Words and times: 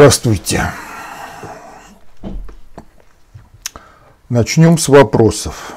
Здравствуйте. 0.00 0.62
Начнем 4.30 4.78
с 4.78 4.88
вопросов. 4.88 5.74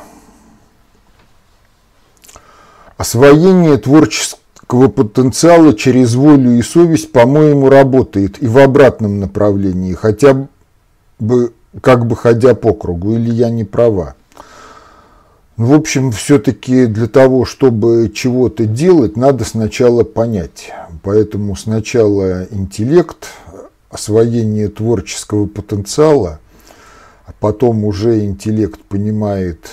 Освоение 2.96 3.78
творческого 3.78 4.88
потенциала 4.88 5.74
через 5.74 6.16
волю 6.16 6.58
и 6.58 6.62
совесть, 6.62 7.12
по-моему, 7.12 7.68
работает 7.68 8.42
и 8.42 8.48
в 8.48 8.60
обратном 8.60 9.20
направлении, 9.20 9.94
хотя 9.94 10.48
бы 11.20 11.52
как 11.82 12.06
бы 12.08 12.16
ходя 12.16 12.56
по 12.56 12.74
кругу, 12.74 13.16
или 13.16 13.30
я 13.30 13.50
не 13.50 13.66
права. 13.66 14.16
Ну, 15.58 15.66
в 15.66 15.74
общем, 15.74 16.14
все-таки 16.14 16.86
для 16.86 17.08
того, 17.08 17.44
чтобы 17.44 18.10
чего-то 18.16 18.68
делать, 18.68 19.18
надо 19.18 19.44
сначала 19.44 20.06
понять. 20.06 20.72
Поэтому 21.02 21.58
сначала 21.58 22.46
интеллект, 22.46 23.28
освоение 23.94 24.70
творческого 24.70 25.46
потенциала, 25.46 26.40
а 27.26 27.32
потом 27.40 27.86
уже 27.86 28.26
интеллект 28.26 28.82
понимает 28.82 29.70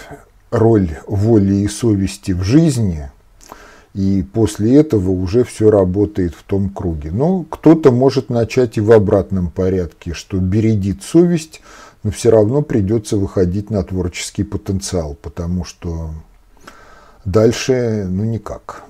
роль 0.51 0.91
воли 1.07 1.55
и 1.55 1.69
совести 1.69 2.33
в 2.33 2.43
жизни, 2.43 3.11
и 3.95 4.25
после 4.33 4.77
этого 4.77 5.11
уже 5.11 5.43
все 5.43 5.71
работает 5.71 6.35
в 6.35 6.43
том 6.43 6.69
круге. 6.69 7.11
Но 7.11 7.45
кто-то 7.45 7.91
может 7.91 8.29
начать 8.29 8.77
и 8.77 8.81
в 8.81 8.93
обратном 8.93 9.51
порядке, 9.51 10.13
что 10.13 10.37
бередит 10.37 11.03
совесть, 11.03 11.63
но 12.03 12.11
все 12.11 12.31
равно 12.31 12.63
придется 12.63 13.17
выходить 13.17 13.71
на 13.71 13.83
творческий 13.83 14.45
потенциал, 14.45 15.17
потому 15.21 15.65
что 15.65 16.11
дальше 17.25 18.07
ну 18.09 18.25
никак. 18.25 18.85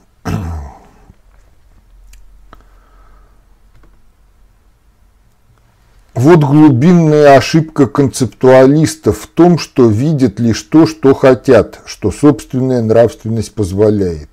Вот 6.20 6.40
глубинная 6.40 7.38
ошибка 7.38 7.86
концептуалистов 7.86 9.20
в 9.20 9.26
том, 9.26 9.58
что 9.58 9.88
видят 9.88 10.38
лишь 10.38 10.60
то, 10.64 10.86
что 10.86 11.14
хотят, 11.14 11.80
что 11.86 12.10
собственная 12.10 12.82
нравственность 12.82 13.54
позволяет. 13.54 14.28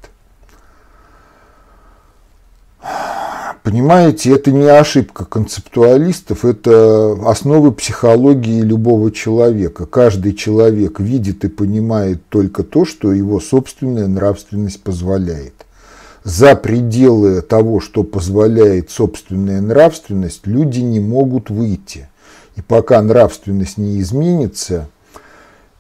Понимаете, 3.63 4.35
это 4.35 4.51
не 4.51 4.67
ошибка 4.67 5.23
концептуалистов, 5.23 6.43
это 6.43 7.17
основы 7.25 7.71
психологии 7.71 8.59
любого 8.59 9.09
человека. 9.09 9.85
Каждый 9.85 10.33
человек 10.33 10.99
видит 10.99 11.45
и 11.45 11.47
понимает 11.47 12.21
только 12.27 12.63
то, 12.63 12.83
что 12.83 13.13
его 13.13 13.39
собственная 13.39 14.07
нравственность 14.07 14.83
позволяет 14.83 15.66
за 16.27 16.57
пределы 16.57 17.41
того, 17.41 17.79
что 17.79 18.03
позволяет 18.03 18.91
собственная 18.91 19.61
нравственность, 19.61 20.45
люди 20.45 20.81
не 20.81 20.99
могут 20.99 21.49
выйти. 21.49 22.09
И 22.57 22.61
пока 22.61 23.01
нравственность 23.01 23.77
не 23.77 24.01
изменится, 24.01 24.89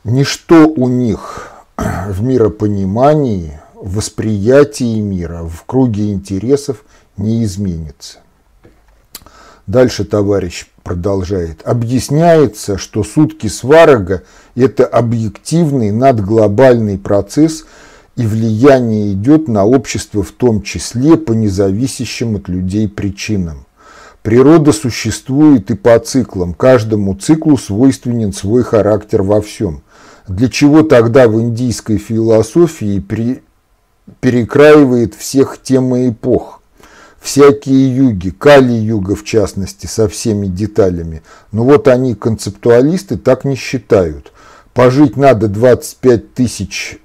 ничто 0.05 0.69
у 0.69 0.87
них 0.87 1.51
в 1.75 2.23
миропонимании, 2.23 3.59
в 3.75 3.97
восприятии 3.97 5.01
мира, 5.01 5.43
в 5.43 5.65
круге 5.65 6.13
интересов 6.13 6.85
не 7.17 7.43
изменится. 7.43 8.19
Дальше 9.65 10.05
товарищ 10.05 10.67
продолжает. 10.81 11.61
Объясняется, 11.67 12.77
что 12.77 13.03
сутки 13.03 13.47
сварога– 13.47 14.23
это 14.55 14.85
объективный 14.85 15.91
надглобальный 15.91 16.97
процесс– 16.97 17.65
и 18.17 18.25
влияние 18.25 19.13
идет 19.13 19.47
на 19.47 19.63
общество 19.63 20.23
в 20.23 20.31
том 20.31 20.63
числе 20.63 21.17
по 21.17 21.33
независящим 21.33 22.35
от 22.35 22.49
людей 22.49 22.89
причинам. 22.89 23.65
Природа 24.23 24.71
существует 24.71 25.69
и 25.69 25.75
по 25.75 25.97
циклам, 25.99 26.55
каждому 26.55 27.13
циклу 27.13 27.57
свойственен 27.57 28.33
свой 28.33 28.63
характер 28.63 29.21
во 29.21 29.39
всем. 29.41 29.83
Для 30.27 30.49
чего 30.49 30.81
тогда 30.81 31.27
в 31.27 31.39
индийской 31.39 31.97
философии 31.97 32.99
при... 32.99 33.43
перекраивает 34.19 35.13
всех 35.13 35.59
тем 35.61 35.95
и 35.95 36.09
эпох? 36.09 36.61
Всякие 37.21 37.95
юги, 37.95 38.29
Кали-юга 38.31 39.15
в 39.15 39.23
частности, 39.23 39.85
со 39.85 40.07
всеми 40.09 40.47
деталями. 40.47 41.21
Но 41.51 41.63
вот 41.63 41.87
они, 41.87 42.15
концептуалисты, 42.15 43.17
так 43.17 43.45
не 43.45 43.55
считают. 43.55 44.31
Пожить 44.73 45.17
надо 45.17 45.47
25 45.47 46.33
тысяч 46.33 46.99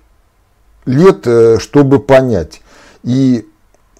лет, 0.86 1.26
э, 1.26 1.58
чтобы 1.58 1.98
понять. 1.98 2.60
И 3.02 3.46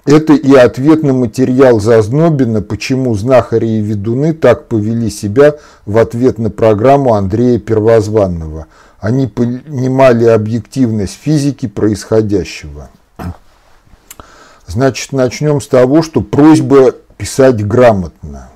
это 0.04 0.32
и 0.32 0.54
ответ 0.54 1.02
на 1.02 1.12
материал 1.12 1.78
Зазнобина, 1.78 2.60
почему 2.60 3.14
знахари 3.14 3.68
и 3.68 3.80
ведуны 3.80 4.32
так 4.32 4.66
повели 4.66 5.10
себя 5.10 5.54
в 5.86 5.96
ответ 5.98 6.38
на 6.38 6.50
программу 6.50 7.14
Андрея 7.14 7.58
Первозванного. 7.60 8.66
Они 8.98 9.26
понимали 9.26 10.24
объективность 10.24 11.18
физики 11.22 11.66
происходящего. 11.66 12.88
Значит, 14.66 15.12
начнем 15.12 15.60
с 15.60 15.68
того, 15.68 16.02
что 16.02 16.20
просьба 16.20 16.92
писать 17.16 17.64
грамотно. 17.66 18.48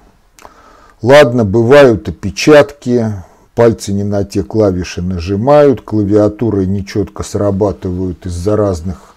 Ладно, 1.02 1.44
бывают 1.44 2.08
опечатки, 2.08 3.12
пальцы 3.56 3.92
не 3.92 4.04
на 4.04 4.22
те 4.22 4.44
клавиши 4.44 5.02
нажимают, 5.02 5.80
клавиатуры 5.80 6.66
нечетко 6.66 7.24
срабатывают 7.24 8.26
из-за 8.26 8.54
разных 8.54 9.14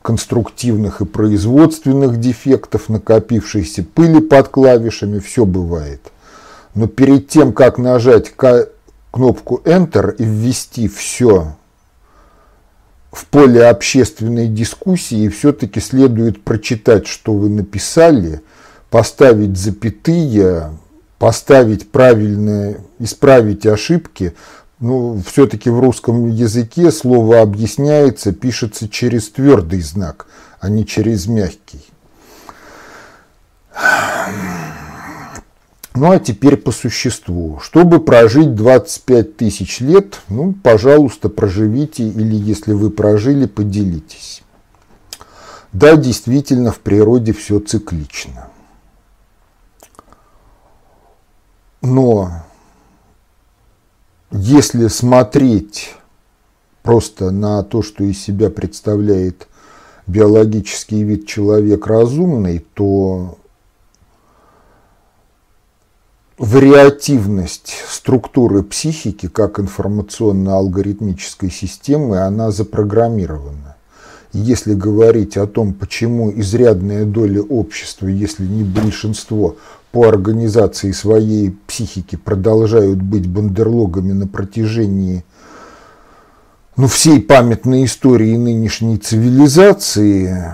конструктивных 0.00 1.00
и 1.00 1.04
производственных 1.04 2.20
дефектов, 2.20 2.88
накопившейся 2.88 3.82
пыли 3.82 4.20
под 4.20 4.48
клавишами, 4.48 5.18
все 5.18 5.44
бывает. 5.44 6.00
Но 6.74 6.86
перед 6.86 7.28
тем, 7.28 7.52
как 7.52 7.78
нажать 7.78 8.32
кнопку 9.10 9.60
Enter 9.64 10.14
и 10.16 10.24
ввести 10.24 10.86
все 10.86 11.56
в 13.10 13.26
поле 13.26 13.66
общественной 13.66 14.46
дискуссии, 14.46 15.28
все-таки 15.28 15.80
следует 15.80 16.44
прочитать, 16.44 17.08
что 17.08 17.32
вы 17.32 17.48
написали, 17.48 18.40
поставить 18.90 19.56
запятые, 19.56 20.70
поставить 21.24 21.90
правильные, 21.90 22.80
исправить 22.98 23.64
ошибки, 23.64 24.34
ну, 24.78 25.22
все-таки 25.26 25.70
в 25.70 25.80
русском 25.80 26.28
языке 26.28 26.92
слово 26.92 27.40
объясняется, 27.40 28.32
пишется 28.32 28.90
через 28.90 29.30
твердый 29.30 29.80
знак, 29.80 30.26
а 30.60 30.68
не 30.68 30.84
через 30.84 31.26
мягкий. 31.26 31.82
Ну 35.94 36.12
а 36.12 36.18
теперь 36.18 36.58
по 36.58 36.72
существу. 36.72 37.58
Чтобы 37.62 38.00
прожить 38.00 38.54
25 38.54 39.38
тысяч 39.38 39.80
лет, 39.80 40.20
ну, 40.28 40.52
пожалуйста, 40.52 41.30
проживите, 41.30 42.06
или 42.06 42.36
если 42.36 42.74
вы 42.74 42.90
прожили, 42.90 43.46
поделитесь. 43.46 44.42
Да, 45.72 45.96
действительно, 45.96 46.70
в 46.70 46.80
природе 46.80 47.32
все 47.32 47.60
циклично. 47.60 48.50
Но 51.84 52.30
если 54.30 54.88
смотреть 54.88 55.94
просто 56.82 57.30
на 57.30 57.62
то, 57.62 57.82
что 57.82 58.04
из 58.04 58.18
себя 58.18 58.48
представляет 58.48 59.46
биологический 60.06 61.02
вид 61.02 61.26
человек 61.26 61.86
разумный, 61.86 62.64
то 62.72 63.36
вариативность 66.38 67.74
структуры 67.86 68.62
психики 68.62 69.28
как 69.28 69.60
информационно-алгоритмической 69.60 71.50
системы, 71.50 72.20
она 72.20 72.50
запрограммирована. 72.50 73.76
Если 74.32 74.72
говорить 74.72 75.36
о 75.36 75.46
том, 75.46 75.74
почему 75.74 76.32
изрядная 76.32 77.04
доля 77.04 77.42
общества, 77.42 78.06
если 78.06 78.46
не 78.46 78.64
большинство, 78.64 79.56
по 79.94 80.08
организации 80.08 80.90
своей 80.90 81.56
психики 81.68 82.16
продолжают 82.16 83.00
быть 83.00 83.28
бандерлогами 83.28 84.10
на 84.10 84.26
протяжении 84.26 85.24
ну, 86.76 86.88
всей 86.88 87.22
памятной 87.22 87.84
истории 87.84 88.36
нынешней 88.36 88.98
цивилизации, 88.98 90.52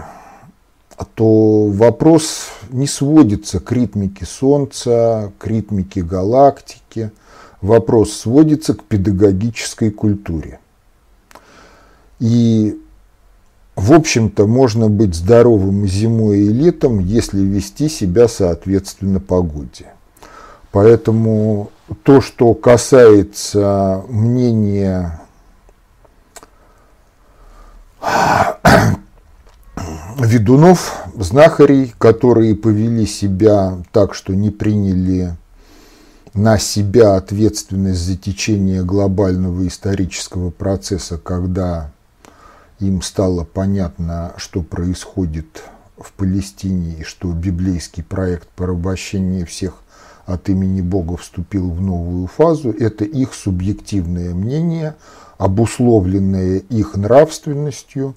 то 1.14 1.68
вопрос 1.68 2.48
не 2.68 2.86
сводится 2.86 3.60
к 3.60 3.72
ритмике 3.72 4.26
Солнца, 4.26 5.32
к 5.38 5.46
ритмике 5.46 6.02
галактики. 6.02 7.10
Вопрос 7.62 8.12
сводится 8.12 8.74
к 8.74 8.84
педагогической 8.84 9.90
культуре. 9.90 10.60
И 12.18 12.78
в 13.80 13.94
общем-то, 13.94 14.46
можно 14.46 14.90
быть 14.90 15.14
здоровым 15.14 15.86
зимой, 15.86 16.40
и 16.40 16.48
летом, 16.48 16.98
если 16.98 17.40
вести 17.40 17.88
себя 17.88 18.28
соответственно 18.28 19.20
погоде. 19.20 19.86
Поэтому 20.70 21.70
то, 22.02 22.20
что 22.20 22.52
касается 22.52 24.04
мнения 24.10 25.18
ведунов, 30.18 31.02
знахарей, 31.16 31.94
которые 31.96 32.54
повели 32.56 33.06
себя 33.06 33.78
так, 33.92 34.12
что 34.12 34.34
не 34.34 34.50
приняли 34.50 35.34
на 36.34 36.58
себя 36.58 37.16
ответственность 37.16 38.00
за 38.00 38.18
течение 38.18 38.84
глобального 38.84 39.66
исторического 39.66 40.50
процесса, 40.50 41.16
когда 41.16 41.92
им 42.80 43.02
стало 43.02 43.44
понятно, 43.44 44.32
что 44.36 44.62
происходит 44.62 45.62
в 45.98 46.12
Палестине 46.12 46.96
и 47.00 47.02
что 47.04 47.30
библейский 47.32 48.02
проект 48.02 48.48
порабощения 48.48 49.44
всех 49.44 49.74
от 50.24 50.48
имени 50.48 50.80
Бога 50.80 51.16
вступил 51.16 51.70
в 51.70 51.80
новую 51.80 52.26
фазу, 52.26 52.70
это 52.70 53.04
их 53.04 53.34
субъективное 53.34 54.34
мнение, 54.34 54.96
обусловленное 55.38 56.58
их 56.58 56.96
нравственностью. 56.96 58.14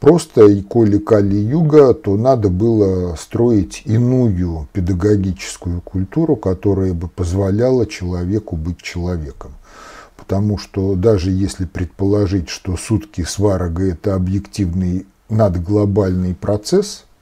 Просто, 0.00 0.46
и 0.46 0.62
коли 0.62 0.98
Кали-Юга, 0.98 1.92
то 1.92 2.16
надо 2.16 2.50
было 2.50 3.16
строить 3.16 3.82
иную 3.84 4.68
педагогическую 4.72 5.80
культуру, 5.80 6.36
которая 6.36 6.94
бы 6.94 7.08
позволяла 7.08 7.84
человеку 7.84 8.54
быть 8.54 8.80
человеком. 8.80 9.52
Потому 10.28 10.58
что 10.58 10.94
даже 10.94 11.30
если 11.30 11.64
предположить, 11.64 12.50
что 12.50 12.76
сутки 12.76 13.22
сварога– 13.22 13.84
это 13.84 14.14
объективный 14.14 15.06
надглобальный 15.30 16.34
процесс– 16.34 17.06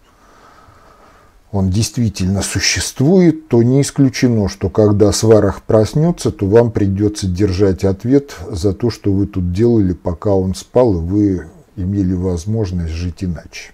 он 1.52 1.70
действительно 1.70 2.42
существует, 2.42 3.48
то 3.48 3.62
не 3.62 3.80
исключено, 3.80 4.48
что 4.48 4.68
когда 4.68 5.12
сварах 5.12 5.62
проснется, 5.62 6.32
то 6.32 6.46
вам 6.46 6.72
придется 6.72 7.28
держать 7.28 7.84
ответ 7.84 8.34
за 8.50 8.72
то, 8.74 8.90
что 8.90 9.12
вы 9.12 9.26
тут 9.26 9.52
делали, 9.52 9.92
пока 9.92 10.34
он 10.34 10.54
спал, 10.56 10.96
и 10.96 11.00
вы 11.00 11.46
имели 11.76 12.12
возможность 12.12 12.92
жить 12.92 13.22
иначе. 13.22 13.70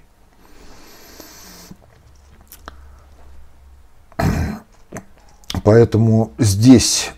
Поэтому 5.65 6.33
здесь 6.39 7.13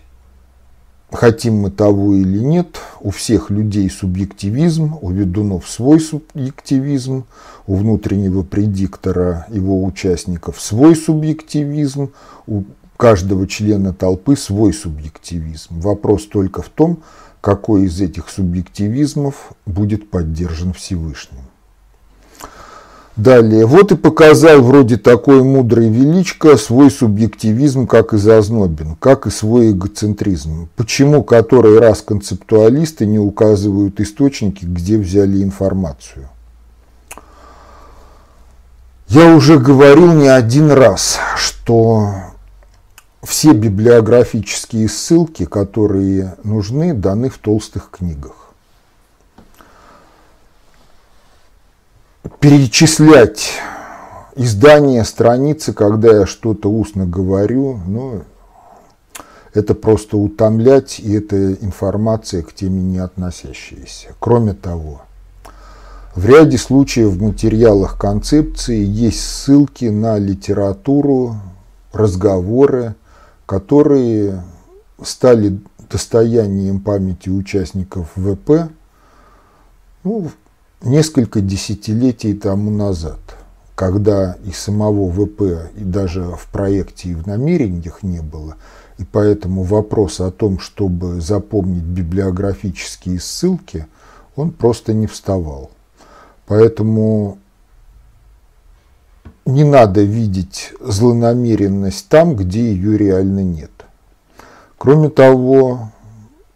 хотим 1.11 1.55
мы 1.55 1.71
того 1.71 2.13
или 2.15 2.39
нет, 2.39 2.79
у 3.01 3.11
всех 3.11 3.49
людей 3.49 3.89
субъективизм, 3.89 4.95
у 5.01 5.11
ведунов 5.11 5.69
свой 5.69 5.99
субъективизм, 5.99 7.25
у 7.67 7.75
внутреннего 7.75 8.43
предиктора 8.43 9.45
его 9.49 9.83
участников 9.83 10.61
свой 10.61 10.95
субъективизм, 10.95 12.11
у 12.47 12.63
каждого 12.97 13.47
члена 13.47 13.93
толпы 13.93 14.35
свой 14.35 14.73
субъективизм. 14.73 15.79
Вопрос 15.79 16.25
только 16.25 16.61
в 16.61 16.69
том, 16.69 17.03
какой 17.41 17.83
из 17.83 18.01
этих 18.01 18.29
субъективизмов 18.29 19.51
будет 19.65 20.09
поддержан 20.09 20.73
Всевышним. 20.73 21.41
Далее. 23.15 23.65
Вот 23.65 23.93
и 23.93 23.95
показал 23.95 24.61
вроде 24.61 24.97
такой 24.97 25.41
мудрый 25.41 25.89
величко 25.89 26.57
свой 26.57 26.91
субъективизм, 26.91 27.87
как 27.87 28.13
и 28.13 28.17
Зазнобин, 28.17 28.97
как 28.97 29.25
и 29.25 29.29
свой 29.29 29.71
эгоцентризм. 29.71 30.67
Почему 30.75 31.23
который 31.23 31.79
раз 31.79 32.01
концептуалисты 32.01 33.05
не 33.05 33.17
указывают 33.17 34.01
источники, 34.01 34.65
где 34.65 34.97
взяли 34.97 35.41
информацию? 35.41 36.27
Я 39.07 39.33
уже 39.33 39.59
говорил 39.59 40.11
не 40.11 40.27
один 40.27 40.71
раз, 40.71 41.19
что 41.37 42.09
все 43.23 43.53
библиографические 43.53 44.89
ссылки, 44.89 45.45
которые 45.45 46.35
нужны, 46.43 46.93
даны 46.93 47.29
в 47.29 47.37
толстых 47.37 47.91
книгах. 47.91 48.44
Перечислять 52.39 53.53
издания, 54.35 55.03
страницы, 55.03 55.73
когда 55.73 56.19
я 56.19 56.25
что-то 56.25 56.69
устно 56.69 57.05
говорю, 57.05 57.79
ну, 57.87 58.23
это 59.53 59.73
просто 59.73 60.17
утомлять, 60.17 60.99
и 60.99 61.13
это 61.13 61.53
информация 61.53 62.41
к 62.41 62.53
теме 62.53 62.81
не 62.81 62.99
относящаяся. 62.99 64.09
Кроме 64.19 64.53
того, 64.53 65.01
в 66.15 66.25
ряде 66.25 66.57
случаев 66.57 67.09
в 67.09 67.21
материалах 67.21 67.97
концепции 67.97 68.83
есть 68.83 69.21
ссылки 69.21 69.85
на 69.85 70.17
литературу, 70.17 71.37
разговоры, 71.93 72.95
которые 73.45 74.43
стали 75.01 75.59
достоянием 75.89 76.81
памяти 76.81 77.29
участников 77.29 78.09
ВП 78.15 78.69
ну, 80.05 80.29
несколько 80.85 81.41
десятилетий 81.41 82.33
тому 82.33 82.71
назад, 82.71 83.19
когда 83.75 84.37
и 84.45 84.51
самого 84.51 85.11
ВП, 85.11 85.71
и 85.75 85.83
даже 85.83 86.23
в 86.23 86.47
проекте, 86.51 87.09
и 87.09 87.15
в 87.15 87.27
намерениях 87.27 88.03
не 88.03 88.21
было, 88.21 88.55
и 88.97 89.03
поэтому 89.03 89.63
вопрос 89.63 90.21
о 90.21 90.31
том, 90.31 90.59
чтобы 90.59 91.19
запомнить 91.19 91.83
библиографические 91.83 93.19
ссылки, 93.19 93.87
он 94.35 94.51
просто 94.51 94.93
не 94.93 95.07
вставал. 95.07 95.71
Поэтому 96.45 97.39
не 99.45 99.63
надо 99.63 100.01
видеть 100.03 100.73
злонамеренность 100.79 102.07
там, 102.07 102.35
где 102.35 102.71
ее 102.71 102.97
реально 102.97 103.43
нет. 103.43 103.71
Кроме 104.77 105.09
того, 105.09 105.91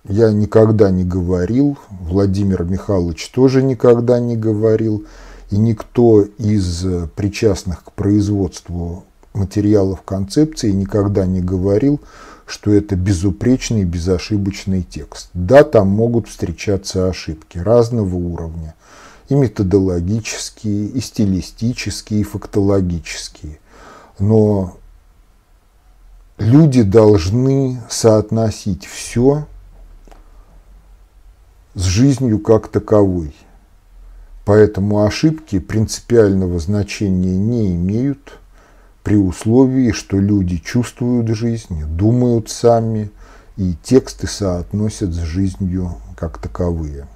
я 0.09 0.31
никогда 0.31 0.89
не 0.89 1.03
говорил, 1.03 1.77
Владимир 1.91 2.63
Михайлович 2.63 3.29
тоже 3.29 3.61
никогда 3.61 4.19
не 4.19 4.35
говорил, 4.35 5.05
и 5.51 5.57
никто 5.57 6.23
из 6.39 6.83
причастных 7.15 7.83
к 7.83 7.91
производству 7.91 9.05
материалов 9.33 10.01
концепции 10.01 10.71
никогда 10.71 11.27
не 11.27 11.41
говорил, 11.41 12.01
что 12.47 12.71
это 12.71 12.95
безупречный, 12.95 13.83
безошибочный 13.83 14.81
текст. 14.81 15.29
Да, 15.35 15.63
там 15.63 15.89
могут 15.89 16.27
встречаться 16.27 17.07
ошибки 17.07 17.59
разного 17.59 18.15
уровня, 18.15 18.73
и 19.29 19.35
методологические, 19.35 20.87
и 20.87 20.99
стилистические, 21.01 22.21
и 22.21 22.23
фактологические. 22.23 23.59
Но 24.17 24.75
люди 26.39 26.81
должны 26.81 27.79
соотносить 27.89 28.87
все 28.87 29.45
с 31.79 31.83
жизнью 31.83 32.39
как 32.39 32.67
таковой. 32.67 33.33
Поэтому 34.43 35.05
ошибки 35.05 35.59
принципиального 35.59 36.59
значения 36.59 37.37
не 37.37 37.73
имеют 37.73 38.37
при 39.01 39.15
условии, 39.15 39.93
что 39.93 40.19
люди 40.19 40.57
чувствуют 40.57 41.29
жизнь, 41.29 41.85
думают 41.85 42.49
сами, 42.49 43.11
и 43.55 43.75
тексты 43.81 44.27
соотносят 44.27 45.13
с 45.13 45.19
жизнью 45.19 45.95
как 46.17 46.37
таковые. 46.39 47.07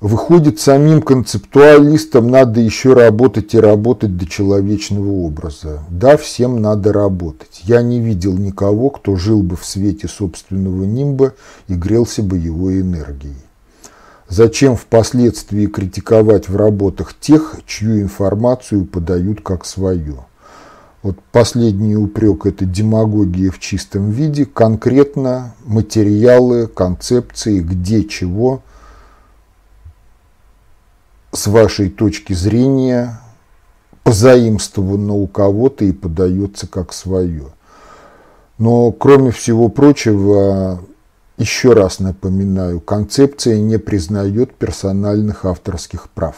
Выходит, 0.00 0.58
самим 0.58 1.02
концептуалистам 1.02 2.30
надо 2.30 2.58
еще 2.58 2.94
работать 2.94 3.52
и 3.52 3.60
работать 3.60 4.16
до 4.16 4.26
человечного 4.26 5.10
образа. 5.10 5.80
Да, 5.90 6.16
всем 6.16 6.62
надо 6.62 6.90
работать. 6.90 7.60
Я 7.64 7.82
не 7.82 8.00
видел 8.00 8.32
никого, 8.32 8.88
кто 8.88 9.16
жил 9.16 9.42
бы 9.42 9.56
в 9.56 9.66
свете 9.66 10.08
собственного 10.08 10.84
нимба 10.84 11.34
и 11.68 11.74
грелся 11.74 12.22
бы 12.22 12.38
его 12.38 12.72
энергией. 12.72 13.36
Зачем 14.26 14.74
впоследствии 14.74 15.66
критиковать 15.66 16.48
в 16.48 16.56
работах 16.56 17.12
тех, 17.20 17.56
чью 17.66 18.00
информацию 18.00 18.86
подают 18.86 19.42
как 19.42 19.66
свою? 19.66 20.20
Вот 21.02 21.18
последний 21.30 21.96
упрек– 21.96 22.46
это 22.46 22.64
демагогия 22.64 23.50
в 23.50 23.58
чистом 23.58 24.10
виде, 24.10 24.46
конкретно 24.46 25.54
материалы, 25.66 26.68
концепции, 26.68 27.60
где 27.60 28.02
чего– 28.04 28.62
с 31.32 31.46
вашей 31.46 31.90
точки 31.90 32.32
зрения 32.32 33.20
позаимствовано 34.02 35.14
у 35.14 35.26
кого-то 35.26 35.84
и 35.84 35.92
подается 35.92 36.66
как 36.66 36.92
свое. 36.92 37.46
Но, 38.58 38.90
кроме 38.92 39.30
всего 39.30 39.68
прочего, 39.68 40.82
еще 41.38 41.72
раз 41.72 42.00
напоминаю, 42.00 42.80
концепция 42.80 43.58
не 43.58 43.78
признает 43.78 44.54
персональных 44.54 45.44
авторских 45.44 46.10
прав 46.10 46.36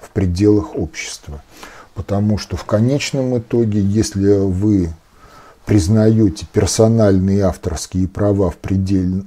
в 0.00 0.10
пределах 0.10 0.76
общества. 0.76 1.42
Потому 1.94 2.36
что 2.38 2.56
в 2.56 2.64
конечном 2.64 3.38
итоге, 3.38 3.80
если 3.80 4.36
вы 4.36 4.90
признаете 5.64 6.46
персональные 6.52 7.44
авторские 7.44 8.08
права 8.08 8.50
в, 8.50 8.56
предел, 8.56 9.24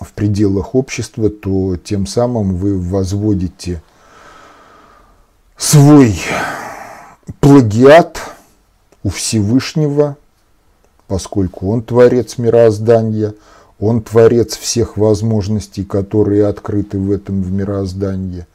в 0.00 0.12
пределах 0.12 0.74
общества, 0.74 1.30
то 1.30 1.76
тем 1.76 2.06
самым 2.06 2.56
вы 2.56 2.78
возводите 2.78 3.82
свой 5.56 6.18
плагиат 7.40 8.20
у 9.02 9.10
Всевышнего, 9.10 10.16
поскольку 11.06 11.70
он 11.70 11.82
творец 11.82 12.38
мироздания, 12.38 13.34
он 13.78 14.02
творец 14.02 14.56
всех 14.56 14.96
возможностей, 14.96 15.84
которые 15.84 16.46
открыты 16.46 16.98
в 16.98 17.10
этом 17.10 17.42
в 17.42 17.50
мироздании. 17.52 18.46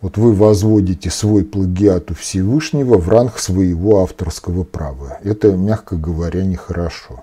Вот 0.00 0.18
вы 0.18 0.34
возводите 0.34 1.08
свой 1.08 1.44
плагиат 1.44 2.10
у 2.10 2.14
Всевышнего 2.14 2.98
в 2.98 3.08
ранг 3.08 3.38
своего 3.38 4.02
авторского 4.02 4.64
права. 4.64 5.18
Это, 5.22 5.52
мягко 5.52 5.96
говоря, 5.96 6.44
нехорошо. 6.44 7.22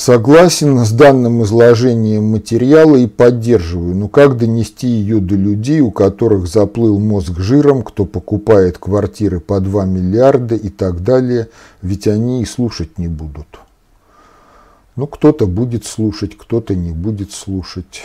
Согласен 0.00 0.78
с 0.78 0.92
данным 0.92 1.42
изложением 1.42 2.24
материала 2.30 2.96
и 2.96 3.06
поддерживаю, 3.06 3.94
но 3.94 4.08
как 4.08 4.38
донести 4.38 4.86
ее 4.86 5.20
до 5.20 5.34
людей, 5.34 5.82
у 5.82 5.90
которых 5.90 6.46
заплыл 6.46 6.98
мозг 6.98 7.38
жиром, 7.38 7.82
кто 7.82 8.06
покупает 8.06 8.78
квартиры 8.78 9.40
по 9.40 9.60
2 9.60 9.84
миллиарда 9.84 10.54
и 10.54 10.70
так 10.70 11.02
далее, 11.02 11.50
ведь 11.82 12.08
они 12.08 12.40
и 12.40 12.46
слушать 12.46 12.96
не 12.96 13.08
будут. 13.08 13.60
Ну, 14.96 15.06
кто-то 15.06 15.46
будет 15.46 15.84
слушать, 15.84 16.34
кто-то 16.34 16.74
не 16.74 16.92
будет 16.92 17.32
слушать. 17.32 18.04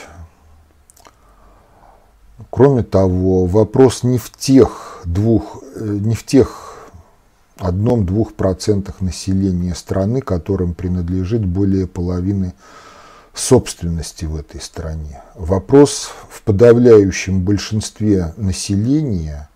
Кроме 2.49 2.83
того, 2.83 3.45
вопрос 3.45 4.03
не 4.03 4.17
в 4.17 4.31
тех 4.31 5.01
двух, 5.05 5.63
э, 5.77 5.97
не 6.01 6.13
в 6.13 6.25
тех 6.25 6.64
одном-двух 7.57 8.33
процентах 8.33 9.01
населения 9.01 9.75
страны, 9.75 10.21
которым 10.21 10.73
принадлежит 10.73 11.45
более 11.45 11.87
половины 11.87 12.53
собственности 13.33 14.25
в 14.25 14.35
этой 14.35 14.61
стране. 14.61 15.21
Вопрос 15.35 16.09
в 16.29 16.41
подавляющем 16.41 17.41
большинстве 17.41 18.33
населения, 18.37 19.49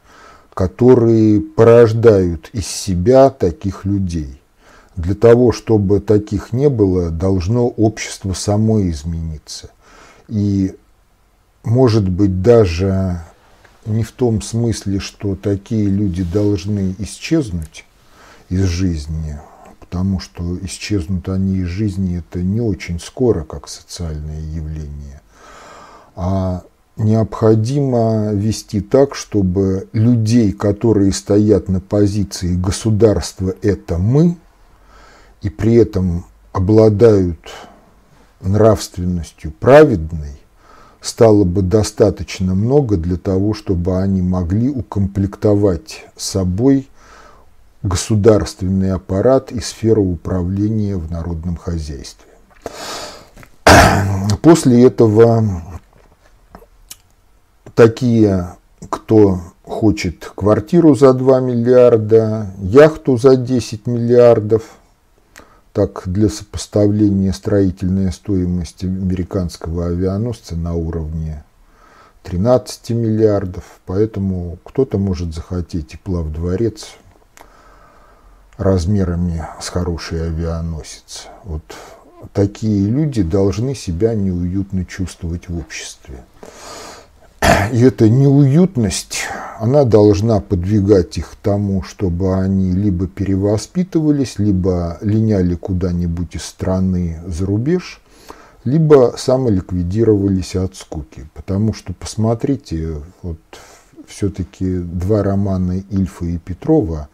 которые 0.53 1.39
порождают 1.39 2.49
из 2.51 2.67
себя 2.67 3.29
таких 3.29 3.85
людей. 3.85 4.41
Для 4.95 5.15
того, 5.15 5.53
чтобы 5.53 6.01
таких 6.01 6.51
не 6.51 6.69
было, 6.69 7.09
должно 7.09 7.67
общество 7.67 8.33
само 8.33 8.81
измениться. 8.89 9.69
И 10.27 10.75
может 11.63 12.07
быть, 12.07 12.41
даже 12.41 13.21
не 13.85 14.03
в 14.03 14.11
том 14.11 14.41
смысле, 14.41 14.99
что 14.99 15.35
такие 15.35 15.87
люди 15.87 16.23
должны 16.23 16.95
исчезнуть 16.99 17.85
из 18.49 18.63
жизни, 18.63 19.39
потому 19.79 20.19
что 20.19 20.57
исчезнут 20.63 21.29
они 21.29 21.57
из 21.57 21.67
жизни 21.67 22.17
это 22.17 22.41
не 22.41 22.61
очень 22.61 22.99
скоро, 22.99 23.43
как 23.43 23.67
социальное 23.67 24.41
явление, 24.41 25.21
а 26.15 26.63
необходимо 26.97 28.31
вести 28.33 28.81
так, 28.81 29.15
чтобы 29.15 29.87
людей, 29.93 30.51
которые 30.51 31.13
стоят 31.13 31.69
на 31.69 31.79
позиции 31.79 32.55
государства 32.55 33.53
это 33.61 33.97
мы, 33.97 34.37
и 35.41 35.49
при 35.49 35.75
этом 35.75 36.25
обладают 36.51 37.39
нравственностью 38.41 39.51
праведной, 39.51 40.39
стало 41.01 41.45
бы 41.45 41.61
достаточно 41.61 42.55
много 42.55 42.97
для 42.97 43.17
того, 43.17 43.53
чтобы 43.53 43.99
они 43.99 44.21
могли 44.21 44.69
укомплектовать 44.69 46.05
собой 46.17 46.89
государственный 47.83 48.91
аппарат 48.91 49.51
и 49.51 49.59
сферу 49.59 50.03
управления 50.03 50.95
в 50.95 51.11
народном 51.11 51.55
хозяйстве. 51.55 52.31
После 54.41 54.85
этого 54.85 55.63
такие, 57.75 58.55
кто 58.89 59.39
хочет 59.63 60.31
квартиру 60.35 60.95
за 60.95 61.13
2 61.13 61.39
миллиарда, 61.39 62.51
яхту 62.59 63.17
за 63.17 63.35
10 63.35 63.87
миллиардов– 63.87 64.63
так, 65.73 66.03
для 66.07 66.29
сопоставления 66.29 67.31
строительная 67.31 68.11
стоимость 68.11 68.83
американского 68.83 69.87
авианосца 69.87 70.55
на 70.55 70.73
уровне 70.73 71.43
13 72.23 72.89
миллиардов. 72.89 73.79
Поэтому 73.85 74.57
кто-то 74.63 74.97
может 74.97 75.33
захотеть 75.33 75.93
и 75.93 75.97
плав 75.97 76.31
дворец 76.31 76.97
размерами 78.59 79.47
с 79.61 79.69
хороший 79.69 80.27
авианосец. 80.27 81.27
Вот 81.45 81.63
такие 82.33 82.87
люди 82.89 83.23
должны 83.23 83.73
себя 83.73 84.13
неуютно 84.13 84.85
чувствовать 84.85 85.47
в 85.47 85.57
обществе. 85.57 86.25
И 87.71 87.81
эта 87.81 88.09
неуютность, 88.09 89.21
она 89.59 89.85
должна 89.85 90.41
подвигать 90.41 91.17
их 91.17 91.31
к 91.31 91.35
тому, 91.35 91.83
чтобы 91.83 92.35
они 92.35 92.71
либо 92.71 93.07
перевоспитывались, 93.07 94.37
либо 94.37 94.97
линяли 95.01 95.55
куда-нибудь 95.55 96.35
из 96.35 96.43
страны 96.43 97.21
за 97.27 97.45
рубеж, 97.45 98.01
либо 98.65 99.15
самоликвидировались 99.17 100.57
от 100.57 100.75
скуки. 100.75 101.27
Потому 101.33 101.73
что, 101.73 101.93
посмотрите, 101.93 102.97
вот 103.21 103.39
все-таки 104.05 104.79
два 104.79 105.23
романа 105.23 105.81
Ильфа 105.89 106.25
и 106.25 106.37
Петрова 106.37 107.07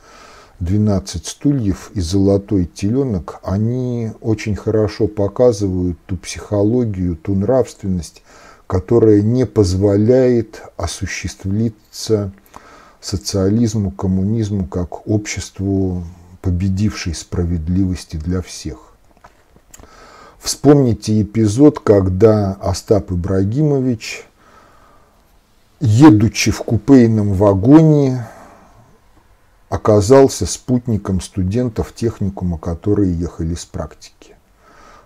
«12 0.61 1.27
стульев» 1.27 1.91
и 1.93 2.01
«Золотой 2.01 2.65
теленок», 2.65 3.39
они 3.43 4.11
очень 4.21 4.55
хорошо 4.55 5.07
показывают 5.07 5.97
ту 6.05 6.17
психологию, 6.17 7.15
ту 7.17 7.35
нравственность, 7.35 8.23
которая 8.67 9.21
не 9.21 9.45
позволяет 9.45 10.61
осуществиться 10.77 12.31
социализму, 13.01 13.91
коммунизму 13.91 14.65
как 14.65 15.07
обществу 15.07 16.03
победившей 16.41 17.13
справедливости 17.13 18.17
для 18.17 18.41
всех. 18.41 18.77
Вспомните 20.39 21.21
эпизод, 21.21 21.79
когда 21.79 22.53
Остап 22.61 23.11
Ибрагимович, 23.11 24.25
едучи 25.79 26.51
в 26.51 26.59
купейном 26.59 27.33
вагоне, 27.33 28.27
оказался 29.69 30.45
спутником 30.45 31.21
студентов 31.21 31.93
техникума, 31.93 32.57
которые 32.57 33.13
ехали 33.13 33.55
с 33.55 33.65
практики. 33.65 34.35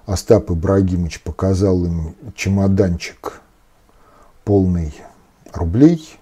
Остап 0.05 0.49
Ибрагимович 0.51 1.21
показал 1.21 1.85
им 1.85 2.15
чемоданчик 2.35 3.41
полный 4.43 4.93
рублей 5.53 6.17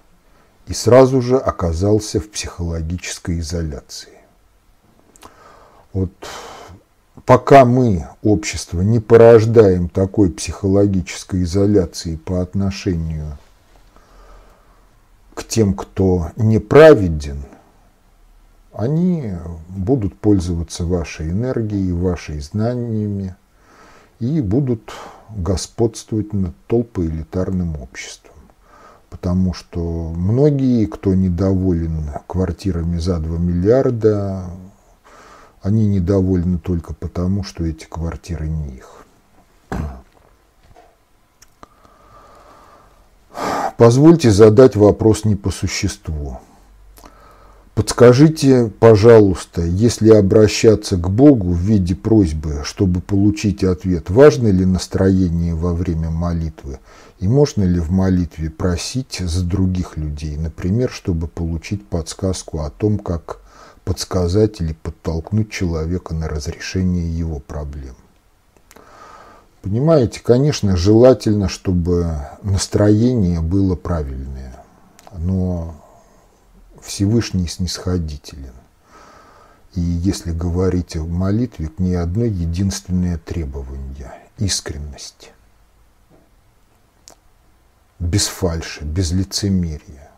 и 0.66 0.74
сразу 0.74 1.22
же 1.22 1.38
оказался 1.38 2.20
в 2.20 2.30
психологической 2.30 3.40
изоляции. 3.40 4.12
Вот 5.92 6.12
пока 7.24 7.64
мы, 7.64 8.06
общество, 8.22 8.82
не 8.82 9.00
порождаем 9.00 9.88
такой 9.88 10.30
психологической 10.30 11.42
изоляции 11.42 12.16
по 12.16 12.42
отношению 12.42 13.38
к 15.34 15.44
тем, 15.44 15.72
кто 15.72 16.30
неправеден, 16.36 17.42
они 18.78 19.32
будут 19.70 20.16
пользоваться 20.16 20.86
вашей 20.86 21.30
энергией, 21.30 21.90
вашими 21.90 22.38
знаниями 22.38 23.34
и 24.20 24.40
будут 24.40 24.92
господствовать 25.30 26.32
над 26.32 26.54
толпоэлитарным 26.68 27.74
обществом. 27.82 28.36
Потому 29.10 29.52
что 29.52 30.12
многие, 30.14 30.86
кто 30.86 31.12
недоволен 31.12 32.04
квартирами 32.28 32.98
за 32.98 33.18
2 33.18 33.38
миллиарда, 33.38 34.44
они 35.60 35.88
недовольны 35.88 36.58
только 36.58 36.94
потому, 36.94 37.42
что 37.42 37.64
эти 37.64 37.84
квартиры 37.84 38.46
не 38.46 38.76
их. 38.76 39.04
Позвольте 43.76 44.30
задать 44.30 44.76
вопрос 44.76 45.24
не 45.24 45.34
по 45.34 45.50
существу. 45.50 46.38
Подскажите, 47.78 48.72
пожалуйста, 48.80 49.62
если 49.62 50.10
обращаться 50.10 50.96
к 50.96 51.08
Богу 51.08 51.52
в 51.52 51.60
виде 51.60 51.94
просьбы, 51.94 52.62
чтобы 52.64 53.00
получить 53.00 53.62
ответ, 53.62 54.10
важно 54.10 54.48
ли 54.48 54.64
настроение 54.64 55.54
во 55.54 55.72
время 55.72 56.10
молитвы? 56.10 56.80
И 57.20 57.28
можно 57.28 57.62
ли 57.62 57.78
в 57.78 57.92
молитве 57.92 58.50
просить 58.50 59.20
за 59.20 59.44
других 59.44 59.96
людей, 59.96 60.36
например, 60.36 60.90
чтобы 60.90 61.28
получить 61.28 61.86
подсказку 61.86 62.62
о 62.62 62.70
том, 62.70 62.98
как 62.98 63.42
подсказать 63.84 64.60
или 64.60 64.72
подтолкнуть 64.72 65.52
человека 65.52 66.14
на 66.14 66.28
разрешение 66.28 67.16
его 67.16 67.38
проблем? 67.38 67.94
Понимаете, 69.62 70.20
конечно, 70.20 70.76
желательно, 70.76 71.48
чтобы 71.48 72.08
настроение 72.42 73.40
было 73.40 73.76
правильное, 73.76 74.64
но 75.16 75.76
Всевышний 76.88 77.46
снисходителен. 77.46 78.54
И 79.74 79.80
если 79.80 80.32
говорить 80.32 80.96
о 80.96 81.04
молитве, 81.04 81.68
к 81.68 81.78
ней 81.78 82.00
одно 82.00 82.24
единственное 82.24 83.18
требование– 83.18 84.10
искренность. 84.38 85.32
Без 87.98 88.26
фальши, 88.26 88.84
без 88.84 89.12
лицемерия. 89.12 90.10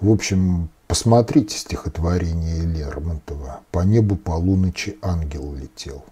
В 0.00 0.10
общем, 0.10 0.68
посмотрите 0.86 1.56
стихотворение 1.56 2.60
Лермонтова 2.60 3.60
«По 3.70 3.80
небу 3.80 4.16
полуночи 4.16 4.98
ангел 5.00 5.54
летел». 5.54 6.04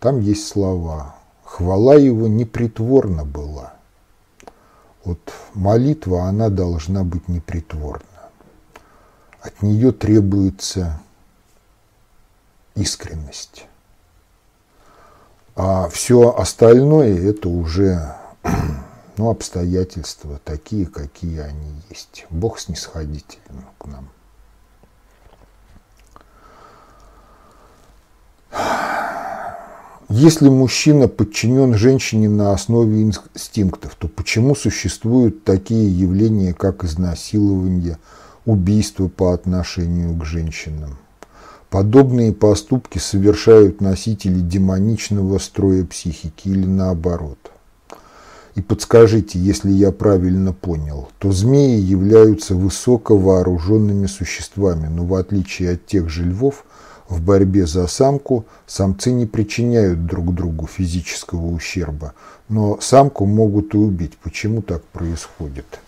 Там 0.00 0.20
есть 0.20 0.48
слова 0.48 1.14
«Хвала 1.44 1.94
его 1.94 2.26
непритворна 2.26 3.24
была, 3.24 3.74
Вот 5.04 5.20
молитва, 5.54 6.24
она 6.24 6.48
должна 6.48 7.04
быть 7.04 7.28
непритворна. 7.28 8.17
От 9.40 9.62
нее 9.62 9.92
требуется 9.92 11.00
искренность. 12.74 13.66
А 15.54 15.88
все 15.88 16.34
остальное 16.36 17.18
это 17.30 17.48
уже 17.48 18.14
ну, 19.16 19.30
обстоятельства 19.30 20.40
такие, 20.44 20.86
какие 20.86 21.40
они 21.40 21.72
есть. 21.90 22.26
Бог 22.30 22.58
снисходителен 22.58 23.64
к 23.78 23.86
нам. 23.86 24.08
Если 30.10 30.48
мужчина 30.48 31.06
подчинен 31.06 31.74
женщине 31.74 32.30
на 32.30 32.52
основе 32.52 33.02
инстинктов, 33.02 33.94
то 33.94 34.08
почему 34.08 34.54
существуют 34.54 35.44
такие 35.44 35.90
явления, 35.90 36.54
как 36.54 36.82
изнасилование, 36.82 37.98
убийство 38.48 39.08
по 39.08 39.32
отношению 39.32 40.18
к 40.18 40.24
женщинам? 40.24 40.98
Подобные 41.70 42.32
поступки 42.32 42.98
совершают 42.98 43.80
носители 43.80 44.40
демоничного 44.40 45.38
строя 45.38 45.84
психики 45.84 46.48
или 46.48 46.66
наоборот. 46.66 47.38
И 48.54 48.62
подскажите, 48.62 49.38
если 49.38 49.70
я 49.70 49.92
правильно 49.92 50.52
понял, 50.52 51.08
то 51.18 51.30
змеи 51.30 51.78
являются 51.78 52.54
высоковооруженными 52.54 54.06
существами, 54.06 54.88
но 54.88 55.04
в 55.04 55.14
отличие 55.14 55.72
от 55.72 55.86
тех 55.86 56.08
же 56.08 56.24
львов– 56.24 56.64
в 57.08 57.22
борьбе 57.22 57.66
за 57.66 57.86
самку 57.86 58.44
самцы 58.66 59.12
не 59.12 59.26
причиняют 59.26 60.06
друг 60.06 60.34
другу 60.34 60.66
физического 60.66 61.46
ущерба, 61.46 62.12
но 62.48 62.78
самку 62.80 63.24
могут 63.24 63.74
и 63.74 63.78
убить. 63.78 64.18
Почему 64.18 64.62
так 64.62 64.84
происходит? 64.84 65.80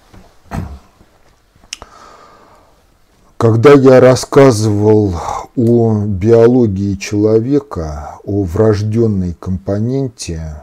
Когда 3.41 3.73
я 3.73 4.01
рассказывал 4.01 5.15
о 5.57 6.05
биологии 6.05 6.95
человека, 6.97 8.19
о 8.23 8.43
врожденной 8.43 9.33
компоненте 9.33 10.63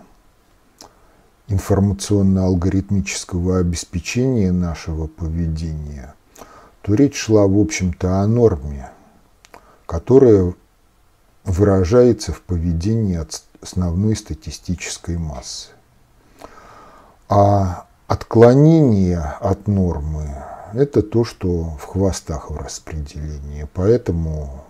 информационно-алгоритмического 1.48 3.58
обеспечения 3.58 4.52
нашего 4.52 5.08
поведения, 5.08 6.14
то 6.84 6.94
речь 6.94 7.16
шла, 7.16 7.48
в 7.48 7.60
общем-то, 7.60 8.20
о 8.20 8.28
норме– 8.28 8.92
которое 9.88 10.54
выражается 11.46 12.32
в 12.32 12.42
поведении 12.42 13.20
основной 13.60 14.16
статистической 14.16 15.18
массы. 15.18 15.70
А 17.28 17.88
отклонение 18.08 19.34
от 19.40 19.68
нормы– 19.68 20.32
это 20.78 21.02
то, 21.02 21.24
что 21.24 21.76
в 21.80 21.86
хвостах 21.86 22.52
в 22.52 22.58
распределении. 22.58 23.68
Поэтому 23.74 24.64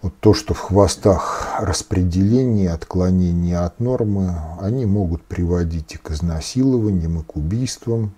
вот 0.00 0.14
то, 0.20 0.32
что 0.32 0.54
в 0.54 0.60
хвостах 0.60 1.56
распределения, 1.60 2.72
отклонения 2.72 3.64
от 3.64 3.80
нормы, 3.80 4.34
они 4.60 4.86
могут 4.86 5.22
приводить 5.22 5.94
и 5.94 5.98
к 5.98 6.10
изнасилованиям, 6.10 7.20
и 7.20 7.22
к 7.22 7.36
убийствам. 7.36 8.14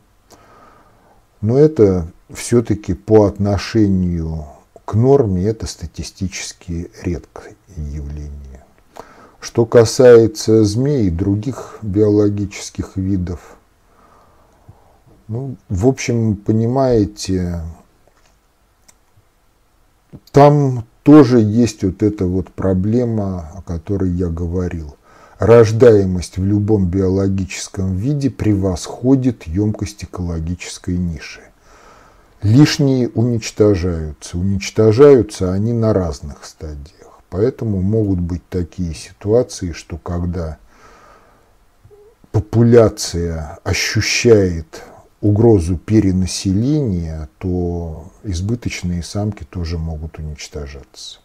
Но 1.40 1.59
это 1.59 2.07
все-таки 2.33 2.94
по 2.94 3.24
отношению 3.24 4.44
к 4.85 4.94
норме 4.94 5.44
это 5.46 5.66
статистически 5.66 6.90
редкое 7.03 7.57
явление. 7.76 8.64
Что 9.40 9.64
касается 9.64 10.64
змей 10.64 11.07
и 11.07 11.11
других 11.11 11.79
биологических 11.81 12.96
видов, 12.96 13.57
ну, 15.31 15.57
в 15.69 15.87
общем, 15.87 16.37
понимаете, 16.37 17.62
там 20.33 20.85
тоже 21.03 21.40
есть 21.40 21.83
вот 21.83 22.03
эта 22.03 22.27
вот 22.27 22.51
проблема, 22.53 23.51
о 23.55 23.62
которой 23.62 24.11
я 24.11 24.29
говорил. 24.29 24.97
Рождаемость 25.38 26.37
в 26.37 26.45
любом 26.45 26.87
биологическом 26.87 27.97
виде 27.97 28.29
превосходит 28.29 29.47
емкость 29.47 30.05
экологической 30.05 30.99
ниши 30.99 31.40
лишние 32.43 33.09
уничтожаются. 33.11 34.38
Уничтожаются 34.38 35.53
они 35.53 35.73
на 35.73 35.93
разных 35.93 36.45
стадиях. 36.45 37.21
Поэтому 37.29 37.81
могут 37.81 38.19
быть 38.19 38.43
такие 38.49 38.95
ситуации, 38.95 39.73
что 39.73 39.99
когда 39.99 40.59
популяция 42.33 43.59
ощущает 43.62 44.83
угрозу 45.20 45.76
перенаселения, 45.76 47.28
то 47.38 48.11
избыточные 48.24 49.02
самки 49.02 49.44
тоже 49.44 49.78
могут 49.78 50.18
уничтожаться. 50.18 51.20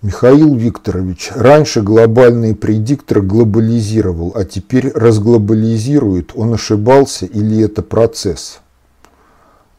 Михаил 0.00 0.54
Викторович, 0.54 1.32
раньше 1.34 1.82
глобальный 1.82 2.54
предиктор 2.54 3.20
глобализировал, 3.20 4.32
а 4.36 4.44
теперь 4.44 4.92
разглобализирует. 4.92 6.30
Он 6.36 6.54
ошибался 6.54 7.26
или 7.26 7.64
это 7.64 7.82
процесс? 7.82 8.60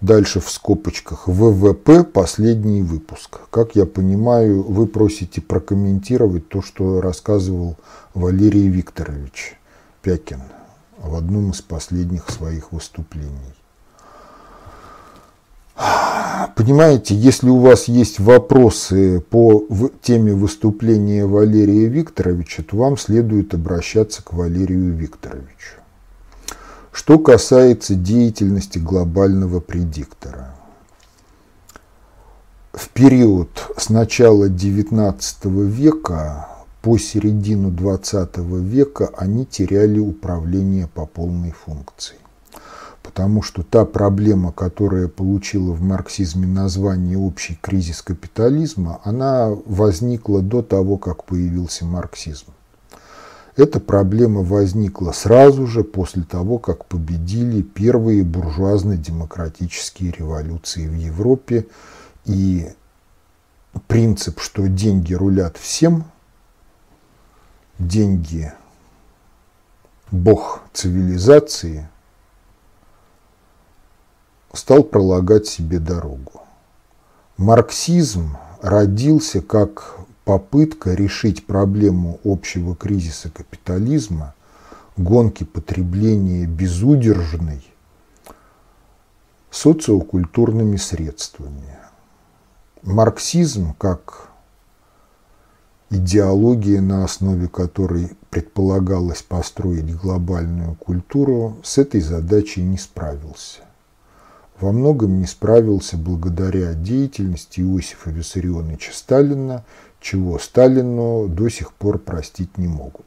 Дальше 0.02 0.40
в 0.40 0.50
скобочках 0.50 1.28
ВВП 1.28 2.06
последний 2.06 2.82
выпуск. 2.82 3.42
Как 3.50 3.76
я 3.76 3.86
понимаю, 3.86 4.64
вы 4.64 4.88
просите 4.88 5.42
прокомментировать 5.42 6.48
то, 6.48 6.62
что 6.62 7.02
рассказывал 7.02 7.76
Валерий 8.14 8.70
Викторович 8.70 9.58
Пякин 10.02 10.42
в 10.98 11.16
одном 11.16 11.52
из 11.52 11.62
последних 11.62 12.30
своих 12.30 12.72
выступлений. 12.72 13.54
Понимаете, 16.56 17.16
если 17.16 17.50
у 17.50 17.58
вас 17.58 17.90
есть 17.90 18.20
вопросы 18.20 19.20
по 19.20 19.66
теме 20.02 20.34
выступления 20.34 21.26
Валерия 21.26 21.88
Викторовича, 21.88 22.64
то 22.64 22.78
вам 22.78 22.98
следует 22.98 23.54
обращаться 23.54 24.24
к 24.24 24.32
Валерию 24.32 24.94
Викторовичу. 24.94 25.79
Что 27.00 27.18
касается 27.18 27.96
деятельности 27.96 28.78
глобального 28.78 29.62
предиктора. 29.62 30.54
В 32.74 32.90
период 32.90 33.72
с 33.78 33.88
начала 33.88 34.50
XIX 34.50 35.66
века 35.66 36.50
по 36.82 36.98
середину 36.98 37.72
XX 37.72 38.62
века 38.62 39.12
они 39.16 39.46
теряли 39.46 40.00
управление 40.00 40.88
по 40.88 41.06
полной 41.06 41.52
функции 41.52 42.18
потому 43.02 43.42
что 43.42 43.64
та 43.64 43.86
проблема, 43.86 44.52
которая 44.52 45.08
получила 45.08 45.72
в 45.72 45.82
марксизме 45.82 46.46
название 46.46 47.18
«общий 47.18 47.58
кризис 47.60 48.02
капитализма», 48.02 49.00
она 49.04 49.50
возникла 49.66 50.42
до 50.42 50.62
того, 50.62 50.98
как 50.98 51.24
появился 51.24 51.86
марксизм. 51.86 52.52
Эта 53.60 53.82
проблема 53.82 54.42
возникла 54.42 55.12
сразу 55.12 55.68
же 55.68 55.84
после 55.84 56.24
того, 56.24 56.60
как 56.60 56.86
победили 56.86 57.62
первые 57.62 58.24
буржуазно-демократические 58.24 60.14
революции 60.14 60.88
в 60.88 60.94
Европе, 60.94 61.68
и 62.24 62.70
принцип, 63.88 64.40
что 64.40 64.70
деньги 64.70 65.14
рулят 65.14 65.58
всем, 65.58 66.06
деньги– 67.80 68.54
бог 70.10 70.62
цивилизации– 70.72 71.90
стал 74.54 74.84
пролагать 74.84 75.48
себе 75.48 75.80
дорогу. 75.80 76.44
Марксизм 77.36 78.38
родился 78.62 79.42
как 79.42 79.98
попытка 80.30 80.94
решить 80.94 81.48
проблему 81.48 82.20
общего 82.24 82.76
кризиса 82.76 83.32
капитализма, 83.32 84.36
гонки 84.96 85.44
потребления 85.44 86.46
безудержной, 86.46 87.66
социокультурными 89.50 90.76
средствами. 90.76 91.80
Марксизм 92.84 93.74
как 93.74 94.30
идеология, 95.90 96.80
на 96.80 97.06
основе 97.06 97.48
которой 97.48 98.12
предполагалось 98.30 99.24
построить 99.24 99.98
глобальную 99.98 100.76
культуру, 100.76 101.58
с 101.64 101.80
этой 101.80 102.02
задачей 102.02 102.62
не 102.62 102.78
справился 102.78 103.62
во 104.60 104.72
многом 104.72 105.20
не 105.20 105.26
справился 105.26 105.98
благодаря 105.98 106.74
деятельности 106.74 107.62
Иосифа 107.62 108.10
Виссарионовича 108.10 108.92
Сталина, 108.94 109.64
чего 110.00 110.40
Сталину 110.40 111.28
до 111.28 111.50
сих 111.50 111.74
пор 111.74 112.00
простить 112.00 112.58
не 112.58 112.68
могут. 112.68 113.06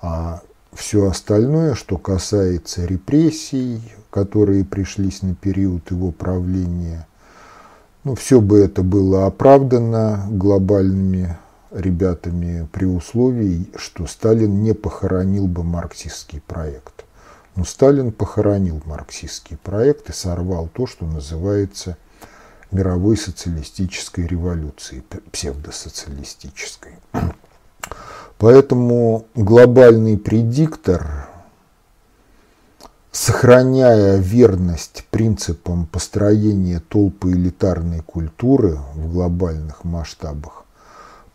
А 0.00 0.42
все 0.72 1.08
остальное, 1.08 1.74
что 1.74 1.98
касается 1.98 2.84
репрессий, 2.84 3.80
которые 4.10 4.64
пришлись 4.64 5.22
на 5.22 5.34
период 5.34 5.90
его 5.90 6.10
правления, 6.10 7.06
ну, 8.04 8.14
все 8.14 8.40
бы 8.40 8.58
это 8.58 8.82
было 8.82 9.26
оправдано 9.26 10.26
глобальными 10.28 11.38
ребятами 11.70 12.68
при 12.70 12.84
условии, 12.84 13.66
что 13.76 14.06
Сталин 14.06 14.62
не 14.62 14.74
похоронил 14.74 15.46
бы 15.46 15.64
марксистский 15.64 16.40
проект. 16.40 17.04
Но 17.56 17.64
Сталин 17.64 18.12
похоронил 18.12 18.82
марксистский 18.84 19.56
проект 19.56 20.10
и 20.10 20.12
сорвал 20.12 20.68
то, 20.72 20.86
что 20.86 21.06
называется 21.06 21.96
мировой 22.74 23.16
социалистической 23.16 24.26
революцией, 24.26 25.02
псевдосоциалистической. 25.32 26.92
Поэтому 28.38 29.26
глобальный 29.34 30.18
предиктор, 30.18 31.28
сохраняя 33.12 34.18
верность 34.18 35.06
принципам 35.10 35.86
построения 35.86 36.80
толпы 36.80 37.30
элитарной 37.32 38.00
культуры 38.00 38.78
в 38.94 39.12
глобальных 39.12 39.84
масштабах, 39.84 40.64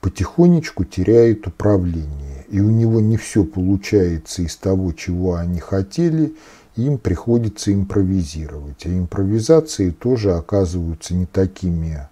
потихонечку 0.01 0.83
теряет 0.83 1.47
управление. 1.47 2.45
И 2.49 2.59
у 2.59 2.69
него 2.69 2.99
не 2.99 3.15
все 3.15 3.43
получается 3.43 4.41
из 4.41 4.55
того, 4.55 4.91
чего 4.91 5.35
они 5.35 5.59
хотели, 5.59 6.35
им 6.75 6.97
приходится 6.97 7.73
импровизировать. 7.73 8.85
А 8.85 8.89
импровизации 8.89 9.91
тоже 9.91 10.33
оказываются 10.35 11.13
не 11.13 11.25
такими 11.25 12.07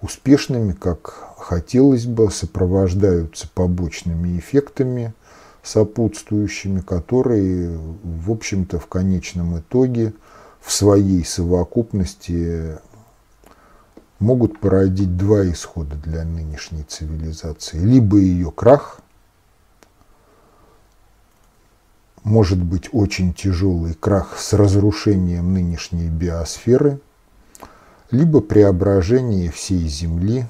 успешными, 0.00 0.72
как 0.72 1.14
хотелось 1.38 2.06
бы, 2.06 2.30
сопровождаются 2.30 3.48
побочными 3.52 4.38
эффектами 4.38 5.14
сопутствующими, 5.62 6.80
которые, 6.80 7.78
в 8.02 8.30
общем-то, 8.30 8.78
в 8.78 8.86
конечном 8.86 9.58
итоге 9.58 10.14
в 10.60 10.72
своей 10.72 11.24
совокупности 11.24 12.78
могут 14.18 14.58
породить 14.58 15.16
два 15.16 15.48
исхода 15.50 15.96
для 15.96 16.24
нынешней 16.24 16.82
цивилизации. 16.82 17.78
Либо 17.78 18.18
ее 18.18 18.50
крах, 18.50 19.00
может 22.24 22.62
быть 22.62 22.88
очень 22.92 23.32
тяжелый 23.32 23.94
крах 23.94 24.38
с 24.38 24.52
разрушением 24.52 25.52
нынешней 25.52 26.08
биосферы, 26.08 27.00
либо 28.10 28.40
преображение 28.40 29.50
всей 29.50 29.86
Земли 29.86 30.46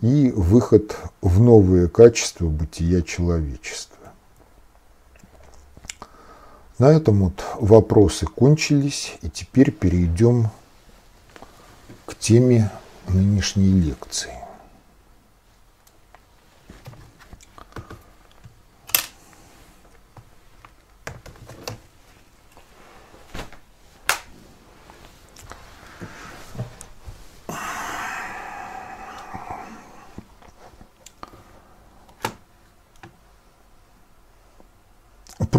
и 0.00 0.30
выход 0.30 0.96
в 1.20 1.40
новые 1.40 1.88
качества 1.88 2.46
бытия 2.46 3.02
человечества. 3.02 3.96
На 6.78 6.92
этом 6.92 7.24
вот 7.24 7.44
вопросы 7.58 8.26
кончились, 8.26 9.16
и 9.22 9.28
теперь 9.28 9.72
перейдем 9.72 10.50
к 12.06 12.14
теме 12.14 12.70
нынешней 13.08 13.72
лекции. 13.72 14.32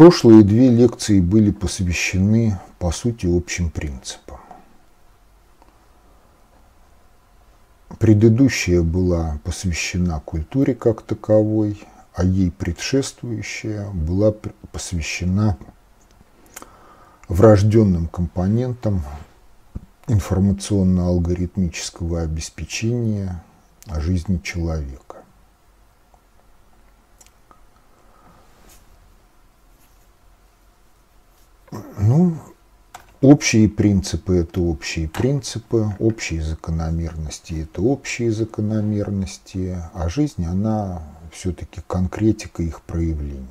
Прошлые 0.00 0.42
две 0.42 0.70
лекции 0.70 1.20
были 1.20 1.50
посвящены, 1.50 2.58
по 2.78 2.90
сути, 2.90 3.26
общим 3.26 3.68
принципам. 3.68 4.38
Предыдущая 7.98 8.80
была 8.80 9.38
посвящена 9.44 10.20
культуре 10.20 10.74
как 10.74 11.02
таковой, 11.02 11.86
а 12.14 12.24
ей 12.24 12.50
предшествующая 12.50 13.90
была 13.90 14.32
посвящена 14.72 15.58
врожденным 17.28 18.08
компонентам 18.08 19.02
информационно-алгоритмического 20.06 22.22
обеспечения 22.22 23.44
жизни 23.86 24.38
человека. 24.38 25.09
Ну, 31.98 32.36
Общие 33.22 33.68
принципы– 33.68 34.36
это 34.38 34.62
общие 34.62 35.06
принципы, 35.06 35.94
общие 35.98 36.42
закономерности– 36.42 37.52
это 37.70 37.82
общие 37.82 38.32
закономерности, 38.32 39.76
а 39.92 40.08
жизнь, 40.08 40.46
она 40.46 41.02
все-таки 41.30 41.82
конкретика 41.86 42.62
их 42.62 42.80
проявлений. 42.80 43.46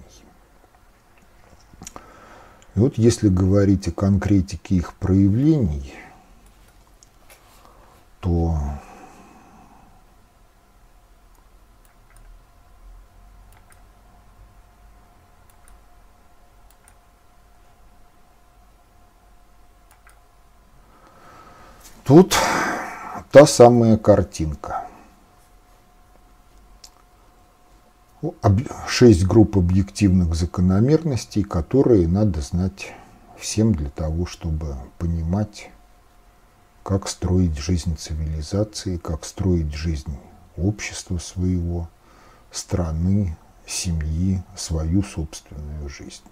И 2.74 2.80
вот 2.80 2.98
если 2.98 3.30
говорить 3.30 3.88
о 3.88 3.92
конкретике 3.92 4.74
их 4.74 4.96
проявлений, 4.96 5.94
то 8.22 8.58
Тут 22.10 22.36
та 23.32 23.46
самая 23.46 23.96
картинка. 23.96 24.88
Шесть 28.88 29.28
групп 29.28 29.58
объективных 29.58 30.34
закономерностей, 30.34 31.44
которые 31.44 32.08
надо 32.08 32.42
знать 32.42 32.94
всем 33.38 33.76
для 33.76 33.92
того, 33.92 34.26
чтобы 34.26 34.76
понимать, 34.98 35.70
как 36.82 37.08
строить 37.08 37.60
жизнь 37.60 37.96
цивилизации, 37.96 38.98
как 38.98 39.24
строить 39.24 39.76
жизнь 39.76 40.18
общества 40.58 41.20
своего, 41.20 41.90
страны, 42.50 43.38
семьи, 43.68 44.42
свою 44.56 45.04
собственную 45.04 45.88
жизнь. 45.90 46.24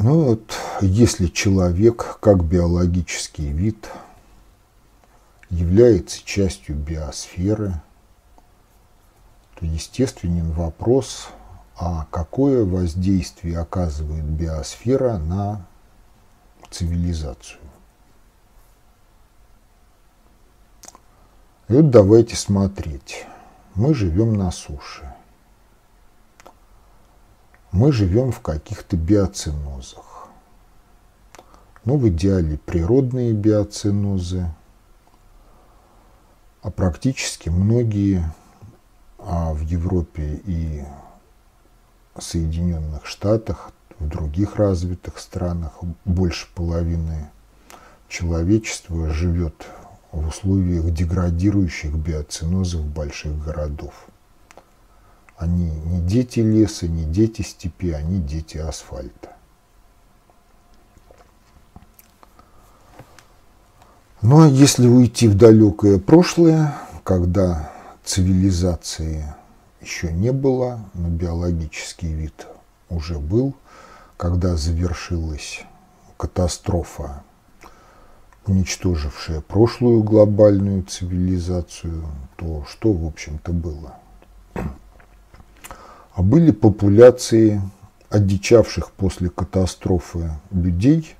Ну 0.00 0.26
вот, 0.26 0.54
если 0.80 1.26
человек 1.26 2.18
как 2.20 2.44
биологический 2.44 3.48
вид 3.48 3.90
является 5.50 6.24
частью 6.24 6.76
биосферы, 6.76 7.74
то 9.58 9.66
естественен 9.66 10.52
вопрос, 10.52 11.30
а 11.76 12.06
какое 12.12 12.64
воздействие 12.64 13.58
оказывает 13.58 14.22
биосфера 14.22 15.18
на 15.18 15.66
цивилизацию. 16.70 17.60
И 21.66 21.72
вот 21.72 21.90
давайте 21.90 22.36
смотреть. 22.36 23.26
Мы 23.74 23.94
живем 23.94 24.34
на 24.34 24.52
суше 24.52 25.12
мы 27.72 27.92
живем 27.92 28.32
в 28.32 28.40
каких-то 28.40 28.96
биоцинозах. 28.96 30.28
Ну, 31.84 31.96
в 31.96 32.08
идеале 32.08 32.58
природные 32.58 33.32
биоцинозы, 33.32 34.50
а 36.62 36.70
практически 36.70 37.48
многие 37.48 38.24
а 39.18 39.52
в 39.52 39.60
Европе 39.62 40.40
и 40.46 40.84
Соединенных 42.18 43.04
Штатах, 43.04 43.72
в 43.98 44.08
других 44.08 44.56
развитых 44.56 45.18
странах 45.18 45.72
больше 46.04 46.46
половины 46.54 47.30
человечества 48.08 49.10
живет 49.10 49.66
в 50.12 50.28
условиях 50.28 50.90
деградирующих 50.92 51.92
биоцинозов 51.94 52.84
больших 52.86 53.44
городов. 53.44 54.06
Они 55.38 55.70
не 55.70 56.00
дети 56.00 56.40
леса, 56.40 56.88
не 56.88 57.04
дети 57.04 57.42
степи, 57.42 57.92
они 57.92 58.20
дети 58.20 58.58
асфальта. 58.58 59.36
Ну 64.20 64.42
а 64.42 64.48
если 64.48 64.88
уйти 64.88 65.28
в 65.28 65.36
далекое 65.36 66.00
прошлое, 66.00 66.74
когда 67.04 67.70
цивилизации 68.04 69.32
еще 69.80 70.12
не 70.12 70.32
было, 70.32 70.80
но 70.94 71.08
биологический 71.08 72.12
вид 72.12 72.48
уже 72.88 73.20
был, 73.20 73.54
когда 74.16 74.56
завершилась 74.56 75.62
катастрофа, 76.16 77.22
уничтожившая 78.44 79.40
прошлую 79.40 80.02
глобальную 80.02 80.82
цивилизацию, 80.82 82.04
то 82.34 82.64
что, 82.68 82.92
в 82.92 83.06
общем-то, 83.06 83.52
было? 83.52 83.94
А 86.18 86.22
были 86.22 86.50
популяции 86.50 87.62
одичавших 88.10 88.90
после 88.90 89.30
катастрофы 89.30 90.32
людей, 90.50 91.14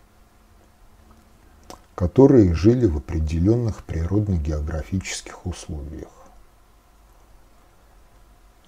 которые 1.94 2.52
жили 2.52 2.86
в 2.86 2.96
определенных 2.96 3.84
природно-географических 3.84 5.46
условиях. 5.46 6.10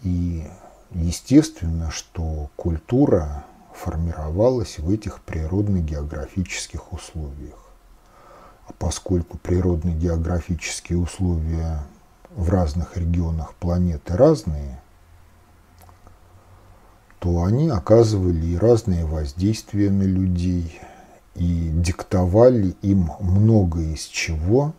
И 0.02 0.46
естественно, 0.92 1.90
что 1.90 2.48
культура 2.54 3.44
формировалась 3.74 4.78
в 4.78 4.88
этих 4.88 5.22
природно-географических 5.22 6.92
условиях. 6.92 7.58
А 8.68 8.72
поскольку 8.78 9.36
природно-географические 9.36 10.98
условия 10.98 11.82
в 12.30 12.50
разных 12.50 12.96
регионах 12.96 13.52
планеты 13.54 14.16
разные, 14.16 14.80
то 17.20 17.44
они 17.44 17.68
оказывали 17.68 18.56
разные 18.56 19.04
воздействия 19.04 19.90
на 19.90 20.02
людей, 20.02 20.80
и 21.36 21.70
диктовали 21.72 22.74
им 22.82 23.12
многое 23.20 23.94
из 23.94 24.04
чего, 24.06 24.74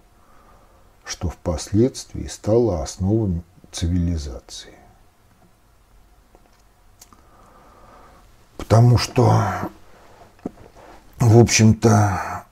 что 1.05 1.29
впоследствии 1.29 2.27
стало 2.27 2.83
основой 2.83 3.41
цивилизации. 3.71 4.73
Потому 8.57 8.97
что, 8.97 9.43
в 11.19 11.39
общем-то, 11.39 12.45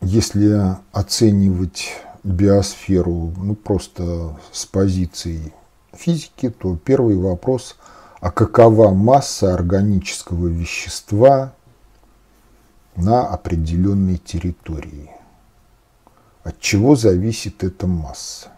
если 0.00 0.76
оценивать 0.92 1.92
биосферу 2.22 3.32
ну, 3.36 3.54
просто 3.54 4.38
с 4.52 4.66
позиции 4.66 5.52
физики, 5.92 6.50
то 6.50 6.76
первый 6.76 7.16
вопрос, 7.16 7.76
а 8.22 8.30
какова 8.30 8.94
масса 8.94 9.52
органического 9.52 10.46
вещества 10.46 11.54
на 12.94 13.26
определенной 13.26 14.16
территории? 14.16 15.10
От 16.44 16.60
чего 16.60 16.94
зависит 16.94 17.64
эта 17.64 17.88
масса? 17.88 18.52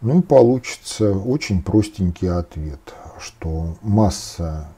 Ну 0.00 0.22
получится 0.22 1.12
очень 1.12 1.60
простенький 1.64 2.30
ответ, 2.30 2.94
что 3.18 3.76
масса 3.82 4.68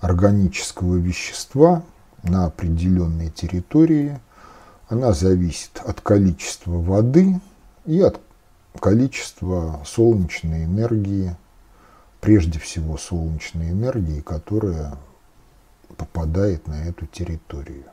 органического 0.00 0.96
вещества 0.96 1.84
на 2.24 2.46
определенной 2.46 3.30
территории, 3.30 4.18
она 4.88 5.12
зависит 5.12 5.80
от 5.86 6.00
количества 6.00 6.72
воды 6.72 7.40
и 7.86 8.00
от 8.00 8.20
количества 8.80 9.80
солнечной 9.86 10.64
энергии, 10.64 11.36
прежде 12.24 12.58
всего 12.58 12.96
солнечной 12.96 13.72
энергии, 13.72 14.22
которая 14.22 14.96
попадает 15.98 16.66
на 16.66 16.88
эту 16.88 17.04
территорию. 17.04 17.84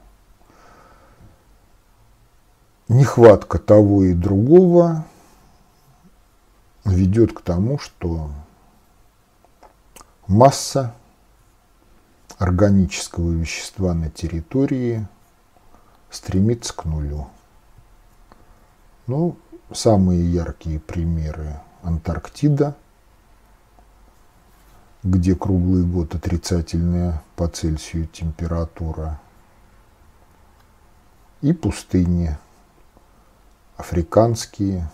Нехватка 2.87 3.59
того 3.59 4.05
и 4.05 4.13
другого 4.13 5.03
ведет 6.85 7.33
к 7.33 7.41
тому, 7.41 7.77
что 7.77 8.31
масса 10.27 10.95
органического 12.37 13.33
вещества 13.33 13.93
на 13.93 14.09
территории 14.09 15.05
стремится 16.09 16.73
к 16.73 16.85
нулю. 16.85 17.27
Ну, 19.07 19.35
самые 19.73 20.31
яркие 20.31 20.79
примеры 20.79 21.59
Антарктида, 21.81 22.77
где 25.03 25.35
круглый 25.35 25.83
год 25.83 26.13
отрицательная 26.13 27.23
по 27.35 27.47
Цельсию 27.47 28.07
температура, 28.07 29.19
и 31.41 31.53
пустыни 31.53 32.37
африканские, 33.77 34.87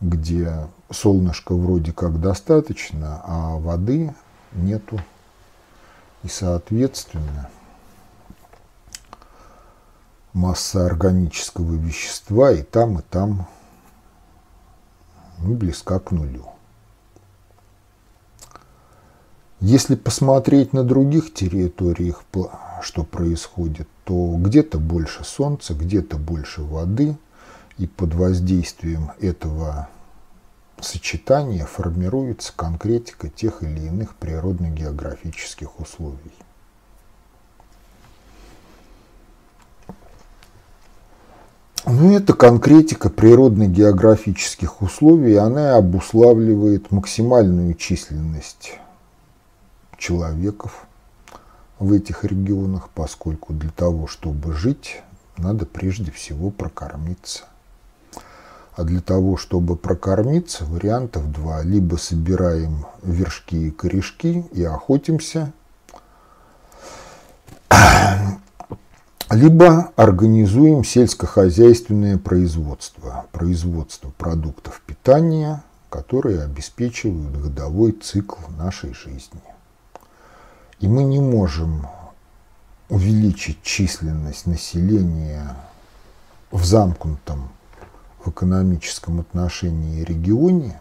где 0.00 0.68
солнышка 0.90 1.54
вроде 1.54 1.92
как 1.92 2.20
достаточно, 2.20 3.22
а 3.24 3.56
воды 3.56 4.14
нету. 4.52 5.00
И, 6.24 6.28
соответственно, 6.28 7.48
масса 10.32 10.86
органического 10.86 11.74
вещества 11.74 12.50
и 12.50 12.62
там, 12.62 12.98
и 12.98 13.02
там 13.02 13.46
ну, 15.38 15.54
близка 15.54 16.00
к 16.00 16.10
нулю. 16.10 16.53
Если 19.60 19.94
посмотреть 19.94 20.72
на 20.72 20.84
других 20.84 21.32
территориях, 21.32 22.22
что 22.82 23.04
происходит, 23.04 23.88
то 24.04 24.36
где-то 24.38 24.78
больше 24.78 25.24
солнца, 25.24 25.74
где-то 25.74 26.16
больше 26.18 26.62
воды, 26.62 27.16
и 27.78 27.86
под 27.86 28.14
воздействием 28.14 29.12
этого 29.20 29.88
сочетания 30.80 31.64
формируется 31.64 32.52
конкретика 32.54 33.28
тех 33.28 33.62
или 33.62 33.86
иных 33.86 34.14
природно-географических 34.16 35.80
условий. 35.80 36.32
Ну, 41.86 42.16
это 42.16 42.32
конкретика 42.32 43.10
природно-географических 43.10 44.82
условий, 44.82 45.36
она 45.36 45.76
обуславливает 45.76 46.90
максимальную 46.90 47.74
численность 47.74 48.78
человеков 50.04 50.86
в 51.78 51.90
этих 51.94 52.24
регионах, 52.24 52.90
поскольку 52.94 53.54
для 53.54 53.70
того, 53.70 54.06
чтобы 54.06 54.52
жить, 54.52 55.00
надо 55.38 55.64
прежде 55.64 56.10
всего 56.10 56.50
прокормиться. 56.50 57.44
А 58.76 58.84
для 58.84 59.00
того, 59.00 59.38
чтобы 59.38 59.76
прокормиться, 59.76 60.66
вариантов 60.66 61.32
два. 61.32 61.62
Либо 61.62 61.96
собираем 61.96 62.84
вершки 63.02 63.68
и 63.68 63.70
корешки 63.70 64.44
и 64.52 64.62
охотимся, 64.62 65.52
либо 69.30 69.90
организуем 69.96 70.84
сельскохозяйственное 70.84 72.18
производство, 72.18 73.24
производство 73.32 74.10
продуктов 74.10 74.82
питания, 74.86 75.64
которые 75.88 76.42
обеспечивают 76.42 77.40
годовой 77.40 77.92
цикл 77.92 78.40
нашей 78.58 78.92
жизни. 78.92 79.53
И 80.84 80.86
мы 80.86 81.02
не 81.04 81.18
можем 81.18 81.86
увеличить 82.90 83.62
численность 83.62 84.46
населения 84.46 85.56
в 86.50 86.62
замкнутом 86.62 87.48
в 88.22 88.28
экономическом 88.28 89.20
отношении 89.20 90.04
регионе 90.04 90.78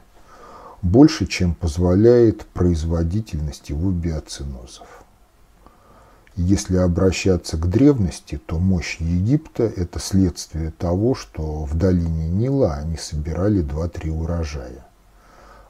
больше, 0.82 1.26
чем 1.26 1.56
позволяет 1.56 2.46
производительность 2.48 3.70
его 3.70 3.92
биоцинозов. 3.92 5.06
Если 6.36 6.76
обращаться 6.76 7.56
к 7.56 7.70
древности, 7.70 8.42
то 8.46 8.60
мощь 8.60 8.98
Египта– 9.00 9.64
это 9.78 10.00
следствие 10.00 10.72
того, 10.72 11.16
что 11.16 11.64
в 11.64 11.78
долине 11.78 12.28
Нила 12.28 12.74
они 12.74 12.98
собирали 12.98 13.64
2-3 13.64 14.10
урожая, 14.10 14.86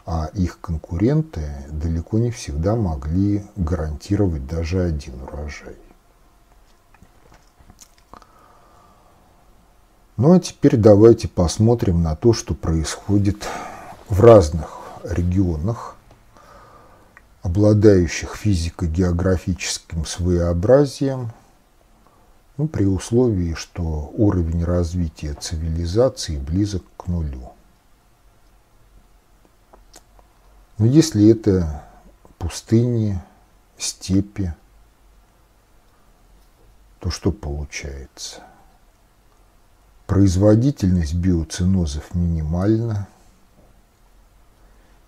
а 0.06 0.30
их 0.34 0.60
конкуренты 0.60 1.50
далеко 1.70 2.18
не 2.20 2.32
всегда 2.32 2.76
могли 2.76 3.46
гарантировать 3.56 4.46
даже 4.46 4.82
один 4.82 5.22
урожай. 5.24 5.78
Ну 10.18 10.34
а 10.34 10.40
теперь 10.40 10.78
давайте 10.78 11.28
посмотрим 11.28 12.04
на 12.04 12.16
то, 12.16 12.34
что 12.34 12.54
происходит 12.54 13.48
в 14.10 14.22
разных 14.22 14.80
регионах, 15.04 15.96
обладающих 17.42 18.36
физико-географическим 18.36 20.06
своеобразием, 20.06 21.32
ну, 22.58 22.68
при 22.68 22.86
условии, 22.86 23.56
что 23.56 24.12
уровень 24.16 24.64
развития 24.64 25.34
цивилизации 25.34 26.38
близок 26.38 26.84
к 26.98 27.08
нулю. 27.08 27.53
Но 30.78 30.86
если 30.86 31.30
это 31.30 31.84
пустыни, 32.38 33.22
степи, 33.78 34.54
то 37.00 37.10
что 37.10 37.32
получается? 37.32 38.42
производительность 40.14 41.16
биоцинозов 41.16 42.14
минимальна, 42.14 43.08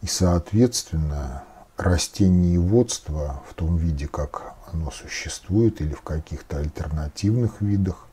и, 0.01 0.07
соответственно, 0.07 1.43
растениеводство 1.77 3.43
в 3.47 3.53
том 3.53 3.77
виде, 3.77 4.07
как 4.07 4.55
оно 4.73 4.89
существует, 4.89 5.79
или 5.79 5.93
в 5.93 6.01
каких-то 6.01 6.57
альтернативных 6.57 7.61
видах, 7.61 8.07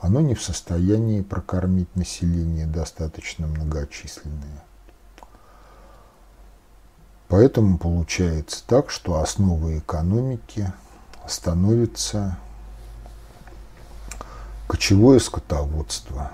оно 0.00 0.20
не 0.20 0.34
в 0.34 0.42
состоянии 0.42 1.22
прокормить 1.22 1.94
население 1.94 2.66
достаточно 2.66 3.46
многочисленное. 3.46 4.63
Поэтому 7.28 7.78
получается 7.78 8.62
так, 8.66 8.90
что 8.90 9.20
основой 9.20 9.78
экономики 9.78 10.72
становится 11.26 12.36
Кочевое 14.66 15.18
скотоводство. 15.18 16.32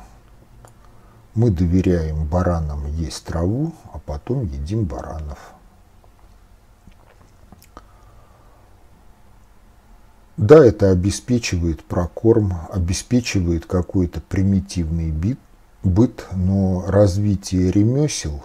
Мы 1.35 1.50
доверяем 1.50 2.24
баранам 2.26 2.87
есть 2.87 3.24
траву, 3.24 3.74
а 3.92 3.98
потом 3.98 4.44
едим 4.44 4.85
баранов. 4.85 5.38
Да, 10.37 10.64
это 10.64 10.90
обеспечивает 10.90 11.85
прокорм, 11.85 12.55
обеспечивает 12.72 13.66
какой-то 13.66 14.20
примитивный 14.20 15.11
бит, 15.11 15.38
быт, 15.83 16.26
но 16.33 16.85
развитие 16.87 17.72
ремесел, 17.72 18.42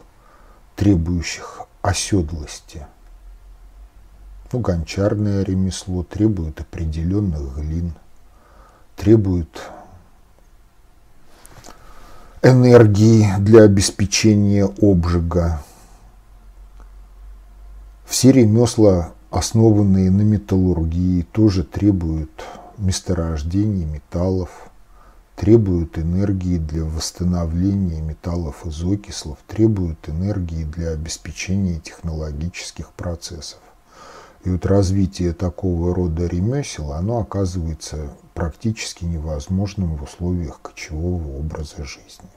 требующих 0.75 1.61
оседлости, 1.85 2.85
ну, 4.51 4.59
гончарное 4.59 5.43
ремесло 5.43 6.03
требует 6.03 6.59
определенных 6.59 7.57
глин, 7.57 7.93
требует 8.95 9.61
энергии 12.41 13.27
для 13.39 13.63
обеспечения 13.63 14.65
обжига. 14.65 15.61
Все 18.05 18.31
ремесла, 18.31 19.11
основанные 19.29 20.09
на 20.09 20.21
металлургии, 20.21 21.21
тоже 21.21 21.63
требуют 21.63 22.45
месторождения 22.77 23.85
металлов, 23.85 24.49
требуют 25.35 25.97
энергии 25.97 26.57
для 26.57 26.85
восстановления 26.85 28.01
металлов 28.01 28.65
из 28.65 28.83
окислов, 28.83 29.37
требуют 29.47 30.07
энергии 30.07 30.63
для 30.63 30.91
обеспечения 30.91 31.79
технологических 31.79 32.91
процессов. 32.93 33.59
И 34.43 34.49
вот 34.49 34.65
развитие 34.65 35.33
такого 35.33 35.93
рода 35.93 36.27
ремесел, 36.27 36.93
оно 36.93 37.19
оказывается 37.19 38.11
практически 38.33 39.03
невозможным 39.03 39.95
в 39.95 40.03
условиях 40.03 40.61
кочевого 40.61 41.37
образа 41.37 41.83
жизни. 41.83 42.29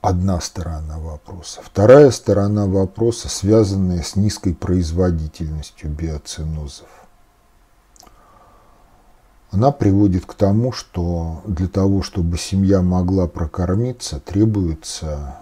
Одна 0.00 0.40
сторона 0.40 0.98
вопроса. 0.98 1.60
Вторая 1.62 2.10
сторона 2.10 2.66
вопроса, 2.66 3.28
связанная 3.28 4.02
с 4.02 4.16
низкой 4.16 4.54
производительностью 4.54 5.90
биоцинозов. 5.90 6.88
Она 9.50 9.72
приводит 9.72 10.26
к 10.26 10.34
тому, 10.34 10.72
что 10.72 11.42
для 11.46 11.68
того, 11.68 12.02
чтобы 12.02 12.36
семья 12.36 12.82
могла 12.82 13.26
прокормиться, 13.26 14.20
требуется 14.20 15.38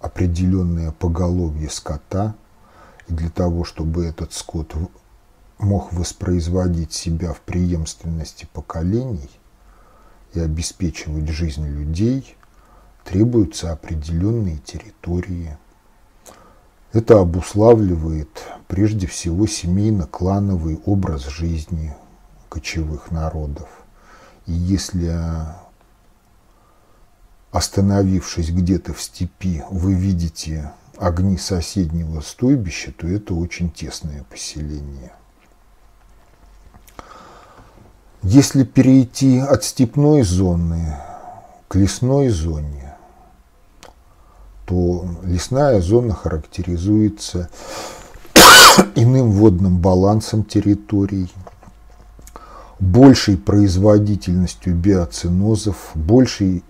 определенное 0.00 0.92
поголовье 0.92 1.68
скота, 1.68 2.36
и 3.08 3.12
для 3.12 3.30
того, 3.30 3.64
чтобы 3.64 4.06
этот 4.06 4.32
скот 4.32 4.74
мог 5.58 5.92
воспроизводить 5.92 6.92
себя 6.92 7.32
в 7.32 7.40
преемственности 7.40 8.48
поколений 8.52 9.30
и 10.34 10.40
обеспечивать 10.40 11.28
жизнь 11.28 11.66
людей, 11.66 12.36
требуются 13.04 13.72
определенные 13.72 14.58
территории. 14.58 15.56
Это 16.92 17.18
обуславливает 17.18 18.28
прежде 18.68 19.08
всего 19.08 19.46
семейно-клановый 19.48 20.80
образ 20.84 21.26
жизни 21.26 21.94
кочевых 22.52 23.10
народов. 23.10 23.68
И 24.44 24.52
если 24.52 25.18
остановившись 27.50 28.50
где-то 28.50 28.92
в 28.92 29.00
степи, 29.00 29.62
вы 29.70 29.94
видите 29.94 30.70
огни 30.98 31.38
соседнего 31.38 32.20
стойбища, 32.20 32.92
то 32.92 33.08
это 33.08 33.32
очень 33.32 33.70
тесное 33.70 34.24
поселение. 34.24 35.12
Если 38.22 38.64
перейти 38.64 39.38
от 39.38 39.64
степной 39.64 40.20
зоны 40.20 40.98
к 41.68 41.76
лесной 41.76 42.28
зоне, 42.28 42.94
то 44.66 45.06
лесная 45.22 45.80
зона 45.80 46.14
характеризуется 46.14 47.48
иным 48.94 49.32
водным 49.32 49.78
балансом 49.78 50.44
территорий, 50.44 51.30
большей 52.82 53.36
производительностью 53.36 54.74
биоцинозов, 54.74 55.92
большей 55.94 56.64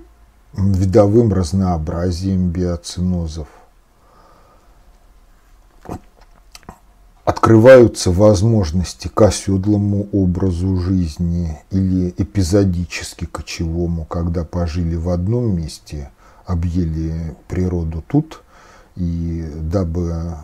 видовым 0.52 1.32
разнообразием 1.32 2.50
биоцинозов. 2.50 3.48
Открываются 7.24 8.10
возможности 8.10 9.08
к 9.08 9.22
оседлому 9.22 10.06
образу 10.12 10.76
жизни 10.76 11.58
или 11.70 12.12
эпизодически 12.18 13.24
кочевому, 13.24 14.04
когда 14.04 14.44
пожили 14.44 14.96
в 14.96 15.08
одном 15.08 15.56
месте, 15.56 16.10
объели 16.44 17.34
природу 17.48 18.04
тут, 18.06 18.42
и 18.96 19.48
дабы 19.62 20.34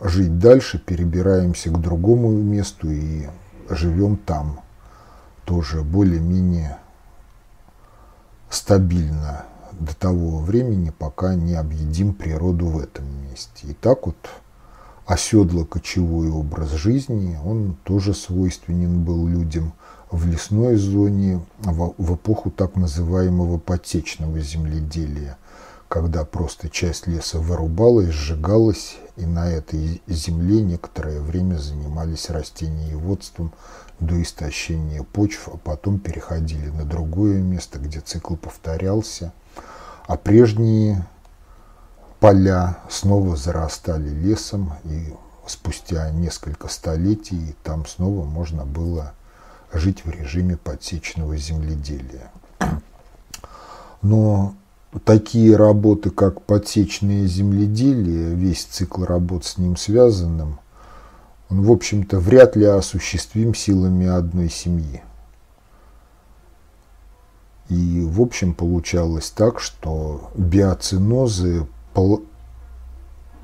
жить 0.00 0.38
дальше, 0.38 0.78
перебираемся 0.78 1.70
к 1.70 1.80
другому 1.80 2.30
месту 2.30 2.88
и 2.88 3.26
живем 3.68 4.16
там, 4.16 4.60
тоже 5.48 5.82
более-менее 5.82 6.76
стабильно 8.50 9.46
до 9.72 9.96
того 9.96 10.40
времени, 10.40 10.90
пока 10.90 11.34
не 11.34 11.54
объедим 11.54 12.12
природу 12.12 12.66
в 12.66 12.78
этом 12.78 13.06
месте. 13.22 13.68
И 13.68 13.72
так 13.72 14.04
вот 14.04 14.16
оседло-кочевой 15.06 16.30
образ 16.30 16.72
жизни, 16.72 17.38
он 17.42 17.78
тоже 17.84 18.12
свойственен 18.12 19.02
был 19.04 19.26
людям 19.26 19.72
в 20.10 20.26
лесной 20.26 20.76
зоне 20.76 21.40
в 21.62 22.14
эпоху 22.14 22.50
так 22.50 22.76
называемого 22.76 23.56
потечного 23.56 24.40
земледелия, 24.40 25.38
когда 25.88 26.26
просто 26.26 26.68
часть 26.68 27.06
леса 27.06 27.38
вырубалась, 27.38 28.10
сжигалась, 28.10 28.98
и 29.16 29.24
на 29.24 29.50
этой 29.50 30.02
земле 30.06 30.60
некоторое 30.60 31.22
время 31.22 31.56
занимались 31.56 32.28
растениеводством 32.28 33.54
до 34.00 34.20
истощения 34.22 35.02
почв, 35.02 35.48
а 35.48 35.56
потом 35.56 35.98
переходили 35.98 36.68
на 36.68 36.84
другое 36.84 37.38
место, 37.40 37.78
где 37.78 38.00
цикл 38.00 38.36
повторялся, 38.36 39.32
а 40.06 40.16
прежние 40.16 41.06
поля 42.20 42.78
снова 42.88 43.36
зарастали 43.36 44.08
лесом, 44.08 44.74
и 44.84 45.14
спустя 45.46 46.10
несколько 46.10 46.68
столетий 46.68 47.54
там 47.62 47.86
снова 47.86 48.24
можно 48.24 48.64
было 48.64 49.14
жить 49.72 50.04
в 50.04 50.10
режиме 50.10 50.56
подсечного 50.56 51.36
земледелия. 51.36 52.30
Но 54.00 54.54
такие 55.04 55.56
работы, 55.56 56.10
как 56.10 56.42
подсечное 56.42 57.26
земледелие, 57.26 58.34
весь 58.34 58.64
цикл 58.64 59.04
работ 59.04 59.44
с 59.44 59.58
ним 59.58 59.76
связанным– 59.76 60.60
он, 61.50 61.62
в 61.62 61.72
общем-то, 61.72 62.18
вряд 62.18 62.56
ли 62.56 62.64
осуществим 62.64 63.54
силами 63.54 64.06
одной 64.06 64.50
семьи. 64.50 65.02
И, 67.68 68.02
в 68.02 68.20
общем, 68.20 68.54
получалось 68.54 69.30
так, 69.30 69.60
что 69.60 70.30
биоцинозы 70.36 71.66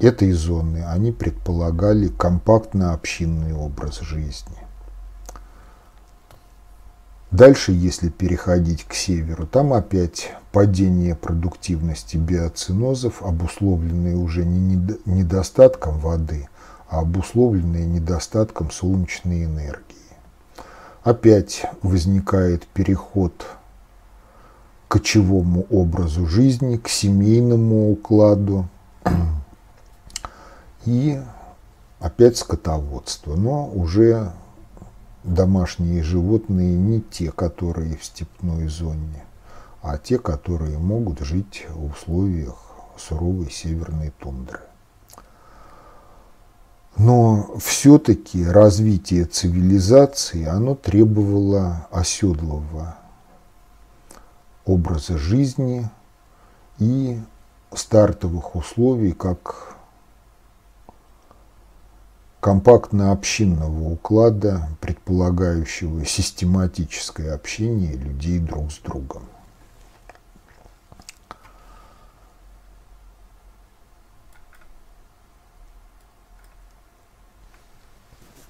этой 0.00 0.32
зоны, 0.32 0.84
они 0.84 1.12
предполагали 1.12 2.08
компактно-общинный 2.08 3.54
образ 3.54 4.00
жизни. 4.00 4.56
Дальше, 7.30 7.72
если 7.72 8.10
переходить 8.10 8.84
к 8.84 8.94
северу, 8.94 9.46
там 9.46 9.72
опять 9.72 10.32
падение 10.52 11.16
продуктивности 11.16 12.16
биоцинозов, 12.16 13.22
обусловленное 13.22 14.14
уже 14.14 14.44
не 14.44 14.76
недостатком 15.04 15.98
воды– 15.98 16.48
обусловленные 16.98 17.86
недостатком 17.86 18.70
солнечной 18.70 19.44
энергии. 19.44 19.82
Опять 21.02 21.66
возникает 21.82 22.66
переход 22.66 23.46
к 24.88 24.92
кочевому 24.92 25.66
образу 25.70 26.26
жизни, 26.26 26.76
к 26.76 26.88
семейному 26.88 27.92
укладу 27.92 28.68
и 30.86 31.20
опять 32.00 32.38
скотоводство, 32.38 33.34
но 33.34 33.66
уже 33.66 34.32
домашние 35.24 36.02
животные 36.02 36.76
не 36.76 37.00
те, 37.00 37.32
которые 37.32 37.96
в 37.96 38.04
степной 38.04 38.68
зоне, 38.68 39.24
а 39.82 39.98
те, 39.98 40.18
которые 40.18 40.78
могут 40.78 41.20
жить 41.20 41.66
в 41.70 41.86
условиях 41.86 42.56
суровой 42.96 43.50
северной 43.50 44.12
тундры. 44.18 44.60
Но 46.96 47.56
все-таки 47.58 48.46
развитие 48.46 49.24
цивилизации, 49.24 50.44
оно 50.44 50.74
требовало 50.76 51.88
оседлого 51.90 52.96
образа 54.64 55.18
жизни 55.18 55.90
и 56.78 57.20
стартовых 57.72 58.54
условий, 58.54 59.12
как 59.12 59.76
компактно-общинного 62.40 63.88
уклада, 63.88 64.68
предполагающего 64.80 66.04
систематическое 66.04 67.34
общение 67.34 67.94
людей 67.96 68.38
друг 68.38 68.70
с 68.70 68.78
другом. 68.78 69.24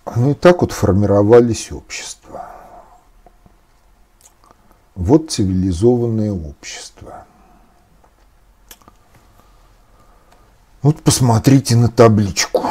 Ну 0.06 0.30
и 0.30 0.34
так 0.34 0.60
вот 0.60 0.72
формировались 0.72 1.72
общества. 1.72 2.50
Вот 4.94 5.30
цивилизованное 5.30 6.32
общество. 6.32 7.26
Вот 10.82 11.02
посмотрите 11.02 11.76
на 11.76 11.88
табличку. 11.88 12.62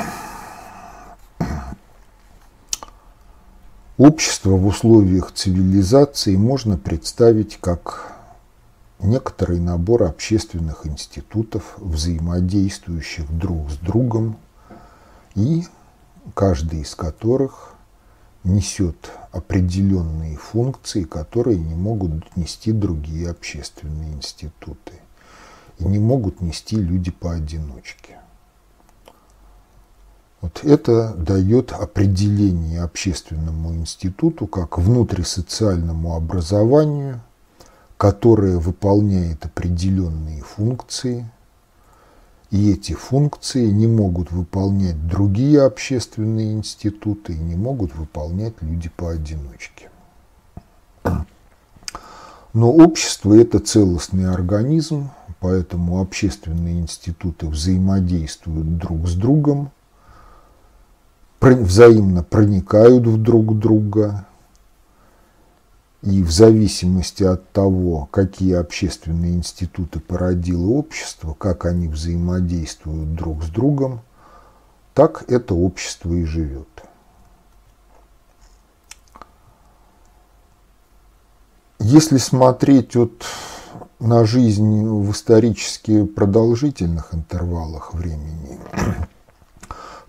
Общество 3.97 4.51
в 4.51 4.65
условиях 4.65 5.31
цивилизации 5.31 6.35
можно 6.35 6.77
представить 6.77 7.57
как 7.59 8.13
некоторый 8.99 9.59
набор 9.59 10.03
общественных 10.03 10.85
институтов, 10.87 11.75
взаимодействующих 11.77 13.29
друг 13.37 13.69
с 13.69 13.77
другом 13.77 14.37
и 15.35 15.65
каждый 16.33 16.81
из 16.81 16.95
которых 16.95 17.75
несет 18.43 19.11
определенные 19.31 20.37
функции, 20.37 21.03
которые 21.03 21.57
не 21.57 21.75
могут 21.75 22.35
нести 22.35 22.71
другие 22.71 23.29
общественные 23.29 24.13
институты 24.13 24.93
и 25.79 25.85
не 25.85 25.99
могут 25.99 26.41
нести 26.41 26.75
люди 26.75 27.11
поодиночке. 27.11 28.19
Вот 30.41 30.63
это 30.63 31.13
дает 31.13 31.71
определение 31.71 32.81
общественному 32.81 33.73
институту 33.75 34.45
как 34.45 34.77
внутрисоциальному 34.77 36.15
образованию, 36.15 37.21
которое 37.95 38.57
выполняет 38.57 39.45
определенные 39.45 40.41
функции– 40.41 41.29
и 42.53 42.71
эти 42.71 42.93
функции 42.93 43.65
не 43.65 43.87
могут 43.87 44.31
выполнять 44.31 45.07
другие 45.07 45.63
общественные 45.63 46.53
институты 46.53 47.33
и 47.33 47.39
не 47.39 47.55
могут 47.55 47.95
выполнять 47.95 48.53
люди 48.61 48.91
поодиночке. 48.95 49.89
Но 52.53 52.71
общество– 52.71 53.33
это 53.41 53.57
целостный 53.57 54.31
организм, 54.31 55.09
поэтому 55.39 55.99
общественные 55.99 56.79
институты 56.81 57.47
взаимодействуют 57.47 58.77
друг 58.77 59.07
с 59.07 59.15
другом, 59.15 59.71
взаимно 61.41 62.21
проникают 62.21 63.07
в 63.07 63.19
друг 63.19 63.57
друга, 63.57 64.27
и 66.03 66.21
в 66.21 66.31
зависимости 66.31 67.23
от 67.23 67.49
того, 67.51 68.09
какие 68.11 68.55
общественные 68.55 69.35
институты 69.35 70.01
породило 70.01 70.71
общество, 70.71 71.33
как 71.33 71.65
они 71.65 71.87
взаимодействуют 71.87 73.15
друг 73.15 73.43
с 73.43 73.47
другом, 73.47 74.01
так 74.93 75.23
это 75.29 75.53
общество 75.53 76.11
и 76.13 76.25
живет. 76.25 76.67
Если 81.79 82.17
смотреть 82.17 82.97
вот 82.97 83.23
на 83.99 84.25
жизнь 84.25 84.85
в 84.85 85.09
исторически 85.11 86.03
продолжительных 86.03 87.13
интервалах 87.13 87.93
времени, 87.93 88.59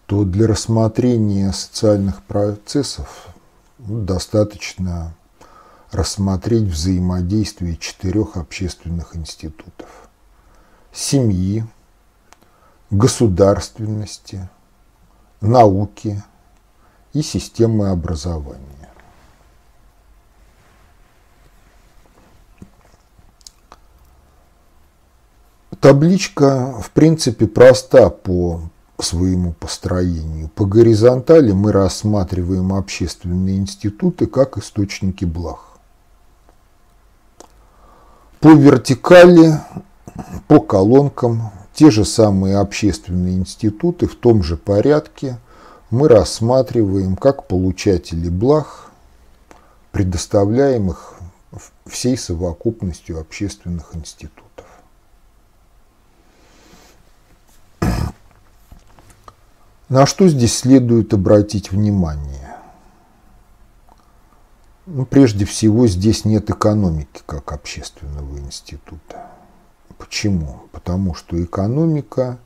то 0.06 0.24
для 0.24 0.48
рассмотрения 0.48 1.52
социальных 1.52 2.24
процессов 2.24 3.28
достаточно 3.78 5.14
рассмотреть 5.94 6.64
взаимодействие 6.64 7.76
четырех 7.76 8.36
общественных 8.36 9.14
институтов. 9.14 9.88
Семьи, 10.92 11.64
государственности, 12.90 14.48
науки 15.40 16.22
и 17.12 17.22
системы 17.22 17.90
образования. 17.90 18.90
Табличка, 25.80 26.80
в 26.80 26.90
принципе, 26.90 27.46
проста 27.46 28.08
по 28.08 28.62
своему 28.98 29.52
построению. 29.52 30.48
По 30.48 30.64
горизонтали 30.64 31.52
мы 31.52 31.72
рассматриваем 31.72 32.72
общественные 32.72 33.58
институты 33.58 34.26
как 34.26 34.56
источники 34.56 35.24
благ. 35.24 35.73
По 38.44 38.52
вертикали, 38.52 39.58
по 40.48 40.60
колонкам, 40.60 41.50
те 41.72 41.90
же 41.90 42.04
самые 42.04 42.58
общественные 42.58 43.38
институты 43.38 44.06
в 44.06 44.16
том 44.16 44.42
же 44.42 44.58
порядке 44.58 45.38
мы 45.88 46.08
рассматриваем 46.08 47.16
как 47.16 47.48
получатели 47.48 48.28
благ, 48.28 48.90
предоставляемых 49.92 51.14
всей 51.86 52.18
совокупностью 52.18 53.18
общественных 53.18 53.96
институтов. 53.96 54.66
На 59.88 60.04
что 60.04 60.28
здесь 60.28 60.58
следует 60.58 61.14
обратить 61.14 61.72
внимание? 61.72 62.53
Ну, 64.86 65.06
прежде 65.06 65.46
всего, 65.46 65.86
здесь 65.86 66.26
нет 66.26 66.50
экономики 66.50 67.22
как 67.24 67.52
общественного 67.52 68.38
института. 68.38 69.30
Почему? 69.96 70.64
Потому 70.72 71.14
что 71.14 71.42
экономика 71.42 72.38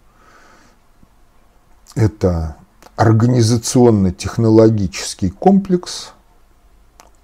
–это 1.96 2.56
организационно-технологический 2.94 5.30
комплекс 5.30 6.12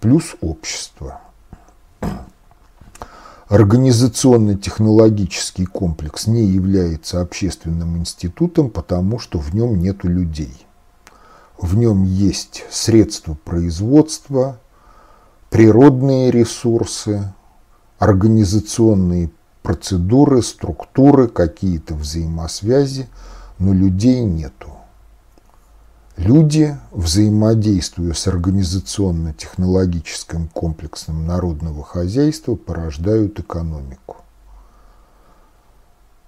плюс 0.01 0.35
общество. 0.41 1.21
Организационно-технологический 3.47 5.67
комплекс 5.67 6.27
не 6.27 6.45
является 6.45 7.21
общественным 7.21 7.99
институтом, 7.99 8.69
потому 8.69 9.21
что 9.21 9.39
в 9.39 9.55
нем 9.55 9.79
нет 9.79 10.03
людей. 10.03 10.67
В 11.57 11.77
нем 11.77 12.03
есть 12.03 12.65
средства 12.69 13.35
производства, 13.35 14.59
природные 15.55 16.31
ресурсы, 16.33 17.33
организационные 18.01 19.31
процедуры, 19.63 20.43
структуры, 20.43 21.29
какие-то 21.29 21.95
взаимосвязи, 21.95 23.09
но 23.61 23.73
людей 23.73 24.25
нету. 24.25 24.71
Люди, 26.17 26.77
взаимодействуя 26.91 28.15
с 28.15 28.27
организационно-технологическим 28.27 30.49
комплексом 30.49 31.25
народного 31.25 31.85
хозяйства, 31.85 32.57
порождают 32.57 33.39
экономику. 33.39 34.17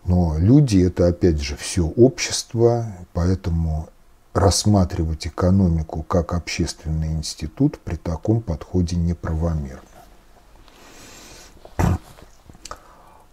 Но 0.04 0.38
люди– 0.38 0.78
это, 0.86 1.08
опять 1.08 1.42
же, 1.42 1.56
все 1.56 1.84
общество, 1.84 2.86
поэтому 3.12 3.88
рассматривать 4.36 5.26
экономику 5.26 6.02
как 6.02 6.34
общественный 6.34 7.08
институт 7.08 7.78
при 7.78 7.96
таком 7.96 8.42
подходе 8.42 8.96
неправомерно. 8.96 9.80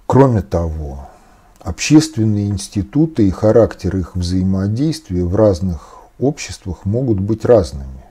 Кроме 0.06 0.42
того, 0.42 1.10
общественные 1.60 2.48
институты 2.48 3.28
и 3.28 3.32
характер 3.32 3.98
их 3.98 4.16
взаимодействия 4.16 5.26
в 5.26 5.36
разных 5.36 5.98
обществах 6.20 6.86
могут 6.86 7.20
быть 7.20 7.44
разными. 7.44 8.06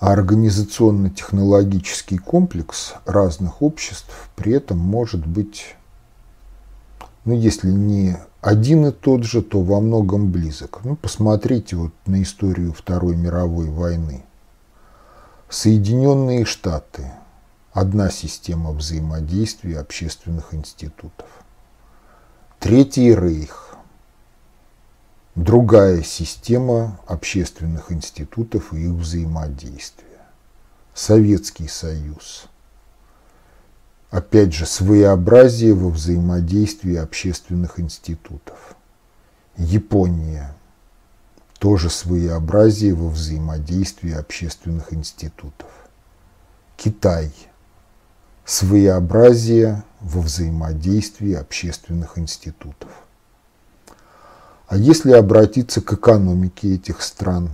А 0.00 0.12
организационно-технологический 0.12 2.18
комплекс 2.18 2.94
разных 3.04 3.62
обществ 3.62 4.28
при 4.34 4.54
этом 4.54 4.78
может 4.78 5.24
быть, 5.24 5.76
ну 7.24 7.34
если 7.34 7.70
не 7.70 8.18
один 8.40 8.86
и 8.86 8.90
тот 8.90 9.24
же, 9.24 9.42
то 9.42 9.60
во 9.60 9.80
многом 9.80 10.30
близок. 10.30 10.80
Ну, 10.84 10.96
посмотрите 10.96 11.76
вот 11.76 11.92
на 12.06 12.22
историю 12.22 12.72
Второй 12.72 13.16
мировой 13.16 13.68
войны. 13.68 14.24
Соединенные 15.48 16.44
Штаты– 16.44 17.12
одна 17.72 18.10
система 18.10 18.72
взаимодействия 18.72 19.78
общественных 19.78 20.54
институтов. 20.54 21.28
Третий 22.58 23.14
Рейх– 23.14 23.76
другая 25.34 26.02
система 26.02 26.98
общественных 27.06 27.92
институтов 27.92 28.72
и 28.72 28.84
их 28.84 28.92
взаимодействия. 28.92 30.06
Советский 30.94 31.68
Союз– 31.68 32.46
опять 34.10 34.52
же, 34.52 34.66
своеобразие 34.66 35.74
во 35.74 35.90
взаимодействии 35.90 36.96
общественных 36.96 37.78
институтов. 37.78 38.76
Япония 39.56 40.54
тоже 41.58 41.90
своеобразие 41.90 42.94
во 42.94 43.08
взаимодействии 43.08 44.12
общественных 44.12 44.92
институтов. 44.92 45.68
Китай– 46.76 47.32
своеобразие 48.44 49.84
во 50.00 50.22
взаимодействии 50.22 51.34
общественных 51.34 52.18
институтов. 52.18 52.90
А 54.66 54.76
если 54.76 55.12
обратиться 55.12 55.80
к 55.80 55.92
экономике 55.92 56.74
этих 56.74 57.02
стран, 57.02 57.50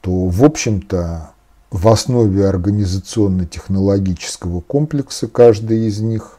то, 0.00 0.26
в 0.26 0.44
общем-то, 0.44 1.32
в 1.72 1.88
основе 1.88 2.46
организационно-технологического 2.46 4.60
комплекса 4.60 5.26
каждой 5.26 5.88
из 5.88 5.98
них 6.00 6.38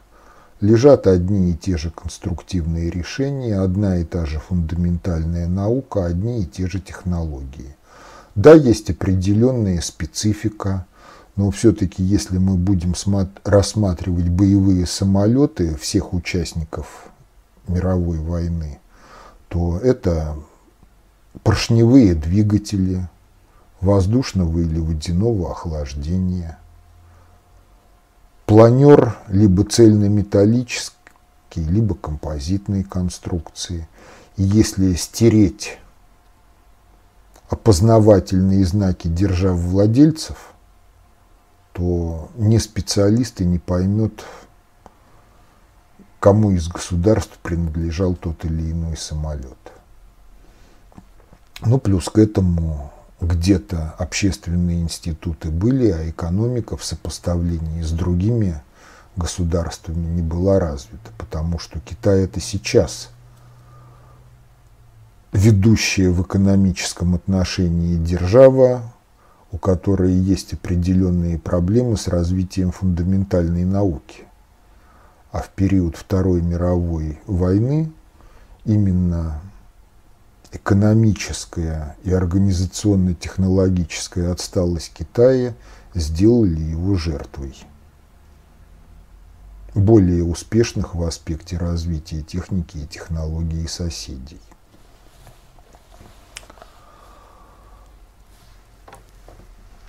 лежат 0.60 1.08
одни 1.08 1.50
и 1.50 1.54
те 1.54 1.76
же 1.76 1.90
конструктивные 1.90 2.88
решения, 2.88 3.58
одна 3.58 3.98
и 3.98 4.04
та 4.04 4.26
же 4.26 4.38
фундаментальная 4.38 5.48
наука, 5.48 6.06
одни 6.06 6.42
и 6.42 6.46
те 6.46 6.68
же 6.68 6.80
технологии. 6.80 7.74
Да, 8.36 8.54
есть 8.54 8.90
определенная 8.90 9.80
специфика, 9.80 10.86
но 11.34 11.50
все-таки 11.50 12.04
если 12.04 12.38
мы 12.38 12.54
будем 12.54 12.94
рассматривать 13.42 14.28
боевые 14.28 14.86
самолеты 14.86 15.74
всех 15.74 16.14
участников 16.14 17.06
мировой 17.66 18.18
войны, 18.18 18.78
то 19.48 19.78
это 19.78 20.36
поршневые 21.42 22.14
двигатели 22.14 23.08
воздушного 23.84 24.58
или 24.58 24.80
водяного 24.80 25.52
охлаждения, 25.52 26.58
планер 28.46 29.16
либо 29.28 29.64
цельнометаллический, 29.64 30.94
либо 31.54 31.94
композитные 31.94 32.82
конструкции. 32.84 33.86
И 34.36 34.42
если 34.42 34.94
стереть 34.94 35.78
опознавательные 37.48 38.64
знаки 38.64 39.06
держав 39.06 39.56
владельцев, 39.58 40.54
то 41.72 42.30
ни 42.36 42.58
специалист 42.58 43.40
и 43.40 43.44
не 43.44 43.58
поймет, 43.58 44.24
кому 46.20 46.52
из 46.52 46.68
государств 46.68 47.36
принадлежал 47.42 48.14
тот 48.14 48.44
или 48.44 48.72
иной 48.72 48.96
самолет. 48.96 49.58
Ну, 51.60 51.78
плюс 51.78 52.08
к 52.08 52.18
этому 52.18 52.93
где-то 53.20 53.94
общественные 53.98 54.82
институты 54.82 55.50
были, 55.50 55.90
а 55.90 56.08
экономика 56.08 56.76
в 56.76 56.84
сопоставлении 56.84 57.82
с 57.82 57.90
другими 57.90 58.62
государствами 59.16 60.06
не 60.06 60.22
была 60.22 60.58
развита, 60.58 61.10
потому 61.18 61.58
что 61.58 61.80
Китай 61.80 62.24
это 62.24 62.40
сейчас 62.40 63.10
ведущая 65.32 66.10
в 66.10 66.22
экономическом 66.22 67.14
отношении 67.14 67.96
держава, 67.96 68.82
у 69.50 69.58
которой 69.58 70.12
есть 70.12 70.52
определенные 70.52 71.38
проблемы 71.38 71.96
с 71.96 72.08
развитием 72.08 72.72
фундаментальной 72.72 73.64
науки. 73.64 74.24
А 75.30 75.42
в 75.42 75.48
период 75.50 75.96
Второй 75.96 76.42
мировой 76.42 77.20
войны 77.26 77.90
именно 78.64 79.40
экономическая 80.54 81.96
и 82.04 82.12
организационно-технологическая 82.12 84.32
отсталость 84.32 84.92
Китая 84.94 85.54
сделали 85.94 86.60
его 86.60 86.94
жертвой 86.94 87.54
более 89.74 90.22
успешных 90.22 90.94
в 90.94 91.02
аспекте 91.02 91.58
развития 91.58 92.22
техники 92.22 92.78
и 92.78 92.86
технологий 92.86 93.66
соседей. 93.66 94.40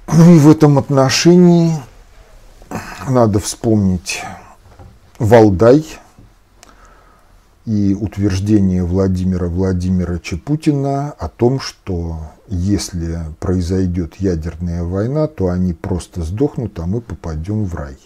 Ну 0.08 0.36
и 0.36 0.40
в 0.40 0.50
этом 0.50 0.80
отношении 0.80 1.80
надо 3.08 3.40
вспомнить 3.40 4.24
Валдай 5.20 5.86
и 7.66 7.98
утверждение 8.00 8.84
Владимира 8.84 9.48
Владимировича 9.48 10.38
Путина 10.38 11.12
о 11.12 11.28
том, 11.30 11.60
что 11.60 12.20
если 12.48 13.20
произойдет 13.40 14.16
ядерная 14.18 14.84
война, 14.84 15.28
то 15.28 15.50
они 15.50 15.74
просто 15.74 16.22
сдохнут, 16.22 16.80
а 16.80 16.86
мы 16.86 17.02
попадем 17.02 17.66
в 17.66 17.74
рай. 17.74 17.98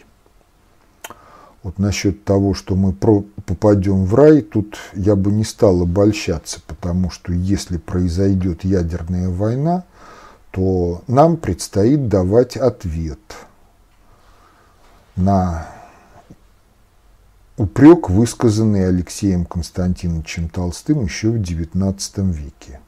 Вот 1.62 1.78
насчет 1.78 2.24
того, 2.24 2.53
что 2.53 2.76
мы 2.76 2.93
попадем 2.93 4.05
в 4.05 4.16
рай, 4.16 4.41
тут 4.41 4.78
я 4.93 5.18
бы 5.18 5.30
не 5.30 5.43
стал 5.43 5.82
обольщаться, 5.82 6.62
потому 6.66 7.12
что 7.12 7.34
если 7.34 7.78
произойдет 7.78 8.64
ядерная 8.64 9.28
война, 9.28 9.84
то 10.51 11.01
нам 11.07 11.36
предстоит 11.36 12.07
давать 12.07 12.55
ответ 12.55 13.20
на 15.18 15.68
упрек, 17.60 18.10
высказанный 18.10 18.88
Алексеем 18.88 19.43
Константиновичем 19.43 20.47
Толстым 20.47 21.03
еще 21.03 21.30
в 21.30 21.41
XIX 21.41 22.32
веке. 22.32 22.80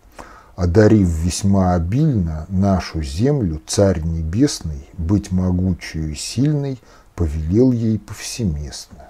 Одарив 0.55 1.09
весьма 1.09 1.73
обильно 1.73 2.45
нашу 2.47 3.03
землю, 3.03 3.61
Царь 3.67 4.01
Небесный, 4.01 4.87
быть 4.97 5.29
могучую 5.29 6.11
и 6.11 6.15
сильной, 6.15 6.79
повелел 7.15 7.73
ей 7.73 7.99
повсеместно. 7.99 9.09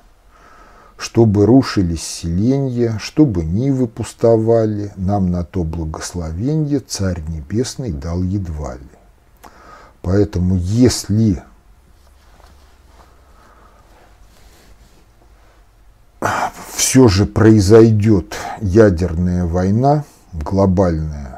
Чтобы 0.98 1.46
рушились 1.46 2.04
селенья, 2.04 2.98
чтобы 3.00 3.44
нивы 3.44 3.88
пустовали, 3.88 4.92
нам 4.96 5.30
на 5.30 5.44
то 5.44 5.64
благословенье 5.64 6.80
Царь 6.80 7.22
Небесный 7.28 7.92
дал 7.92 8.24
едва 8.24 8.76
ли. 8.76 9.52
Поэтому 10.02 10.56
если 10.56 11.44
все 16.74 17.08
же 17.08 17.26
произойдет 17.26 18.36
ядерная 18.62 19.46
война, 19.46 20.06
глобальная, 20.34 21.32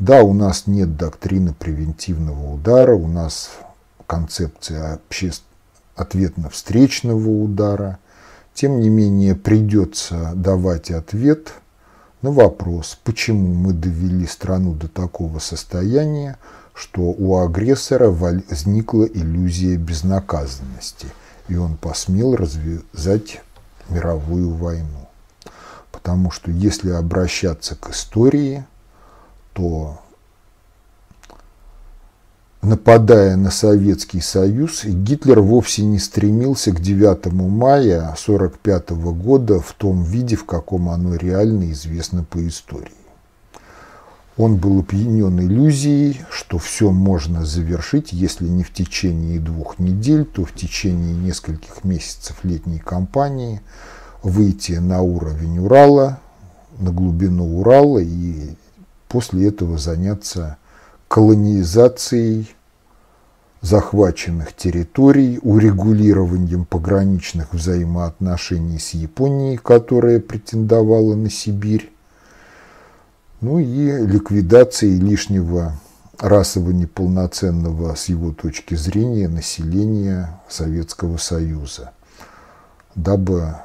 да, 0.00 0.22
у 0.22 0.32
нас 0.32 0.66
нет 0.66 0.96
доктрины 0.96 1.52
превентивного 1.52 2.54
удара, 2.54 2.94
у 2.94 3.06
нас 3.06 3.50
концепция 4.06 4.94
обществ... 4.94 5.44
ответно-встречного 5.94 7.28
удара. 7.28 7.98
Тем 8.54 8.80
не 8.80 8.88
менее, 8.88 9.34
придется 9.34 10.32
давать 10.34 10.90
ответ 10.90 11.52
на 12.22 12.30
вопрос, 12.30 12.98
почему 13.04 13.52
мы 13.52 13.74
довели 13.74 14.26
страну 14.26 14.72
до 14.72 14.88
такого 14.88 15.38
состояния, 15.38 16.38
что 16.72 17.02
у 17.02 17.36
агрессора 17.36 18.08
возникла 18.08 19.04
иллюзия 19.04 19.76
безнаказанности, 19.76 21.08
и 21.50 21.56
он 21.56 21.76
посмел 21.76 22.36
развязать 22.36 23.42
мировую 23.88 24.50
войну. 24.50 25.08
Потому 25.90 26.30
что 26.30 26.50
если 26.52 26.90
обращаться 26.90 27.74
к 27.74 27.90
истории, 27.90 28.64
то 29.52 30.00
нападая 32.62 33.36
на 33.36 33.50
Советский 33.50 34.20
Союз, 34.20 34.84
Гитлер 34.84 35.40
вовсе 35.40 35.82
не 35.82 35.98
стремился 35.98 36.70
к 36.70 36.80
9 36.80 37.32
мая 37.32 38.12
1945 38.12 38.90
года 38.90 39.60
в 39.60 39.72
том 39.72 40.04
виде, 40.04 40.36
в 40.36 40.46
каком 40.46 40.88
оно 40.88 41.16
реально 41.16 41.72
известно 41.72 42.22
по 42.22 42.46
истории. 42.46 42.99
Он 44.40 44.56
был 44.56 44.80
опьянен 44.80 45.38
иллюзией, 45.38 46.22
что 46.30 46.56
все 46.56 46.90
можно 46.92 47.44
завершить, 47.44 48.14
если 48.14 48.48
не 48.48 48.62
в 48.62 48.72
течение 48.72 49.38
двух 49.38 49.78
недель, 49.78 50.24
то 50.24 50.46
в 50.46 50.54
течение 50.54 51.12
нескольких 51.12 51.84
месяцев 51.84 52.38
летней 52.42 52.78
кампании 52.78 53.60
выйти 54.22 54.72
на 54.72 55.02
уровень 55.02 55.58
Урала, 55.58 56.20
на 56.78 56.90
глубину 56.90 57.60
Урала 57.60 57.98
и 57.98 58.56
после 59.08 59.48
этого 59.48 59.76
заняться 59.76 60.56
колонизацией 61.08 62.48
захваченных 63.60 64.56
территорий, 64.56 65.38
урегулированием 65.42 66.64
пограничных 66.64 67.52
взаимоотношений 67.52 68.78
с 68.78 68.94
Японией, 68.94 69.58
которая 69.58 70.18
претендовала 70.18 71.14
на 71.14 71.28
Сибирь, 71.28 71.89
ну 73.40 73.58
и 73.58 74.06
ликвидацией 74.06 74.98
лишнего 74.98 75.74
расово 76.18 76.70
неполноценного 76.70 77.94
с 77.94 78.08
его 78.08 78.32
точки 78.32 78.74
зрения 78.74 79.28
населения 79.28 80.40
Советского 80.48 81.16
Союза, 81.16 81.92
дабы 82.94 83.56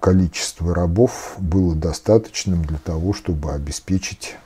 количество 0.00 0.74
рабов 0.74 1.34
было 1.38 1.74
достаточным 1.74 2.64
для 2.64 2.78
того, 2.78 3.12
чтобы 3.12 3.52
обеспечить 3.52 4.36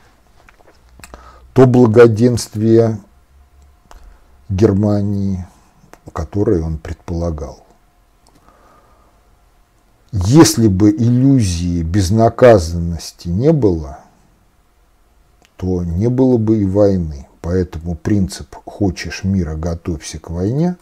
то 1.52 1.66
благоденствие 1.66 2.98
Германии, 4.48 5.46
которое 6.12 6.62
он 6.62 6.78
предполагал. 6.78 7.64
Если 10.12 10.68
бы 10.68 10.90
иллюзии 10.90 11.82
безнаказанности 11.82 13.28
не 13.28 13.52
было, 13.52 14.00
то 15.56 15.84
не 15.84 16.08
было 16.08 16.36
бы 16.36 16.62
и 16.62 16.64
войны. 16.64 17.28
Поэтому 17.40 17.94
принцип 17.94 18.54
«хочешь 18.64 19.24
мира, 19.24 19.56
готовься 19.56 20.18
к 20.18 20.30
войне» 20.30 20.76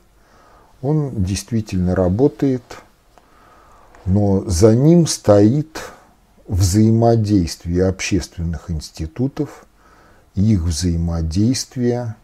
он 0.85 1.25
действительно 1.25 1.95
работает, 1.95 2.62
но 4.05 4.45
за 4.47 4.75
ним 4.75 5.07
стоит 5.07 5.81
взаимодействие 6.47 7.87
общественных 7.87 8.70
институтов 8.70 9.64
и 10.35 10.53
их 10.53 10.61
взаимодействие 10.61 12.16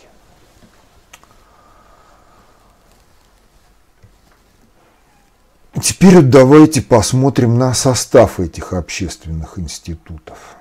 Теперь 5.81 6.21
давайте 6.21 6.83
посмотрим 6.83 7.57
на 7.57 7.73
состав 7.73 8.39
этих 8.39 8.73
общественных 8.73 9.57
институтов. 9.57 10.55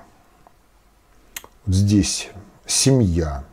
Вот 1.65 1.75
здесь 1.75 2.29
семья. 2.65 3.43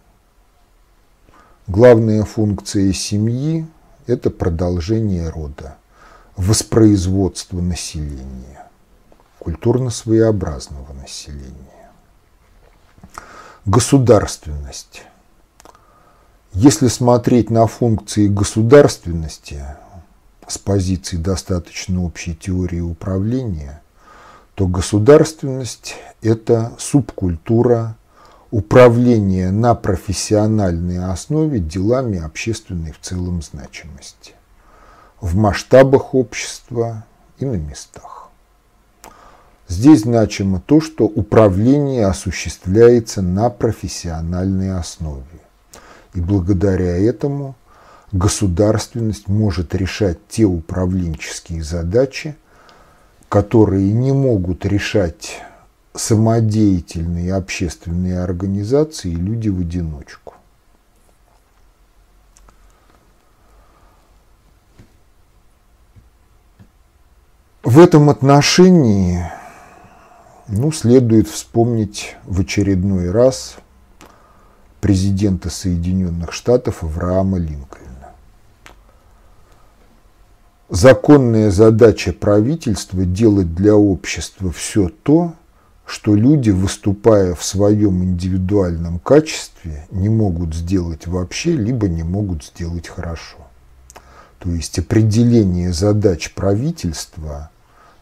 Главная 1.67 2.25
функция 2.25 2.95
семьи– 2.95 3.67
это 4.07 4.31
продолжение 4.31 5.29
рода, 5.29 5.77
воспроизводство 6.35 7.61
населения, 7.61 8.67
культурно-своеобразного 9.39 10.95
населения. 10.95 11.91
Государственность. 13.67 15.03
Если 16.55 16.89
смотреть 16.89 17.51
на 17.51 17.67
функции 17.67 18.29
государственности, 18.29 19.63
с 20.51 20.59
позиции 20.59 21.17
достаточно 21.17 22.05
общей 22.05 22.35
теории 22.35 22.81
управления, 22.81 23.83
то 24.55 24.67
государственность– 24.67 25.95
это 26.23 26.73
субкультура 26.79 27.97
управления 28.51 29.53
на 29.53 29.75
профессиональной 29.75 30.99
основе 30.99 31.61
делами 31.61 32.19
общественной 32.19 32.93
в 32.93 33.01
целом 33.01 33.43
значимости, 33.43 34.35
в 35.21 35.37
масштабах 35.37 36.15
общества 36.15 37.05
и 37.39 37.45
на 37.45 37.57
местах. 37.57 38.29
Здесь 39.69 40.01
значимо 40.01 40.61
то, 40.61 40.81
что 40.81 41.05
управление 41.05 42.07
осуществляется 42.07 43.23
на 43.23 43.51
профессиональной 43.51 44.77
основе. 44.77 45.23
И 46.13 46.21
благодаря 46.21 46.99
этому 46.99 47.55
государственность 48.13 49.29
может 49.29 49.75
решать 49.75 50.19
те 50.29 50.45
управленческие 50.45 51.63
задачи, 51.63 52.37
которые 53.29 53.93
не 53.93 54.13
могут 54.13 54.67
решать 54.67 55.41
самодеятельные 55.95 57.35
общественные 57.35 58.21
организации 58.21 59.13
и 59.13 59.17
люди 59.17 59.49
в 59.49 59.61
одиночку. 59.61 60.35
В 67.63 67.79
этом 67.79 68.09
отношении 68.09 69.31
ну, 70.49 70.73
следует 70.73 71.29
вспомнить 71.29 72.17
в 72.25 72.41
очередной 72.41 73.11
раз 73.11 73.57
президента 74.81 75.51
Соединенных 75.51 76.33
Штатов 76.33 76.83
Авраама 76.83 77.39
Линкольна. 77.39 77.80
Законная 80.71 81.51
задача 81.51 82.13
правительства– 82.13 83.05
делать 83.05 83.57
для 83.57 83.75
общества 83.75 84.53
все 84.53 84.89
то, 84.89 85.35
что 85.85 86.15
люди, 86.15 86.51
выступая 86.51 87.35
в 87.35 87.43
своем 87.43 88.05
индивидуальном 88.05 89.01
качестве, 89.01 89.89
не 89.91 90.09
могут 90.09 90.55
сделать 90.55 91.09
вообще, 91.09 91.57
либо 91.57 91.89
не 91.89 92.05
могут 92.05 92.45
сделать 92.45 92.87
хорошо. 92.87 93.39
То 94.39 94.49
есть 94.51 94.79
определение 94.79 95.73
задач 95.73 96.33
правительства, 96.35 97.51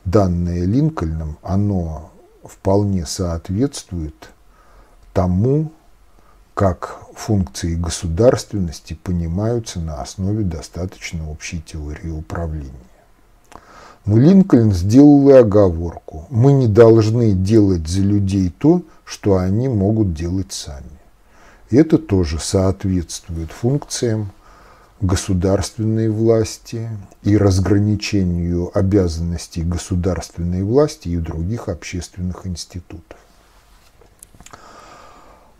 данное 0.04 0.66
Линкольном, 0.66 1.38
оно 1.40 2.10
вполне 2.44 3.06
соответствует 3.06 4.28
тому, 5.14 5.72
как 6.52 6.98
функции 7.18 7.74
государственности 7.74 8.94
понимаются 8.94 9.80
на 9.80 10.00
основе 10.00 10.44
достаточно 10.44 11.30
общей 11.30 11.60
теории 11.60 12.10
управления. 12.10 12.72
Но 14.06 14.16
Линкольн 14.16 14.72
сделал 14.72 15.28
и 15.28 15.32
оговорку. 15.32 16.26
Мы 16.30 16.52
не 16.52 16.68
должны 16.68 17.32
делать 17.32 17.86
за 17.86 18.00
людей 18.00 18.54
то, 18.56 18.82
что 19.04 19.36
они 19.36 19.68
могут 19.68 20.14
делать 20.14 20.52
сами. 20.52 20.86
И 21.70 21.76
это 21.76 21.98
тоже 21.98 22.38
соответствует 22.38 23.50
функциям 23.50 24.32
государственной 25.00 26.08
власти 26.08 26.88
и 27.22 27.36
разграничению 27.36 28.70
обязанностей 28.76 29.62
государственной 29.62 30.62
власти 30.62 31.08
и 31.08 31.16
других 31.16 31.68
общественных 31.68 32.46
институтов. 32.46 33.18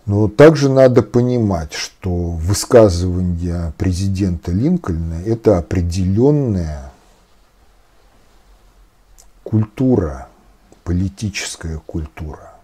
Но 0.08 0.26
также 0.26 0.70
надо 0.70 1.02
понимать, 1.02 1.74
что 1.74 2.10
высказывание 2.10 3.74
президента 3.76 4.52
Линкольна– 4.52 5.20
это 5.26 5.58
определенная 5.58 6.90
культура, 9.44 10.28
политическая 10.82 11.78
культура. 11.84 12.54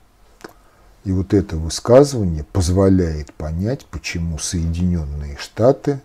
И 1.05 1.13
вот 1.13 1.35
это 1.35 1.59
высказывание 1.59 2.45
позволяет 2.45 3.35
понять, 3.35 3.85
почему 3.91 4.39
Соединенные 4.39 5.37
Штаты 5.37 6.01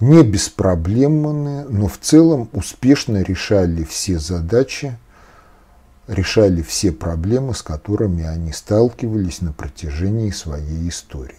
не 0.00 0.22
беспроблемные, 0.22 1.64
но 1.64 1.88
в 1.88 1.98
целом 1.98 2.48
успешно 2.54 3.20
решали 3.20 3.84
все 3.84 4.18
задачи 4.18 4.96
решали 6.06 6.62
все 6.62 6.92
проблемы, 6.92 7.54
с 7.54 7.62
которыми 7.62 8.24
они 8.24 8.52
сталкивались 8.52 9.40
на 9.40 9.52
протяжении 9.52 10.30
своей 10.30 10.88
истории. 10.88 11.36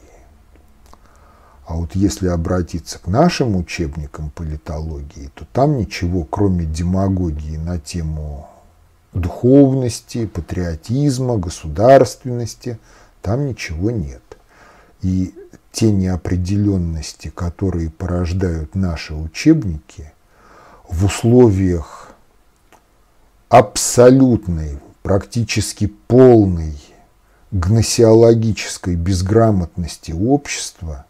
А 1.66 1.76
вот 1.76 1.96
если 1.96 2.28
обратиться 2.28 3.00
к 3.00 3.08
нашим 3.08 3.56
учебникам 3.56 4.30
политологии, 4.30 5.32
то 5.34 5.46
там 5.52 5.78
ничего, 5.78 6.24
кроме 6.24 6.66
демагогии 6.66 7.58
на 7.58 7.80
тему 7.80 8.48
духовности, 9.14 10.28
патриотизма, 10.28 11.38
государственности, 11.38 12.78
там 13.22 13.48
ничего 13.48 13.90
нет. 13.90 14.22
И 15.02 15.34
те 15.72 15.92
неопределенности, 15.92 17.30
которые 17.30 17.90
порождают 17.90 18.76
наши 18.76 19.16
учебники, 19.16 20.12
в 20.88 21.06
условиях 21.06 22.05
абсолютной, 23.58 24.80
практически 25.02 25.88
полной 25.88 26.76
гносеологической 27.52 28.96
безграмотности 28.96 30.12
общества, 30.12 31.06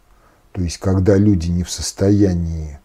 то 0.52 0.62
есть 0.62 0.78
когда 0.78 1.16
люди 1.16 1.48
не 1.48 1.64
в 1.64 1.70
состоянии 1.70 2.78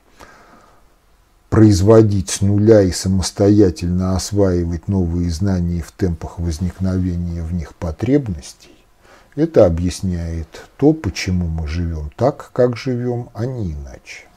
производить 1.51 2.31
с 2.31 2.41
нуля 2.41 2.81
и 2.81 2.91
самостоятельно 2.91 4.15
осваивать 4.15 4.87
новые 4.87 5.29
знания 5.29 5.83
в 5.83 5.91
темпах 5.91 6.39
возникновения 6.39 7.43
в 7.43 7.53
них 7.53 7.75
потребностей, 7.75 8.75
это 9.35 9.67
объясняет 9.67 10.65
то, 10.77 10.91
почему 10.93 11.47
мы 11.47 11.67
живем 11.67 12.11
так, 12.15 12.49
как 12.51 12.77
живем, 12.77 13.29
а 13.35 13.45
не 13.45 13.73
иначе. 13.73 14.30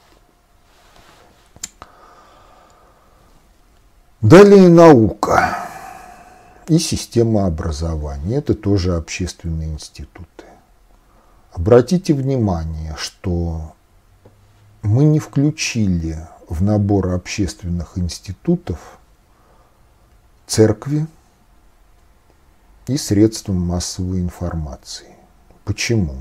Далее 4.25 4.69
наука 4.69 5.55
и 6.67 6.79
система 6.79 7.45
образования. 7.45 8.37
Это 8.37 8.55
тоже 8.55 8.95
общественные 8.95 9.71
институты. 9.71 10.45
Обратите 11.51 12.15
внимание, 12.15 12.95
что 12.97 13.75
мы 14.81 15.03
не 15.03 15.19
включили 15.19 16.17
в 16.49 16.63
набор 16.63 17.09
общественных 17.09 17.99
институтов 17.99 18.97
церкви 20.47 21.05
и 22.87 22.97
средства 22.97 23.53
массовой 23.53 24.21
информации. 24.21 25.15
Почему? 25.65 26.15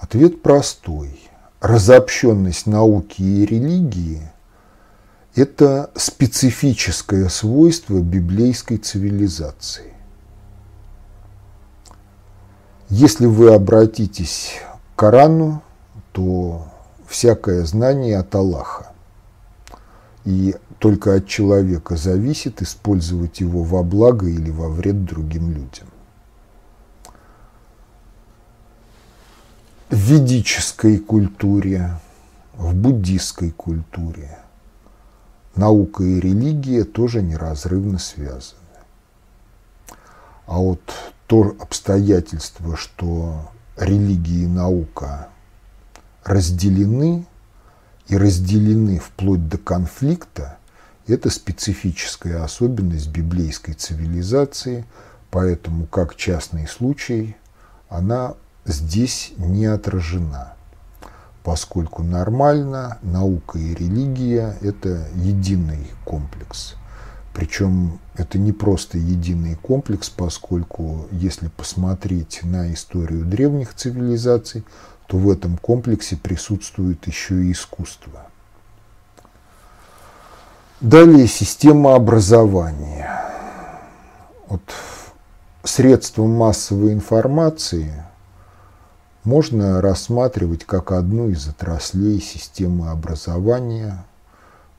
Ответ 0.00 0.42
простой. 0.42 1.20
Разобщенность 1.60 2.66
науки 2.66 3.22
и 3.22 3.46
религии– 3.46 4.28
это 5.36 5.90
специфическое 5.94 7.28
свойство 7.28 8.00
библейской 8.00 8.78
цивилизации. 8.78 9.92
Если 12.88 13.26
вы 13.26 13.52
обратитесь 13.54 14.54
к 14.94 14.98
Корану, 14.98 15.62
то 16.12 16.66
всякое 17.06 17.66
знание 17.66 18.18
от 18.18 18.34
Аллаха. 18.34 18.92
И 20.24 20.56
только 20.78 21.14
от 21.16 21.26
человека 21.26 21.96
зависит 21.96 22.62
использовать 22.62 23.40
его 23.40 23.62
во 23.62 23.82
благо 23.82 24.26
или 24.26 24.50
во 24.50 24.70
вред 24.70 25.04
другим 25.04 25.50
людям. 25.52 25.88
В 29.90 29.96
ведической 29.96 30.98
культуре, 30.98 32.00
в 32.54 32.74
буддийской 32.74 33.50
культуре 33.50 34.38
наука 35.56 36.04
и 36.04 36.20
религия 36.20 36.84
тоже 36.84 37.22
неразрывно 37.22 37.98
связаны. 37.98 38.60
А 40.46 40.58
вот 40.58 40.80
то 41.26 41.56
обстоятельство, 41.60 42.76
что 42.76 43.50
религия 43.76 44.44
и 44.44 44.46
наука 44.46 45.28
разделены 46.24 47.26
и 48.08 48.16
разделены 48.16 48.98
вплоть 48.98 49.48
до 49.48 49.58
конфликта, 49.58 50.58
это 51.06 51.30
специфическая 51.30 52.42
особенность 52.42 53.08
библейской 53.08 53.72
цивилизации, 53.72 54.84
поэтому 55.30 55.86
как 55.86 56.16
частный 56.16 56.66
случай 56.66 57.36
она 57.88 58.34
здесь 58.64 59.32
не 59.36 59.66
отражена, 59.66 60.55
поскольку 61.46 62.02
нормально 62.02 62.98
наука 63.02 63.56
и 63.60 63.72
религия– 63.72 64.56
это 64.62 65.06
единый 65.14 65.86
комплекс. 66.04 66.74
Причем 67.32 68.00
это 68.16 68.36
не 68.36 68.50
просто 68.50 68.98
единый 68.98 69.54
комплекс, 69.54 70.10
поскольку 70.10 71.06
если 71.12 71.46
посмотреть 71.46 72.40
на 72.42 72.74
историю 72.74 73.24
древних 73.24 73.74
цивилизаций, 73.74 74.64
то 75.06 75.18
в 75.18 75.30
этом 75.30 75.56
комплексе 75.56 76.16
присутствует 76.16 77.06
еще 77.06 77.44
и 77.44 77.52
искусство. 77.52 78.26
Далее 80.80 81.28
система 81.28 81.94
образования. 81.94 83.22
Вот 84.48 84.62
средства 85.62 86.26
массовой 86.26 86.92
информации 86.92 88.02
можно 89.26 89.80
рассматривать 89.80 90.64
как 90.64 90.92
одну 90.92 91.28
из 91.28 91.48
отраслей 91.48 92.20
системы 92.20 92.90
образования, 92.90 94.04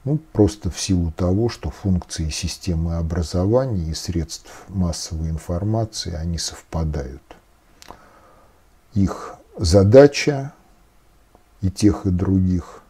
ну, 0.05 0.17
просто 0.31 0.71
в 0.71 0.79
силу 0.79 1.11
того, 1.11 1.49
что 1.49 1.69
функции 1.69 2.29
системы 2.29 2.95
образования 2.95 3.91
и 3.91 3.93
средств 3.93 4.63
массовой 4.69 5.29
информации, 5.29 6.13
они 6.13 6.37
совпадают. 6.37 7.21
Их 8.93 9.35
задача 9.57 10.53
и 11.61 11.69
тех, 11.69 12.05
и 12.05 12.09
других 12.09 12.81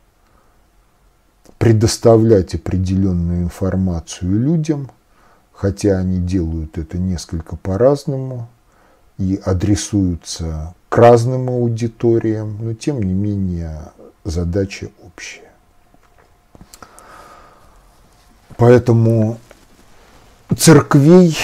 предоставлять 1.58 2.54
определенную 2.54 3.42
информацию 3.42 4.40
людям, 4.40 4.92
хотя 5.54 5.98
они 5.98 6.20
делают 6.20 6.78
это 6.78 7.00
несколько 7.00 7.56
по-разному 7.56 8.48
и 9.18 9.40
адресуются 9.44 10.76
к 10.90 10.98
разным 10.98 11.50
аудиториям, 11.50 12.58
но 12.62 12.74
тем 12.74 13.02
не 13.02 13.14
менее 13.14 13.92
задача 14.24 14.90
общая. 15.06 15.52
Поэтому 18.58 19.40
церквей 20.56 21.38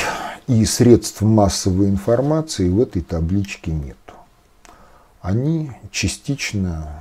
и 0.47 0.65
средств 0.65 1.21
массовой 1.21 1.89
информации 1.89 2.69
в 2.69 2.79
этой 2.79 3.01
табличке 3.01 3.71
нет 3.71 3.97
они 5.23 5.71
частично 5.89 6.99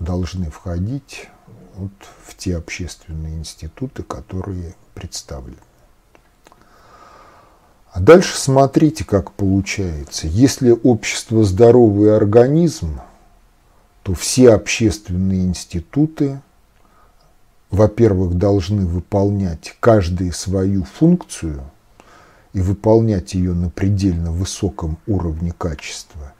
должны 0.00 0.50
входить 0.50 1.28
вот 1.76 1.92
в 2.24 2.34
те 2.34 2.56
общественные 2.56 3.36
институты, 3.36 4.02
которые 4.02 4.74
представлены. 4.94 5.58
А 7.92 8.00
дальше 8.00 8.36
смотрите, 8.38 9.04
как 9.04 9.32
получается. 9.32 10.26
Если 10.26 10.70
общество 10.70 11.44
здоровый 11.44 12.14
организм, 12.16 13.00
то 14.02 14.14
все 14.14 14.52
общественные 14.52 15.46
институты, 15.46 16.40
во-первых, 17.70 18.34
должны 18.34 18.86
выполнять 18.86 19.76
каждый 19.80 20.32
свою 20.32 20.84
функцию 20.84 21.62
и 22.52 22.60
выполнять 22.60 23.34
ее 23.34 23.52
на 23.52 23.70
предельно 23.70 24.32
высоком 24.32 24.98
уровне 25.06 25.52
качества– 25.56 26.32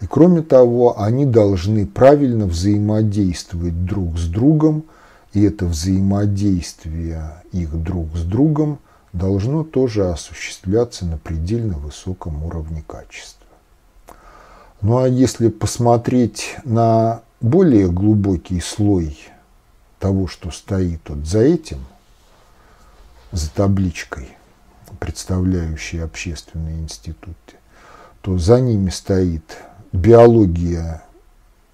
и 0.00 0.06
кроме 0.06 0.42
того, 0.42 1.00
они 1.00 1.26
должны 1.26 1.86
правильно 1.86 2.46
взаимодействовать 2.46 3.84
друг 3.84 4.18
с 4.18 4.26
другом, 4.26 4.84
и 5.32 5.42
это 5.42 5.66
взаимодействие 5.66 7.34
их 7.52 7.70
друг 7.82 8.16
с 8.16 8.22
другом 8.22 8.78
должно 9.12 9.64
тоже 9.64 10.10
осуществляться 10.10 11.04
на 11.04 11.18
предельно 11.18 11.74
высоком 11.78 12.44
уровне 12.44 12.84
качества. 12.86 13.46
Ну 14.80 14.98
а 14.98 15.08
если 15.08 15.48
посмотреть 15.48 16.56
на 16.64 17.22
более 17.40 17.90
глубокий 17.90 18.60
слой 18.60 19.18
того, 19.98 20.26
что 20.26 20.50
стоит 20.50 21.00
вот 21.08 21.26
за 21.26 21.40
этим, 21.40 21.84
за 23.32 23.50
табличкой, 23.50 24.28
представляющей 24.98 25.98
общественные 25.98 26.80
институты, 26.80 27.56
то 28.22 28.38
за 28.38 28.60
ними 28.60 28.90
стоит 28.90 29.56
биология 29.92 31.02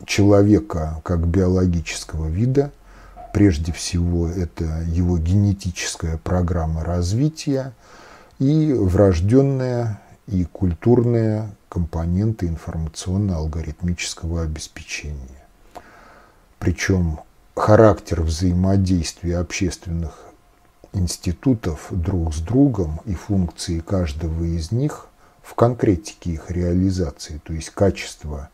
человека 0.05 1.01
как 1.05 1.26
биологического 1.26 2.28
вида. 2.28 2.70
Прежде 3.37 3.70
всего, 3.70 4.28
это 4.28 4.64
его 4.87 5.18
генетическая 5.18 6.16
программа 6.16 6.82
развития 6.82 7.74
и 8.39 8.72
врожденная 8.72 10.01
и 10.26 10.47
культурная 10.47 11.55
компоненты 11.68 12.47
информационно-алгоритмического 12.47 14.41
обеспечения. 14.41 15.45
Причем 16.59 17.20
характер 17.55 18.22
взаимодействия 18.22 19.37
общественных 19.37 20.18
институтов 20.95 21.89
друг 21.91 22.34
с 22.34 22.41
другом 22.41 23.03
и 23.05 23.12
функции 23.12 23.80
каждого 23.80 24.45
из 24.45 24.72
них 24.72 25.09
в 25.43 25.55
конкретике 25.55 26.30
их 26.30 26.51
реализации, 26.51 27.39
то 27.45 27.53
есть 27.53 27.68
качество 27.68 28.49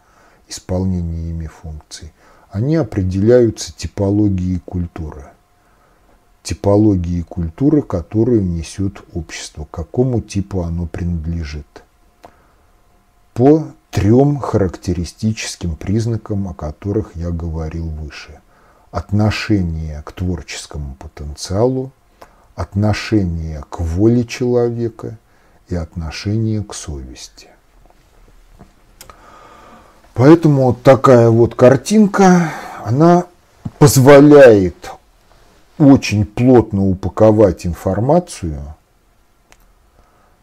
исполнения 0.49 1.31
ими 1.31 1.47
функций, 1.47 2.13
они 2.53 2.77
определяются 2.77 3.73
типологией 3.73 4.61
культуры. 4.61 5.25
Типологией 6.43 7.23
культуры, 7.23 7.81
которую 7.81 8.45
несет 8.45 9.03
общество, 9.15 9.67
какому 9.71 10.21
типу 10.21 10.61
оно 10.61 10.87
принадлежит. 10.87 11.83
По 13.33 13.69
трем 13.91 14.39
характеристическим 14.39 15.77
признакам, 15.77 16.47
о 16.47 16.53
которых 16.53 17.17
я 17.17 17.31
говорил 17.31 17.89
выше. 17.89 18.41
Отношение 18.91 20.03
к 20.03 20.13
творческому 20.13 20.95
потенциалу, 20.97 21.91
отношение 22.55 23.65
к 23.71 23.81
воле 23.81 24.27
человека 24.27 25.19
и 25.69 25.75
отношение 25.75 26.63
к 26.63 26.75
совести. 26.75 27.49
Поэтому 30.15 30.75
такая 30.75 31.31
вот 31.31 31.55
картинка, 31.55 32.51
она 32.85 33.25
позволяет 33.79 34.91
очень 35.79 36.27
плотно 36.27 36.87
упаковать 36.87 37.67
информацию, 37.67 38.61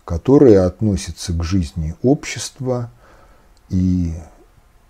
которая 0.06 0.66
относится 0.66 1.34
к 1.34 1.44
жизни 1.44 1.96
общества. 2.02 2.90
И 3.70 4.14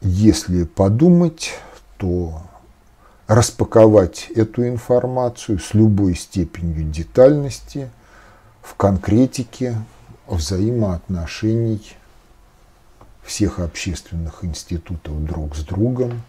если 0.01 0.63
подумать, 0.63 1.51
то 1.97 2.41
распаковать 3.27 4.31
эту 4.33 4.65
информацию 4.67 5.59
с 5.59 5.73
любой 5.73 6.15
степенью 6.15 6.85
детальности 6.85 7.89
в 8.61 8.75
конкретике 8.75 9.75
взаимоотношений 10.27 11.97
всех 13.29 13.59
общественных 13.59 14.43
институтов 14.43 15.23
друг 15.23 15.55
с 15.55 15.63
другом, 15.63 16.23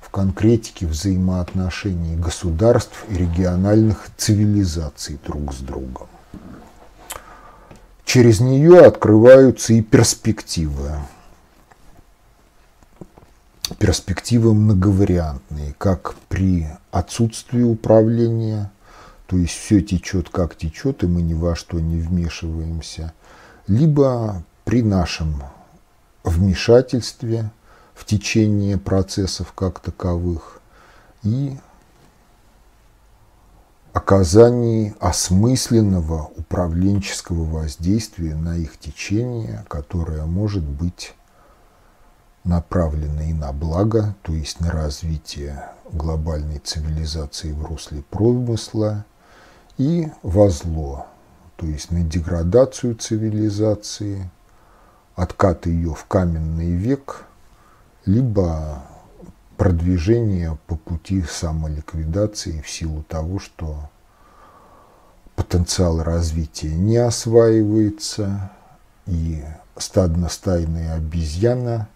в 0.00 0.08
конкретике 0.08 0.86
взаимоотношений 0.86 2.16
государств 2.16 3.04
и 3.08 3.14
региональных 3.14 4.06
цивилизаций 4.16 5.18
друг 5.26 5.52
с 5.52 5.58
другом. 5.58 6.06
Через 8.04 8.38
нее 8.38 8.86
открываются 8.86 9.72
и 9.72 9.80
перспективы. 9.80 10.92
Перспективы 13.78 14.54
многовариантные, 14.54 15.74
как 15.76 16.14
при 16.28 16.68
отсутствии 16.92 17.62
управления, 17.62 18.70
то 19.26 19.36
есть 19.36 19.54
все 19.54 19.80
течет 19.80 20.28
как 20.28 20.56
течет, 20.56 21.02
и 21.02 21.06
мы 21.06 21.22
ни 21.22 21.34
во 21.34 21.56
что 21.56 21.80
не 21.80 21.96
вмешиваемся, 21.96 23.12
либо 23.66 24.44
при 24.64 24.82
нашем 24.82 25.42
вмешательстве 26.24 27.50
в 27.94 28.04
течение 28.04 28.78
процессов 28.78 29.52
как 29.52 29.80
таковых 29.80 30.60
и 31.22 31.56
оказании 33.92 34.94
осмысленного 35.00 36.30
управленческого 36.36 37.44
воздействия 37.44 38.34
на 38.34 38.56
их 38.56 38.78
течение, 38.78 39.64
которое 39.68 40.24
может 40.24 40.64
быть 40.64 41.14
направлено 42.44 43.22
и 43.22 43.32
на 43.32 43.52
благо, 43.52 44.16
то 44.22 44.32
есть 44.32 44.60
на 44.60 44.70
развитие 44.70 45.68
глобальной 45.92 46.58
цивилизации 46.58 47.52
в 47.52 47.64
русле 47.64 48.02
промысла, 48.10 49.04
и 49.78 50.10
во 50.22 50.48
зло, 50.48 51.06
то 51.56 51.66
есть 51.66 51.90
на 51.90 52.02
деградацию 52.02 52.94
цивилизации– 52.94 54.30
откат 55.14 55.66
ее 55.66 55.94
в 55.94 56.04
каменный 56.06 56.72
век, 56.72 57.24
либо 58.04 58.82
продвижение 59.56 60.58
по 60.66 60.76
пути 60.76 61.22
самоликвидации 61.22 62.60
в 62.60 62.68
силу 62.68 63.02
того, 63.02 63.38
что 63.38 63.90
потенциал 65.36 66.02
развития 66.02 66.74
не 66.74 66.96
осваивается, 66.96 68.50
и 69.06 69.44
стадно-стайная 69.76 70.94
обезьяна 70.94 71.88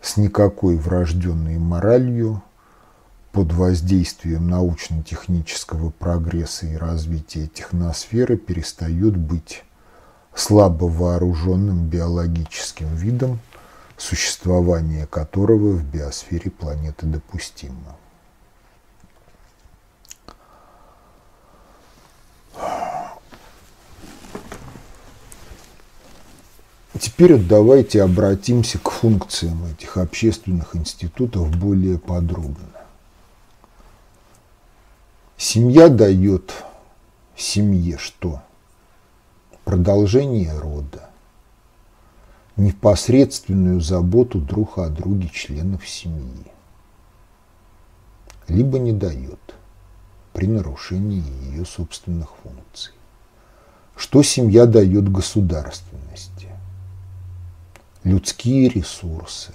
с 0.00 0.16
никакой 0.16 0.76
врожденной 0.76 1.58
моралью 1.58 2.42
под 3.32 3.52
воздействием 3.52 4.48
научно-технического 4.48 5.90
прогресса 5.90 6.66
и 6.66 6.76
развития 6.76 7.46
техносферы 7.46 8.36
перестает 8.36 9.16
быть 9.16 9.64
слабо 10.34 10.84
вооруженным 10.84 11.86
биологическим 11.86 12.94
видом, 12.94 13.40
существование 13.96 15.06
которого 15.06 15.70
в 15.70 15.84
биосфере 15.84 16.50
планеты 16.50 17.06
допустимо. 17.06 17.96
Теперь 26.98 27.36
давайте 27.36 28.02
обратимся 28.02 28.78
к 28.78 28.90
функциям 28.90 29.64
этих 29.66 29.96
общественных 29.98 30.74
институтов 30.74 31.54
более 31.56 31.98
подробно. 31.98 32.70
Семья 35.36 35.88
дает 35.88 36.52
семье 37.36 37.98
что? 37.98 38.42
Продолжение 39.64 40.56
рода, 40.58 41.08
непосредственную 42.56 43.80
заботу 43.80 44.38
друг 44.38 44.78
о 44.78 44.88
друге 44.88 45.28
членов 45.28 45.88
семьи, 45.88 46.46
либо 48.46 48.78
не 48.78 48.92
дает 48.92 49.40
при 50.32 50.46
нарушении 50.46 51.22
ее 51.50 51.64
собственных 51.64 52.30
функций. 52.42 52.92
Что 53.96 54.22
семья 54.22 54.66
дает 54.66 55.10
государственности? 55.10 56.48
Людские 58.02 58.68
ресурсы, 58.68 59.54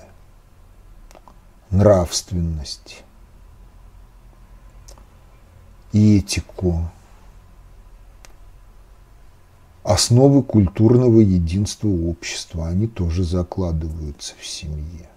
нравственность, 1.69 3.03
этику, 5.93 6.89
Основы 9.83 10.43
культурного 10.43 11.19
единства 11.19 11.87
общества, 11.87 12.67
они 12.67 12.87
тоже 12.87 13.23
закладываются 13.23 14.35
в 14.37 14.45
семье. 14.45 15.09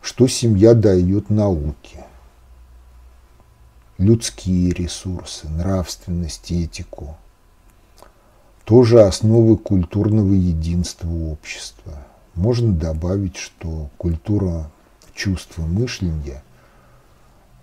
Что 0.00 0.28
семья 0.28 0.74
дает 0.74 1.28
науке? 1.28 2.04
Людские 3.98 4.70
ресурсы, 4.70 5.48
нравственность, 5.48 6.52
этику. 6.52 7.16
Тоже 8.64 9.02
основы 9.02 9.56
культурного 9.56 10.32
единства 10.32 11.08
общества. 11.08 12.06
Можно 12.34 12.72
добавить, 12.72 13.36
что 13.36 13.90
культура 13.98 14.70
чувства 15.14 15.62
мышления, 15.62 16.42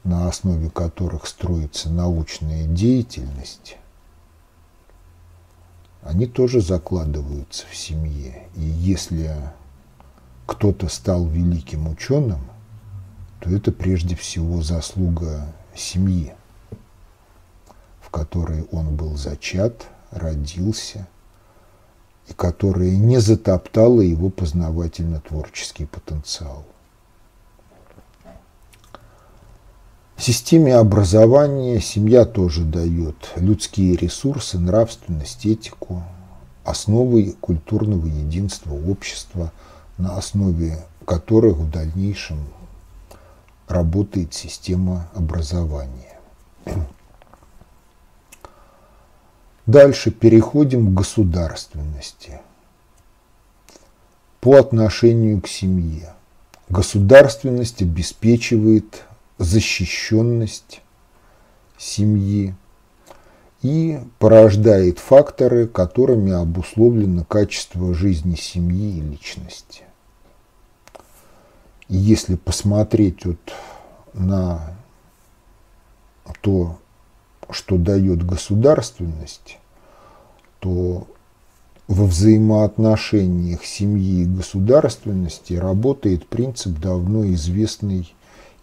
на 0.04 0.28
основе 0.28 0.70
которых 0.70 1.26
строится 1.26 1.90
научная 1.90 2.68
деятельность, 2.68 3.78
они 6.04 6.26
тоже 6.26 6.62
закладываются 6.62 7.66
в 7.68 7.76
семье. 7.76 8.48
И 8.56 8.62
если 8.62 9.36
кто-то 10.46 10.88
стал 10.88 11.28
великим 11.28 11.88
ученым, 11.88 12.42
то 13.40 13.50
это 13.50 13.72
прежде 13.72 14.16
всего 14.16 14.62
заслуга 14.62 15.46
семьи, 15.76 16.34
в 18.02 18.10
которой 18.10 18.64
он 18.72 18.96
был 18.96 19.16
зачат, 19.16 19.88
родился, 20.12 21.08
и 22.28 22.34
которая 22.34 22.92
не 22.92 23.20
затоптала 23.20 24.02
его 24.02 24.30
познавательно-творческий 24.30 25.86
потенциал. 25.86 26.66
В 30.09 30.09
системе 30.22 30.76
образования 30.76 31.80
семья 31.80 32.26
тоже 32.26 32.64
дает 32.64 33.32
людские 33.36 33.96
ресурсы, 33.96 34.58
нравственность, 34.58 35.46
этику, 35.46 36.04
основы 36.64 37.36
культурного 37.40 38.06
единства 38.06 38.74
общества, 38.74 39.52
на 39.98 40.18
основе 40.18 40.80
которых 41.06 41.58
в 41.58 41.70
дальнейшем 41.70 42.40
работает 43.68 44.34
система 44.34 45.10
образования. 45.14 46.20
Дальше 49.66 50.12
переходим 50.12 50.88
к 50.88 50.94
государственности. 50.96 52.42
По 54.42 54.58
отношению 54.58 55.42
к 55.42 55.48
семье. 55.48 56.14
Государственность 56.70 57.82
обеспечивает 57.82 59.04
защищенность 59.40 60.82
семьи 61.78 62.54
и 63.62 64.00
порождает 64.20 65.00
факторы, 65.00 65.68
которыми 65.68 66.32
обусловлено 66.32 67.24
качество 67.24 67.94
жизни 67.94 68.36
семьи 68.36 68.98
и 68.98 69.02
личности. 69.02 69.84
И 71.88 71.98
если 71.98 72.36
посмотреть 72.36 73.26
вот 73.26 73.54
на 74.14 74.76
то, 76.42 76.78
что 77.50 77.78
дает 77.78 78.26
государственность, 78.26 79.58
то 80.60 81.08
во 81.88 82.06
взаимоотношениях 82.06 83.66
семьи 83.66 84.22
и 84.22 84.26
государственности 84.26 85.54
работает 85.54 86.28
принцип 86.28 86.78
давно 86.78 87.26
известный 87.34 88.14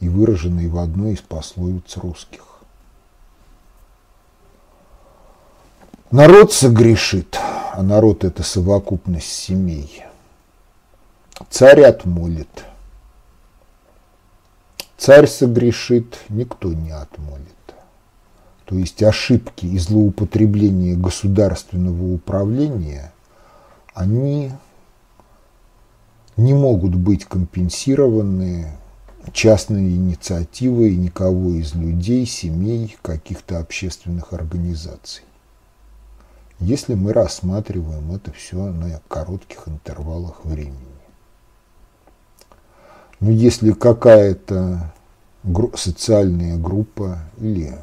и 0.00 0.08
выраженный 0.08 0.68
в 0.68 0.78
одной 0.78 1.14
из 1.14 1.20
пословиц 1.20 1.96
русских. 1.96 2.42
Народ 6.10 6.52
согрешит, 6.52 7.38
а 7.72 7.82
народ 7.82 8.24
это 8.24 8.42
совокупность 8.42 9.26
семей. 9.26 10.04
Царь 11.50 11.82
отмолит. 11.82 12.64
Царь 14.96 15.26
согрешит, 15.26 16.18
никто 16.28 16.72
не 16.72 16.90
отмолит. 16.90 17.46
То 18.64 18.76
есть 18.76 19.02
ошибки 19.02 19.66
и 19.66 19.78
злоупотребления 19.78 20.96
государственного 20.96 22.14
управления, 22.14 23.12
они 23.94 24.52
не 26.36 26.54
могут 26.54 26.94
быть 26.94 27.24
компенсированы 27.24 28.72
частной 29.32 29.90
инициативой 29.90 30.96
никого 30.96 31.50
из 31.50 31.74
людей, 31.74 32.26
семей, 32.26 32.96
каких-то 33.02 33.58
общественных 33.58 34.32
организаций. 34.32 35.24
Если 36.58 36.94
мы 36.94 37.12
рассматриваем 37.12 38.12
это 38.12 38.32
все 38.32 38.56
на 38.56 39.00
коротких 39.08 39.68
интервалах 39.68 40.44
времени. 40.44 40.76
Но 43.20 43.30
если 43.30 43.72
какая-то 43.72 44.92
социальная 45.74 46.56
группа 46.56 47.18
или 47.38 47.78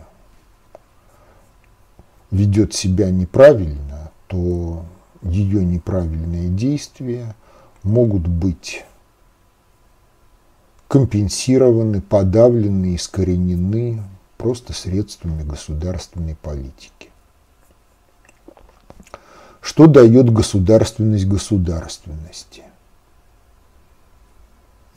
ведет 2.32 2.74
себя 2.74 3.12
неправильно, 3.12 4.12
то 4.28 4.84
ее 5.22 5.64
неправильные 5.64 6.50
действия 6.50 7.36
могут 7.84 8.28
быть 8.28 8.84
компенсированы, 10.94 12.02
подавлены, 12.02 12.94
искоренены 12.94 14.04
просто 14.38 14.74
средствами 14.74 15.42
государственной 15.42 16.36
политики. 16.36 17.10
Что 19.60 19.88
дает 19.88 20.32
государственность 20.32 21.26
государственности? 21.26 22.62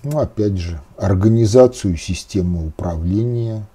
Ну, 0.03 0.19
опять 0.19 0.59
же, 0.59 0.83
организацию 0.99 1.97
системы 1.97 2.67
управления 2.67 3.67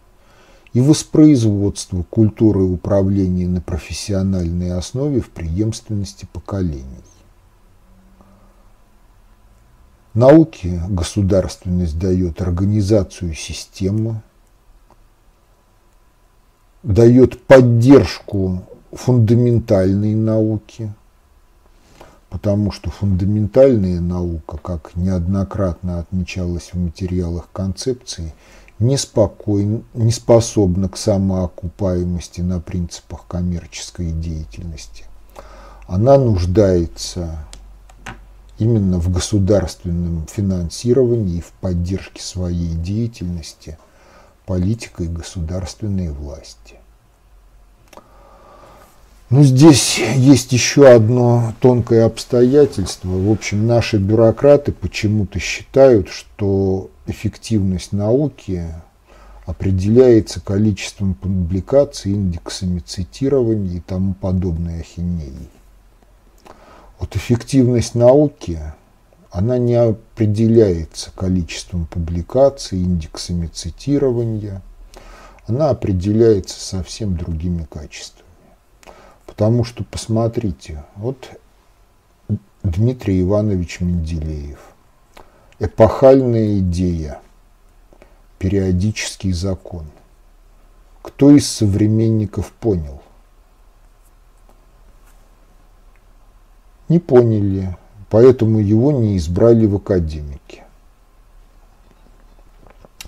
и 0.73 0.79
воспроизводство 0.79 2.03
культуры 2.03 2.61
управления 2.61 3.47
на 3.47 3.61
профессиональной 3.61 4.77
основе 4.77 5.21
в 5.21 5.31
преемственности 5.31 6.27
поколений. 6.31 6.85
Науке 10.13 10.81
государственность 10.89 11.97
дает 11.97 12.41
организацию 12.41 13.33
системы, 13.33 14.21
дает 16.83 17.41
поддержку 17.43 18.63
фундаментальной 18.91 20.15
науки, 20.15 20.93
потому 22.29 22.71
что 22.71 22.89
фундаментальная 22.89 24.01
наука, 24.01 24.57
как 24.57 24.95
неоднократно 24.95 25.99
отмечалось 25.99 26.71
в 26.73 26.77
материалах 26.77 27.47
концепции, 27.53 28.33
неспокойна, 28.79 29.81
не 29.93 30.11
способна 30.11 30.89
к 30.89 30.97
самоокупаемости 30.97 32.41
на 32.41 32.59
принципах 32.59 33.25
коммерческой 33.27 34.11
деятельности. 34.11 35.05
Она 35.87 36.17
нуждается 36.17 37.45
именно 38.61 38.99
в 38.99 39.11
государственном 39.11 40.27
финансировании 40.27 41.39
и 41.39 41.41
в 41.41 41.51
поддержке 41.61 42.21
своей 42.21 42.75
деятельности 42.75 43.79
политикой 44.45 45.07
государственной 45.07 46.09
власти. 46.09 46.75
Ну, 49.31 49.43
здесь 49.43 49.97
есть 50.15 50.51
еще 50.51 50.87
одно 50.87 51.53
тонкое 51.59 52.05
обстоятельство. 52.05 53.09
В 53.09 53.31
общем, 53.31 53.65
наши 53.65 53.97
бюрократы 53.97 54.73
почему-то 54.73 55.39
считают, 55.39 56.09
что 56.09 56.91
эффективность 57.07 57.93
науки 57.93 58.67
определяется 59.47 60.39
количеством 60.39 61.15
публикаций, 61.15 62.11
индексами 62.11 62.79
цитирования 62.79 63.77
и 63.77 63.79
тому 63.79 64.13
подобной 64.13 64.81
ахинеей. 64.81 65.49
Вот 67.01 67.15
эффективность 67.15 67.95
науки, 67.95 68.59
она 69.31 69.57
не 69.57 69.73
определяется 69.73 71.09
количеством 71.15 71.87
публикаций, 71.87 72.77
индексами 72.77 73.47
цитирования, 73.47 74.61
она 75.47 75.71
определяется 75.71 76.59
совсем 76.59 77.17
другими 77.17 77.63
качествами. 77.63 78.29
Потому 79.25 79.63
что, 79.63 79.83
посмотрите, 79.83 80.83
вот 80.95 81.27
Дмитрий 82.61 83.21
Иванович 83.21 83.79
Менделеев, 83.79 84.59
эпохальная 85.57 86.59
идея, 86.59 87.19
периодический 88.37 89.31
закон. 89.31 89.87
Кто 91.01 91.31
из 91.31 91.49
современников 91.49 92.51
понял? 92.51 93.00
Не 96.91 96.99
поняли, 96.99 97.75
поэтому 98.09 98.59
его 98.59 98.91
не 98.91 99.17
избрали 99.17 99.65
в 99.65 99.77
академике. 99.77 100.65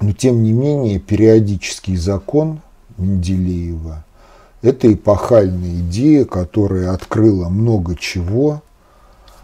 Но 0.01 0.11
тем 0.13 0.41
не 0.41 0.53
менее 0.53 0.99
периодический 0.99 1.95
закон 1.97 2.61
Менделеева– 2.97 4.03
это 4.63 4.91
эпохальная 4.91 5.81
идея, 5.81 6.25
которая 6.25 6.93
открыла 6.93 7.49
много 7.49 7.95
чего 7.95 8.63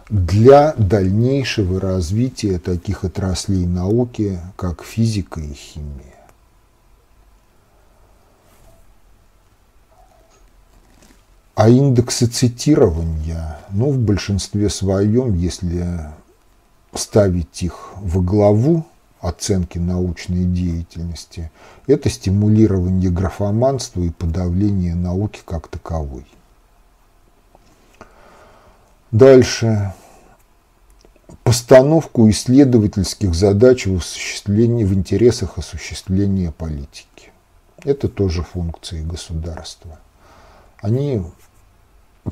для 0.08 0.72
дальнейшего 0.76 1.78
развития 1.78 2.58
таких 2.58 3.04
отраслей 3.04 3.66
науки, 3.66 4.40
как 4.56 4.82
физика 4.82 5.40
и 5.40 5.52
химия. 5.52 6.09
А 11.60 11.68
индексы 11.68 12.24
цитирования, 12.24 13.58
ну, 13.68 13.90
в 13.90 13.98
большинстве 13.98 14.70
своем, 14.70 15.34
если 15.34 16.08
ставить 16.94 17.62
их 17.62 17.90
во 17.96 18.22
главу 18.22 18.86
оценки 19.20 19.76
научной 19.76 20.44
деятельности, 20.44 21.50
это 21.86 22.08
стимулирование 22.08 23.10
графоманства 23.10 24.00
и 24.00 24.08
подавление 24.08 24.94
науки 24.94 25.42
как 25.44 25.68
таковой. 25.68 26.24
Дальше. 29.10 29.92
Постановку 31.44 32.30
исследовательских 32.30 33.34
задач 33.34 33.84
в, 33.84 33.98
осуществлении, 33.98 34.84
в 34.84 34.94
интересах 34.94 35.58
осуществления 35.58 36.52
политики. 36.52 37.32
Это 37.84 38.08
тоже 38.08 38.44
функции 38.44 39.02
государства. 39.02 39.98
Они 40.80 41.22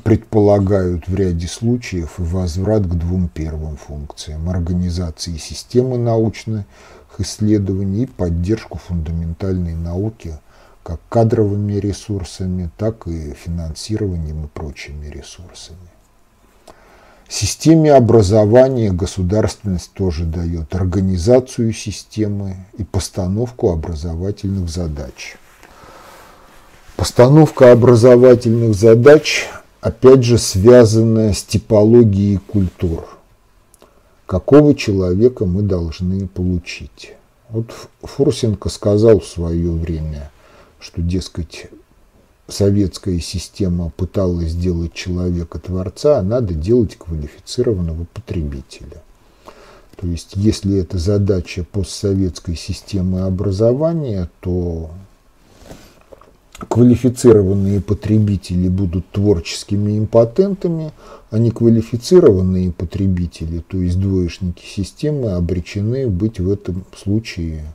предполагают 0.03 1.07
в 1.07 1.15
ряде 1.15 1.47
случаев 1.47 2.15
возврат 2.17 2.83
к 2.83 2.93
двум 2.93 3.27
первым 3.27 3.75
функциям– 3.77 4.49
организации 4.51 5.37
системы 5.37 5.97
научных 5.97 6.65
исследований 7.17 8.03
и 8.03 8.07
поддержку 8.07 8.77
фундаментальной 8.77 9.75
науки 9.75 10.39
как 10.83 10.99
кадровыми 11.09 11.73
ресурсами, 11.73 12.69
так 12.77 13.07
и 13.07 13.33
финансированием 13.33 14.45
и 14.45 14.47
прочими 14.47 15.07
ресурсами. 15.07 15.77
Системе 17.27 17.93
образования 17.93 18.91
государственность 18.91 19.93
тоже 19.93 20.25
дает 20.25 20.73
организацию 20.73 21.73
системы 21.73 22.55
и 22.77 22.83
постановку 22.83 23.71
образовательных 23.71 24.67
задач. 24.67 25.35
Постановка 26.95 27.71
образовательных 27.71 28.73
задач 28.73 29.47
опять 29.81 30.23
же 30.23 30.37
связанная 30.37 31.33
с 31.33 31.43
типологией 31.43 32.37
культур. 32.37 33.07
Какого 34.25 34.75
человека 34.75 35.45
мы 35.45 35.61
должны 35.61 36.27
получить? 36.27 37.13
Вот 37.49 37.73
Фурсенко 38.03 38.69
сказал 38.69 39.19
в 39.19 39.25
свое 39.25 39.71
время, 39.71 40.31
что, 40.79 41.01
дескать, 41.01 41.67
советская 42.47 43.19
система 43.19 43.91
пыталась 43.95 44.51
сделать 44.51 44.93
человека 44.93 45.59
творца, 45.59 46.19
а 46.19 46.23
надо 46.23 46.53
делать 46.53 46.95
квалифицированного 46.95 48.05
потребителя. 48.13 49.01
То 49.95 50.07
есть, 50.07 50.33
если 50.35 50.77
это 50.77 50.97
задача 50.97 51.65
постсоветской 51.69 52.55
системы 52.55 53.21
образования, 53.21 54.29
то 54.39 54.91
квалифицированные 56.67 57.81
потребители 57.81 58.67
будут 58.67 59.09
творческими 59.11 59.97
импотентами, 59.97 60.91
а 61.31 61.39
неквалифицированные 61.39 62.71
потребители, 62.71 63.59
то 63.59 63.77
есть 63.77 63.99
двоечники 63.99 64.65
системы, 64.65 65.31
обречены 65.31 66.07
быть 66.07 66.39
в 66.39 66.51
этом 66.51 66.85
случае 66.95 67.73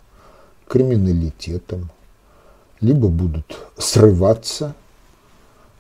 криминалитетом, 0.69 1.91
либо 2.81 3.09
будут 3.09 3.57
срываться 3.79 4.75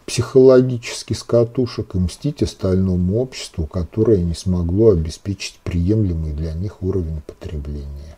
психологически 0.06 1.14
с 1.14 1.22
катушек 1.22 1.94
и 1.94 1.98
мстить 1.98 2.42
остальному 2.42 3.18
обществу, 3.20 3.66
которое 3.66 4.18
не 4.18 4.34
смогло 4.34 4.90
обеспечить 4.90 5.58
приемлемый 5.64 6.32
для 6.32 6.52
них 6.52 6.82
уровень 6.82 7.22
потребления. 7.26 8.16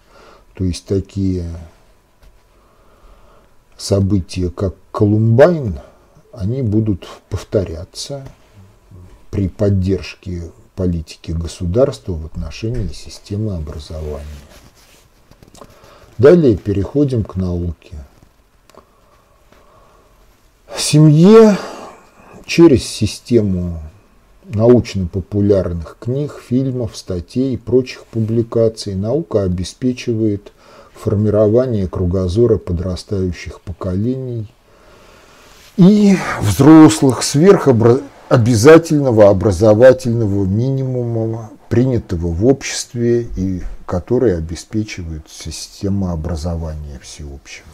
То 0.54 0.64
есть 0.64 0.86
такие 0.86 1.44
события, 3.76 4.50
как 4.50 4.74
Колумбайн, 4.90 5.80
они 6.32 6.62
будут 6.62 7.06
повторяться 7.28 8.26
при 9.30 9.48
поддержке 9.48 10.50
политики 10.74 11.32
государства 11.32 12.12
в 12.12 12.26
отношении 12.26 12.92
системы 12.92 13.54
образования. 13.56 14.24
Далее 16.18 16.56
переходим 16.56 17.24
к 17.24 17.36
науке. 17.36 17.98
Семье 20.76 21.58
через 22.46 22.84
систему 22.84 23.82
научно-популярных 24.44 25.96
книг, 25.98 26.40
фильмов, 26.46 26.96
статей 26.96 27.54
и 27.54 27.56
прочих 27.56 28.06
публикаций 28.06 28.94
наука 28.94 29.42
обеспечивает 29.42 30.52
формирование 30.98 31.88
кругозора 31.88 32.58
подрастающих 32.58 33.60
поколений 33.60 34.52
и 35.76 36.16
взрослых 36.40 37.22
сверхобязательного 37.22 39.28
образовательного 39.28 40.44
минимума, 40.44 41.50
принятого 41.68 42.28
в 42.28 42.46
обществе 42.46 43.22
и 43.36 43.62
который 43.86 44.36
обеспечивает 44.36 45.26
система 45.28 46.12
образования 46.12 47.00
всеобщего. 47.02 47.66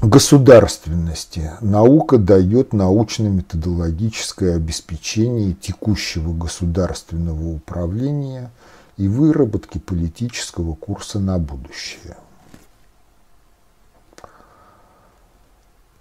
Государственности. 0.00 1.50
Наука 1.60 2.16
дает 2.16 2.72
научно-методологическое 2.72 4.56
обеспечение 4.56 5.52
текущего 5.52 6.32
государственного 6.32 7.48
управления 7.48 8.50
и 8.96 9.08
выработки 9.08 9.78
политического 9.78 10.74
курса 10.74 11.18
на 11.18 11.38
будущее. 11.38 12.16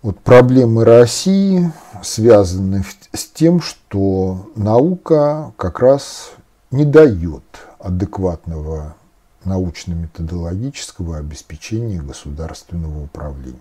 Вот 0.02 0.20
проблемы 0.20 0.86
России 0.86 1.72
связаны 2.02 2.86
с 3.12 3.26
тем, 3.26 3.62
что 3.62 4.50
наука 4.56 5.54
как 5.58 5.80
раз 5.80 6.32
не 6.72 6.86
дает 6.86 7.44
адекватного 7.80 8.96
научно-методологического 9.44 11.18
обеспечения 11.18 12.02
государственного 12.02 13.04
управления. 13.04 13.60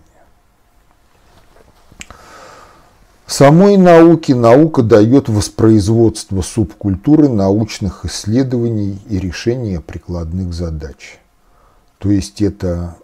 Самой 3.29 3.77
науке 3.77 4.33
наука 4.33 4.81
дает 4.81 5.29
воспроизводство 5.29 6.41
субкультуры 6.41 7.29
научных 7.29 8.03
исследований 8.03 8.99
и 9.07 9.19
решения 9.19 9.79
прикладных 9.81 10.51
задач. 10.51 11.19
То 11.99 12.09
есть 12.09 12.41
это 12.41 12.95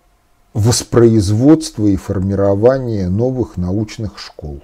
воспроизводство 0.55 1.85
и 1.85 1.95
формирование 1.95 3.07
новых 3.07 3.55
научных 3.55 4.17
школ. 4.17 4.63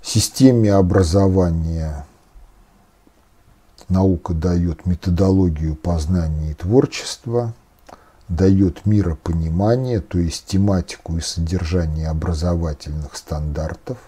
Системе 0.00 0.72
образования 0.72 2.06
наука 3.88 4.34
дает 4.34 4.86
методологию 4.86 5.74
познания 5.74 6.52
и 6.52 6.54
творчества– 6.54 7.54
дает 8.28 8.86
миропонимание, 8.86 10.00
то 10.00 10.18
есть 10.18 10.46
тематику 10.46 11.16
и 11.16 11.20
содержание 11.20 12.08
образовательных 12.08 13.16
стандартов, 13.16 13.98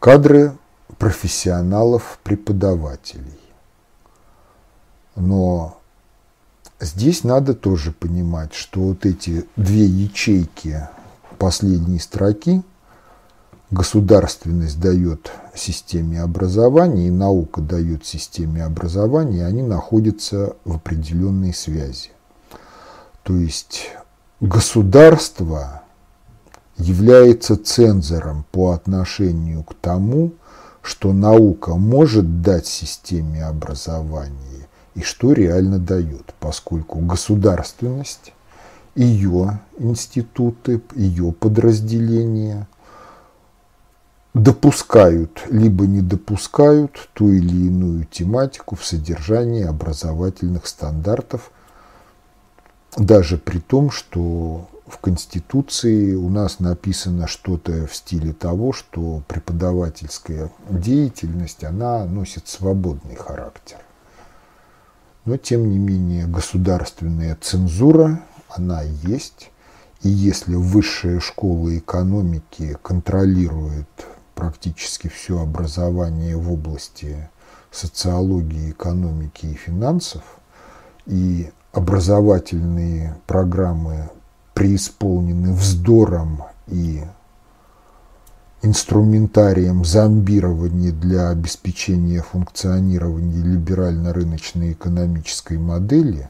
кадры 0.00 0.56
профессионалов-преподавателей. 0.98 3.38
Но 5.16 5.78
здесь 6.80 7.24
надо 7.24 7.54
тоже 7.54 7.92
понимать, 7.92 8.54
что 8.54 8.80
вот 8.80 9.04
эти 9.04 9.46
две 9.56 9.84
ячейки 9.84 10.88
последней 11.38 11.98
строки 11.98 12.62
государственность 13.70 14.80
дает 14.80 15.30
системе 15.54 16.22
образования 16.22 17.08
и 17.08 17.10
наука 17.10 17.60
дает 17.60 18.06
системе 18.06 18.64
образования, 18.64 19.44
они 19.44 19.62
находятся 19.62 20.56
в 20.64 20.76
определенной 20.76 21.52
связи. 21.52 22.12
То 23.22 23.36
есть 23.36 23.90
государство 24.40 25.82
является 26.76 27.56
цензором 27.56 28.44
по 28.52 28.70
отношению 28.70 29.64
к 29.64 29.74
тому, 29.74 30.32
что 30.80 31.12
наука 31.12 31.74
может 31.74 32.40
дать 32.40 32.66
системе 32.66 33.44
образования 33.44 34.68
и 34.94 35.02
что 35.02 35.32
реально 35.32 35.78
дает, 35.78 36.34
поскольку 36.40 37.00
государственность, 37.00 38.32
ее 38.94 39.60
институты, 39.78 40.80
ее 40.94 41.32
подразделения 41.32 42.66
допускают 44.34 45.42
либо 45.50 45.86
не 45.86 46.00
допускают 46.00 47.08
ту 47.12 47.28
или 47.28 47.66
иную 47.66 48.04
тематику 48.04 48.76
в 48.76 48.86
содержании 48.86 49.64
образовательных 49.64 50.66
стандартов– 50.66 51.50
даже 52.96 53.36
при 53.36 53.58
том, 53.58 53.90
что 53.90 54.68
в 54.86 54.98
Конституции 54.98 56.14
у 56.14 56.28
нас 56.28 56.60
написано 56.60 57.26
что-то 57.26 57.86
в 57.86 57.94
стиле 57.94 58.32
того, 58.32 58.72
что 58.72 59.22
преподавательская 59.28 60.50
деятельность, 60.70 61.62
она 61.64 62.04
носит 62.06 62.48
свободный 62.48 63.16
характер. 63.16 63.78
Но, 65.24 65.36
тем 65.36 65.70
не 65.70 65.78
менее, 65.78 66.26
государственная 66.26 67.36
цензура, 67.40 68.22
она 68.48 68.82
есть. 68.82 69.50
И 70.02 70.08
если 70.08 70.54
высшая 70.54 71.20
школа 71.20 71.76
экономики 71.76 72.78
контролирует 72.82 73.88
практически 74.34 75.08
все 75.08 75.40
образование 75.40 76.36
в 76.36 76.50
области 76.50 77.28
социологии, 77.70 78.70
экономики 78.70 79.46
и 79.46 79.54
финансов, 79.54 80.22
и 81.04 81.50
образовательные 81.72 83.16
программы 83.26 84.10
преисполнены 84.54 85.52
вздором 85.52 86.44
и 86.66 87.04
инструментарием 88.62 89.84
зомбирования 89.84 90.90
для 90.90 91.28
обеспечения 91.28 92.22
функционирования 92.22 93.42
либерально-рыночной 93.42 94.72
экономической 94.72 95.58
модели. 95.58 96.28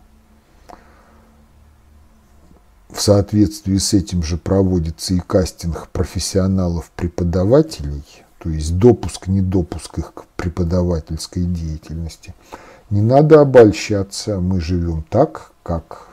В 2.90 3.00
соответствии 3.00 3.78
с 3.78 3.94
этим 3.94 4.22
же 4.22 4.36
проводится 4.36 5.14
и 5.14 5.20
кастинг 5.20 5.88
профессионалов-преподавателей, 5.88 8.04
то 8.38 8.50
есть 8.50 8.76
допуск-недопуск 8.76 9.98
их 9.98 10.12
к 10.14 10.26
преподавательской 10.36 11.44
деятельности– 11.44 12.34
не 12.90 13.02
надо 13.02 13.40
обольщаться, 13.40 14.40
мы 14.40 14.60
живем 14.60 15.02
так, 15.02 15.52
как 15.62 16.08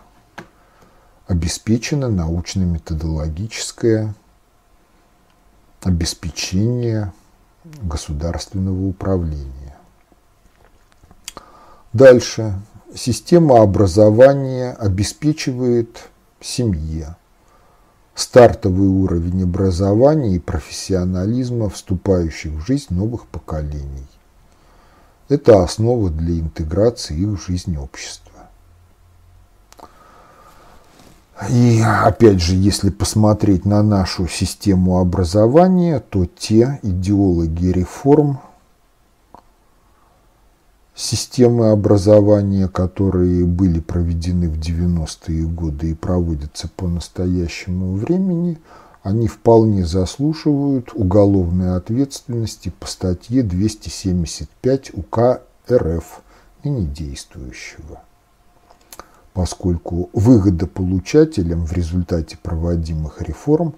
обеспечено 1.27 2.09
научно-методологическое 2.09 4.13
обеспечение 5.81 7.13
государственного 7.63 8.87
управления. 8.87 9.77
Дальше. 11.93 12.53
Система 12.93 13.61
образования 13.61 14.71
обеспечивает 14.71 16.09
семье 16.39 17.17
стартовый 18.13 18.87
уровень 18.87 19.43
образования 19.43 20.35
и 20.35 20.39
профессионализма 20.39 21.69
вступающих 21.69 22.53
в 22.53 22.65
жизнь 22.65 22.93
новых 22.93 23.27
поколений. 23.27 24.07
Это 25.27 25.63
основа 25.63 26.09
для 26.09 26.39
интеграции 26.39 27.17
их 27.17 27.39
в 27.39 27.47
жизнь 27.47 27.75
общества. 27.77 28.31
И 31.49 31.81
опять 31.81 32.39
же, 32.41 32.55
если 32.55 32.89
посмотреть 32.89 33.65
на 33.65 33.81
нашу 33.83 34.27
систему 34.27 34.99
образования, 34.99 35.99
то 35.99 36.25
те 36.25 36.79
идеологи 36.83 37.67
реформ 37.67 38.39
системы 40.93 41.71
образования, 41.71 42.69
которые 42.69 43.45
были 43.45 43.81
проведены 43.81 44.47
в 44.47 44.57
90-е 44.59 45.45
годы 45.47 45.91
и 45.91 45.93
проводятся 45.93 46.69
по 46.69 46.87
настоящему 46.87 47.95
времени– 47.95 48.59
они 49.05 49.27
вполне 49.27 49.85
заслуживают 49.85 50.89
уголовной 50.95 51.77
ответственности 51.77 52.73
по 52.79 52.87
статье 52.87 53.43
275 53.43 54.95
УК 54.95 55.43
РФ 55.69 56.21
и 56.63 56.69
недействующего. 56.69 58.01
поскольку 59.33 60.09
выгодополучателем 60.13 61.65
в 61.65 61.73
результате 61.73 62.37
проводимых 62.37 63.21
реформ 63.21 63.75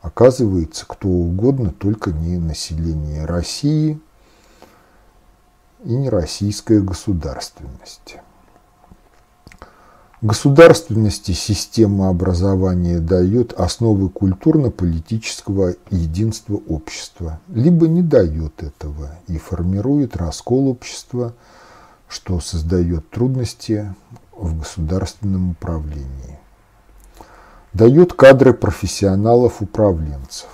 оказывается 0.00 0.86
кто 0.88 1.08
угодно, 1.08 1.72
только 1.72 2.12
не 2.12 2.38
население 2.38 3.26
России 3.26 4.00
и 5.84 5.94
не 5.94 6.08
российская 6.08 6.80
государственность. 6.80 8.16
Государственности 10.22 11.32
система 11.32 12.10
образования 12.10 12.98
дает 12.98 13.54
основы 13.54 14.10
культурно-политического 14.10 15.76
единства 15.88 16.60
общества, 16.68 17.40
либо 17.48 17.88
не 17.88 18.02
дает 18.02 18.62
этого 18.62 19.12
и 19.28 19.38
формирует 19.38 20.16
раскол 20.16 20.68
общества, 20.68 21.32
что 22.06 22.38
создает 22.38 23.08
трудности 23.08 23.94
в 24.36 24.58
государственном 24.58 25.52
управлении. 25.52 26.38
Дает 27.72 28.12
кадры 28.12 28.52
профессионалов-управленцев. 28.52 30.50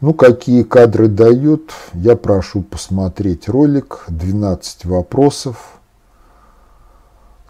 Ну, 0.00 0.14
какие 0.14 0.62
кадры 0.62 1.08
дает, 1.08 1.72
я 1.94 2.14
прошу 2.14 2.62
посмотреть 2.62 3.48
ролик 3.48 4.04
«12 4.08 4.86
вопросов» 4.86 5.80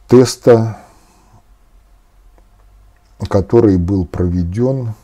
теста 0.09 0.79
который 3.29 3.79
был 3.79 4.05
проведен 4.05 4.95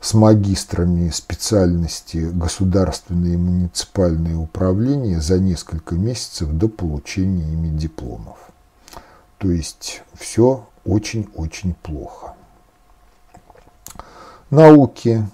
с 0.00 0.14
магистрами 0.14 1.10
специальности 1.10 2.30
государственное 2.32 3.34
и 3.34 3.36
муниципальное 3.36 4.36
управление 4.36 5.20
за 5.20 5.38
несколько 5.38 5.96
месяцев 5.96 6.50
до 6.52 6.68
получения 6.68 7.52
ими 7.52 7.76
дипломов. 7.76 8.38
То 9.38 9.50
есть 9.50 10.02
все 10.14 10.66
очень-очень 10.84 11.74
плохо. 11.74 12.34
Науки. 14.50 15.26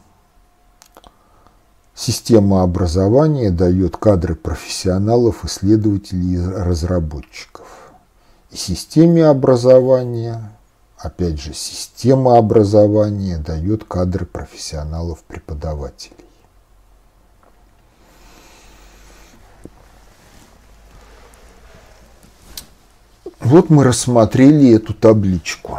Система 1.95 2.62
образования 2.62 3.53
дает 3.53 3.97
кадры 3.97 4.35
профессионалов, 4.35 5.45
исследователей 5.45 6.35
и 6.35 6.45
разработчиков. 6.45 7.93
И 8.51 8.57
системе 8.57 9.27
образования 9.27 10.51
опять 11.05 11.39
же, 11.39 11.53
система 11.53 12.39
образования 12.39 13.37
дает 13.37 13.85
кадры 13.85 14.25
профессионалов-преподавателей. 14.25 16.17
Вот 23.41 23.69
мы 23.69 23.85
рассмотрели 23.85 24.75
эту 24.75 24.95
табличку. 24.95 25.79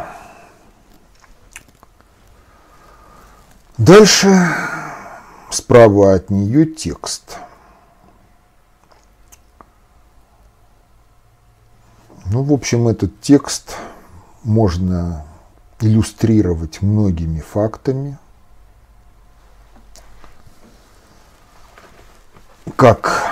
Дальше 3.76 4.28
справа 5.50 6.14
от 6.14 6.30
нее 6.30 6.66
текст. 6.66 7.38
Ну, 12.26 12.44
в 12.44 12.52
общем, 12.52 12.86
этот 12.86 13.20
текст 13.20 13.74
можно 14.46 15.24
иллюстрировать 15.80 16.80
многими 16.80 17.40
фактами, 17.40 18.16
как 22.76 23.24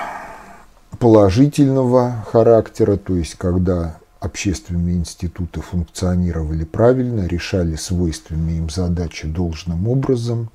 положительного 0.98 2.24
характера, 2.30 2.96
то 2.96 3.14
есть 3.14 3.36
когда 3.36 3.96
общественные 4.18 4.96
институты 4.96 5.60
функционировали 5.60 6.64
правильно, 6.64 7.26
решали 7.26 7.76
свойственные 7.76 8.58
им 8.58 8.68
задачи 8.68 9.28
должным 9.28 9.86
образом, 9.86 10.50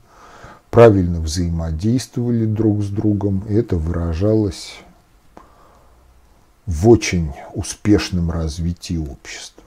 правильно 0.72 1.22
взаимодействовали 1.22 2.46
друг 2.46 2.84
с 2.84 2.90
другом, 2.90 3.46
это 3.48 3.78
выражалось 3.78 4.74
в 6.66 6.90
очень 6.90 7.32
успешном 7.54 8.30
развитии 8.30 8.98
общества. 8.98 9.59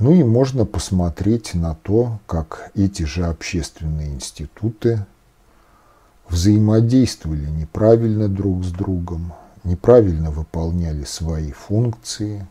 Ну 0.00 0.14
и 0.14 0.24
можно 0.24 0.64
посмотреть 0.64 1.52
на 1.52 1.74
то, 1.74 2.20
как 2.26 2.70
эти 2.74 3.02
же 3.02 3.26
общественные 3.26 4.08
институты 4.08 5.04
взаимодействовали 6.26 7.44
неправильно 7.44 8.26
друг 8.26 8.64
с 8.64 8.72
другом, 8.72 9.34
неправильно 9.62 10.30
выполняли 10.30 11.04
свои 11.04 11.52
функции. 11.52 12.48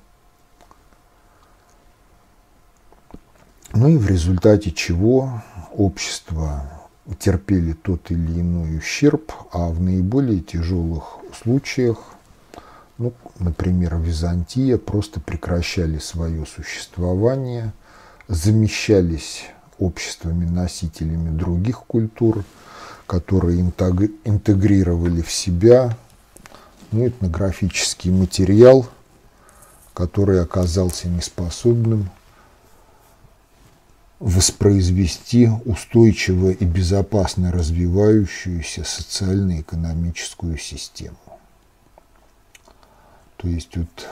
Ну 3.73 3.87
и 3.87 3.97
в 3.97 4.05
результате 4.05 4.69
чего 4.69 5.41
общество 5.71 6.69
терпели 7.17 7.73
тот 7.73 8.11
или 8.11 8.41
иной 8.41 8.77
ущерб, 8.77 9.33
а 9.51 9.69
в 9.69 9.81
наиболее 9.81 10.41
тяжелых 10.41 11.17
случаях 11.43 11.97
ну, 12.99 13.13
например, 13.39 13.95
Византия, 13.95 14.77
просто 14.77 15.21
прекращали 15.21 15.97
свое 15.99 16.45
существование, 16.45 17.71
замещались 18.27 19.45
обществами-носителями 19.79 21.35
других 21.35 21.79
культур, 21.79 22.43
которые 23.07 23.61
интегрировали 23.61 25.21
в 25.21 25.31
себя 25.31 25.97
ну, 26.91 27.07
этнографический 27.07 28.11
материал, 28.11 28.85
который 29.93 30.41
оказался 30.41 31.07
неспособным 31.07 32.09
воспроизвести 34.19 35.49
устойчиво 35.63 36.49
и 36.49 36.65
безопасно 36.65 37.53
развивающуюся 37.53 38.83
социально-экономическую 38.83 40.57
систему. 40.57 41.28
То 43.39 43.47
есть 43.47 43.77
вот 43.77 44.09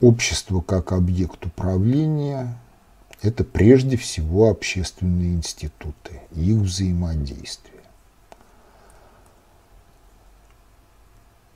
общество 0.00 0.60
как 0.60 0.92
объект 0.92 1.46
управления– 1.46 2.58
это 3.22 3.44
прежде 3.44 3.96
всего 3.96 4.50
общественные 4.50 5.32
институты 5.32 6.20
их 6.34 6.56
взаимодействие. 6.56 7.72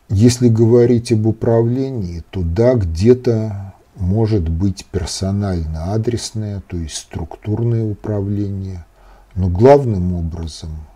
Если 0.09 0.49
говорить 0.49 1.13
об 1.13 1.27
управлении, 1.27 2.25
то 2.31 2.43
да, 2.43 2.75
где-то 2.75 3.75
может 3.95 4.49
быть 4.49 4.87
персонально-адресное, 4.87 6.63
то 6.67 6.79
есть 6.79 6.97
структурное 6.97 7.85
управление, 7.85 8.87
но 9.35 9.51
главным 9.51 10.15
образом– 10.15 10.71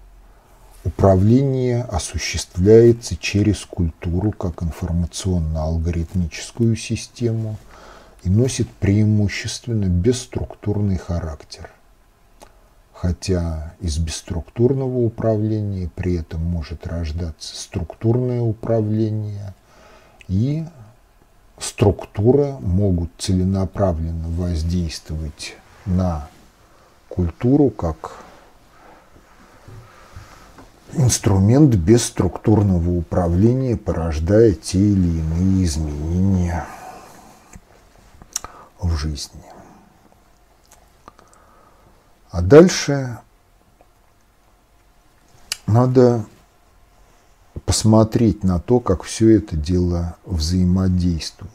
Управление 0.85 1.83
осуществляется 1.85 3.17
через 3.17 3.65
культуру 3.65 4.33
как 4.33 4.63
информационно-алгоритмическую 4.63 6.77
систему 6.77 7.57
и 8.23 8.29
носит 8.29 8.69
преимущественно 8.69 9.87
бесструктурный 9.87 10.99
характер. 10.99 11.71
Хотя 12.93 13.75
из 13.81 13.97
бесструктурного 13.97 14.99
управления 14.99 15.91
при 15.95 16.17
этом 16.17 16.43
может 16.43 16.87
рождаться 16.87 17.57
структурное 17.57 18.43
управление 18.43 19.55
и 20.29 20.67
структура 21.59 22.59
могут 22.61 23.09
целенаправленно 23.17 24.29
воздействовать 24.29 25.57
на 25.87 26.29
культуру 27.09 27.71
как 27.71 28.24
инструмент 30.97 31.75
без 31.75 32.05
структурного 32.05 32.91
управления, 32.91 33.77
порождая 33.77 34.53
те 34.53 34.79
или 34.79 35.19
иные 35.19 35.65
изменения 35.65 36.67
в 38.81 38.95
жизни. 38.97 39.43
А 42.31 42.43
дальше 42.43 43.19
надо 45.67 46.25
посмотреть 47.65 48.43
на 48.43 48.59
то, 48.59 48.81
как 48.81 49.03
все 49.05 49.37
это 49.37 49.57
дело 49.57 50.17
взаимодействует. 50.25 51.51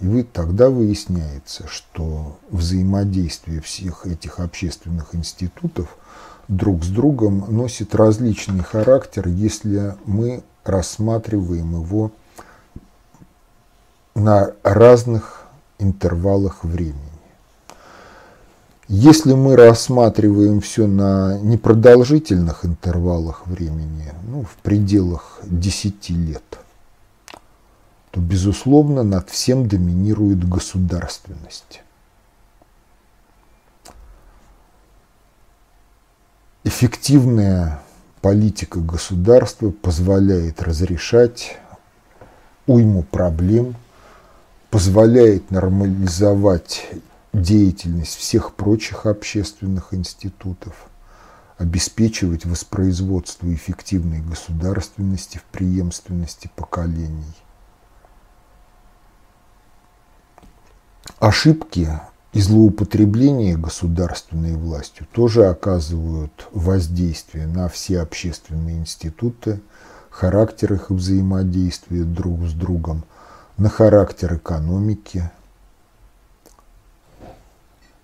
И 0.00 0.06
вы, 0.06 0.22
тогда 0.22 0.70
выясняется, 0.70 1.66
что 1.66 2.38
взаимодействие 2.50 3.60
всех 3.60 4.06
этих 4.06 4.38
общественных 4.38 5.14
институтов– 5.14 5.96
друг 6.48 6.82
с 6.82 6.88
другом 6.88 7.44
носит 7.48 7.94
различный 7.94 8.64
характер, 8.64 9.28
если 9.28 9.94
мы 10.06 10.42
рассматриваем 10.64 11.80
его 11.80 12.10
на 14.14 14.52
разных 14.62 15.44
интервалах 15.78 16.64
времени. 16.64 16.96
Если 18.88 19.34
мы 19.34 19.54
рассматриваем 19.54 20.62
все 20.62 20.86
на 20.86 21.38
непродолжительных 21.40 22.64
интервалах 22.64 23.46
времени, 23.46 24.14
ну, 24.26 24.44
в 24.44 24.56
пределах 24.62 25.40
10 25.44 26.08
лет, 26.10 26.42
то, 28.10 28.20
безусловно, 28.20 29.02
над 29.02 29.28
всем 29.28 29.68
доминирует 29.68 30.48
государственность. 30.48 31.82
Эффективная 36.68 37.80
политика 38.20 38.78
государства 38.78 39.70
позволяет 39.70 40.60
разрешать 40.60 41.56
уйму 42.66 43.04
проблем, 43.04 43.74
позволяет 44.68 45.50
нормализовать 45.50 46.86
деятельность 47.32 48.16
всех 48.16 48.52
прочих 48.52 49.06
общественных 49.06 49.94
институтов, 49.94 50.74
обеспечивать 51.56 52.44
воспроизводство 52.44 53.50
эффективной 53.50 54.20
государственности 54.20 55.38
в 55.38 55.44
преемственности 55.44 56.50
поколений. 56.54 57.34
Ошибки 61.18 61.88
и 62.38 62.40
злоупотребления 62.40 63.56
государственной 63.56 64.54
властью 64.54 65.08
тоже 65.10 65.48
оказывают 65.48 66.46
воздействие 66.52 67.48
на 67.48 67.68
все 67.68 68.00
общественные 68.00 68.78
институты, 68.78 69.60
характер 70.08 70.74
их 70.74 70.90
взаимодействия 70.90 72.04
друг 72.04 72.44
с 72.44 72.52
другом, 72.52 73.02
на 73.56 73.68
характер 73.68 74.36
экономики. 74.36 75.28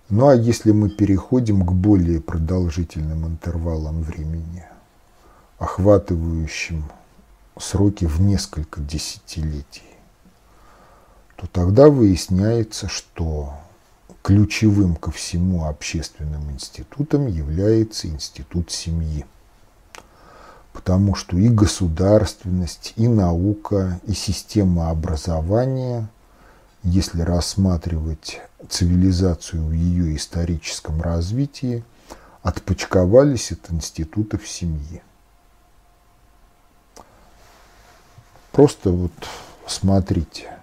Ну 0.09 0.27
а 0.27 0.35
если 0.35 0.73
мы 0.73 0.91
переходим 0.91 1.65
к 1.65 1.71
более 1.71 2.21
продолжительным 2.21 3.29
интервалам 3.29 4.03
времени, 4.03 4.65
охватывающим 5.61 6.83
сроки 7.57 8.07
в 8.07 8.21
несколько 8.21 8.81
десятилетий, 8.81 9.95
то 11.37 11.47
тогда 11.47 11.89
выясняется, 11.89 12.89
что 12.89 13.55
ключевым 14.25 14.97
ко 14.97 15.11
всему 15.11 15.67
общественным 15.67 16.51
институтам 16.51 17.27
является 17.27 18.09
институт 18.09 18.71
семьи. 18.71 19.27
Потому 20.73 21.15
что 21.15 21.37
и 21.37 21.49
государственность, 21.51 22.95
и 22.97 23.07
наука, 23.07 24.01
и 24.07 24.15
система 24.15 24.89
образования, 24.89 26.09
если 26.83 27.21
рассматривать 27.21 28.41
цивилизацию 28.67 29.63
в 29.63 29.73
ее 29.73 30.17
историческом 30.17 31.03
развитии, 31.03 31.85
отпочковались 32.43 33.53
от 33.53 33.71
институтов 33.71 34.49
семьи. 34.49 35.03
Просто 38.53 38.91
вот 38.91 39.13
смотрите, 39.67 40.57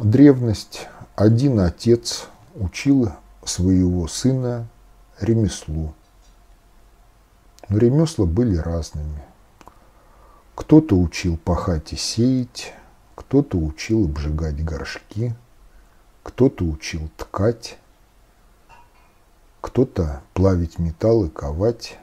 древность 0.00 0.88
один 1.14 1.60
отец 1.60 2.26
учил 2.54 3.12
своего 3.44 4.08
сына 4.08 4.66
ремеслу. 5.20 5.94
Но 7.68 7.78
ремесла 7.78 8.26
были 8.26 8.56
разными. 8.56 9.22
Кто-то 10.54 10.98
учил 10.98 11.36
пахать 11.36 11.92
и 11.92 11.96
сеять, 11.96 12.74
кто-то 13.14 13.56
учил 13.58 14.04
обжигать 14.04 14.62
горшки, 14.64 15.34
кто-то 16.22 16.64
учил 16.64 17.08
ткать, 17.16 17.78
кто-то 19.60 20.22
плавить 20.32 20.78
металл 20.78 21.24
и 21.24 21.30
ковать, 21.30 21.98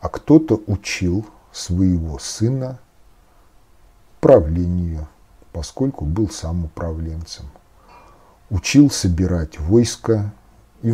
а 0.00 0.08
кто-то 0.08 0.60
учил 0.66 1.26
своего 1.52 2.18
сына 2.18 2.78
правлению– 4.20 5.08
поскольку 5.52 6.04
был 6.04 6.28
сам 6.30 6.64
управленцем. 6.64 7.46
Учил 8.50 8.90
собирать 8.90 9.58
войско 9.58 10.32
и 10.82 10.92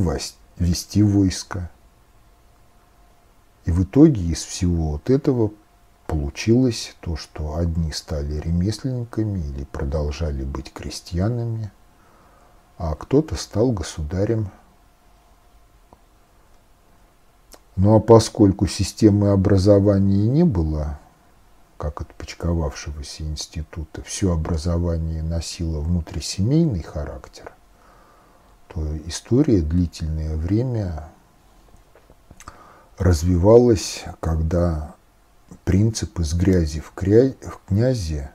вести 0.58 1.02
войско. 1.02 1.70
И 3.64 3.70
в 3.70 3.84
итоге 3.84 4.22
из 4.22 4.42
всего 4.42 4.92
вот 4.92 5.10
этого 5.10 5.52
получилось 6.06 6.96
то, 7.00 7.16
что 7.16 7.56
одни 7.56 7.92
стали 7.92 8.40
ремесленниками 8.40 9.40
или 9.40 9.64
продолжали 9.64 10.44
быть 10.44 10.72
крестьянами, 10.72 11.70
а 12.78 12.94
кто-то 12.94 13.34
стал 13.34 13.72
государем. 13.72 14.50
Ну 17.76 17.94
а 17.94 18.00
поскольку 18.00 18.66
системы 18.66 19.30
образования 19.30 20.28
не 20.28 20.44
было, 20.44 20.98
как 21.78 22.00
отпочковавшегося 22.00 23.22
института, 23.22 24.02
все 24.02 24.32
образование 24.32 25.22
носило 25.22 25.80
внутрисемейный 25.80 26.82
характер, 26.82 27.52
то 28.66 28.84
история 29.06 29.62
длительное 29.62 30.36
время 30.36 31.08
развивалась, 32.98 34.04
когда 34.20 34.96
принцип 35.64 36.18
из 36.18 36.34
грязи 36.34 36.80
в, 36.80 36.90
кря... 36.92 37.32
в 37.40 37.60
князе, 37.68 38.32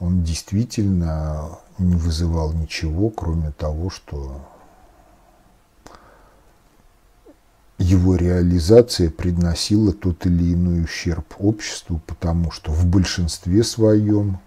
он 0.00 0.24
действительно 0.24 1.58
не 1.78 1.94
вызывал 1.96 2.52
ничего, 2.52 3.10
кроме 3.10 3.52
того, 3.52 3.90
что 3.90 4.40
его 7.78 8.16
реализация 8.16 9.10
приносила 9.10 9.92
тот 9.92 10.26
или 10.26 10.54
иной 10.54 10.84
ущерб 10.84 11.34
обществу, 11.38 12.00
потому 12.06 12.50
что 12.50 12.72
в 12.72 12.86
большинстве 12.86 13.62
своем 13.62 14.38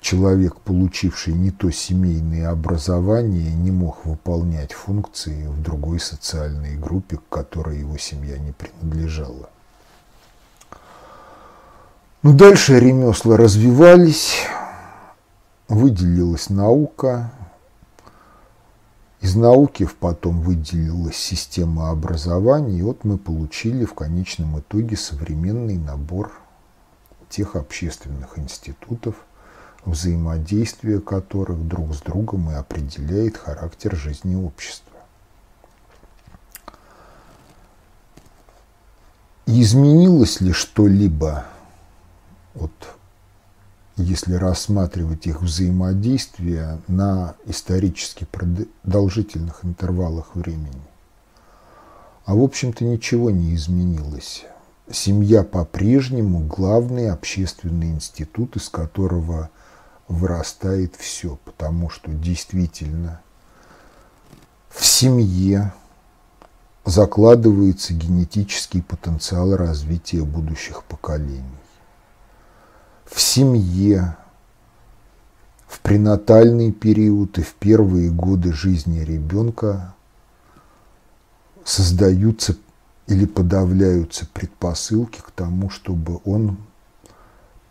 человек, 0.00 0.60
получивший 0.60 1.34
не 1.34 1.50
то 1.50 1.70
семейное 1.70 2.50
образование, 2.50 3.52
не 3.54 3.70
мог 3.70 4.04
выполнять 4.04 4.72
функции 4.72 5.46
в 5.46 5.62
другой 5.62 6.00
социальной 6.00 6.76
группе, 6.76 7.16
к 7.18 7.28
которой 7.28 7.78
его 7.78 7.96
семья 7.98 8.38
не 8.38 8.52
принадлежала. 8.52 9.50
Но 12.22 12.32
ну, 12.32 12.38
дальше 12.38 12.80
ремесла 12.80 13.36
развивались, 13.36 14.46
выделилась 15.68 16.50
наука, 16.50 17.30
из 19.20 19.34
науки 19.34 19.88
потом 19.94 20.40
выделилась 20.40 21.16
система 21.16 21.90
образования, 21.90 22.78
и 22.78 22.82
вот 22.82 23.04
мы 23.04 23.18
получили 23.18 23.84
в 23.84 23.94
конечном 23.94 24.58
итоге 24.58 24.96
современный 24.96 25.78
набор 25.78 26.32
тех 27.28 27.56
общественных 27.56 28.38
институтов, 28.38 29.16
взаимодействие 29.84 31.00
которых 31.00 31.66
друг 31.66 31.94
с 31.94 32.02
другом 32.02 32.50
и 32.50 32.54
определяет 32.54 33.36
характер 33.36 33.96
жизни 33.96 34.34
общества. 34.34 34.92
Изменилось 39.46 40.40
ли 40.40 40.52
что-либо 40.52 41.46
от 42.54 42.95
если 43.96 44.34
рассматривать 44.34 45.26
их 45.26 45.40
взаимодействие 45.40 46.80
на 46.86 47.34
исторически 47.46 48.26
продолжительных 48.26 49.64
интервалах 49.64 50.36
времени. 50.36 50.82
А 52.26 52.34
в 52.34 52.42
общем-то 52.42 52.84
ничего 52.84 53.30
не 53.30 53.54
изменилось. 53.54 54.44
Семья 54.90 55.42
по-прежнему 55.42 56.40
главный 56.40 57.10
общественный 57.10 57.90
институт, 57.90 58.56
из 58.56 58.68
которого 58.68 59.50
вырастает 60.08 60.94
все, 60.96 61.38
потому 61.44 61.88
что 61.88 62.12
действительно 62.12 63.20
в 64.68 64.84
семье 64.84 65.72
закладывается 66.84 67.94
генетический 67.94 68.82
потенциал 68.82 69.56
развития 69.56 70.22
будущих 70.22 70.84
поколений 70.84 71.42
в 73.06 73.20
семье, 73.20 74.16
в 75.66 75.80
пренатальный 75.80 76.72
период 76.72 77.38
и 77.38 77.42
в 77.42 77.54
первые 77.54 78.10
годы 78.10 78.52
жизни 78.52 79.00
ребенка 79.00 79.94
создаются 81.64 82.56
или 83.06 83.24
подавляются 83.24 84.26
предпосылки 84.26 85.20
к 85.20 85.30
тому, 85.30 85.70
чтобы 85.70 86.20
он 86.24 86.58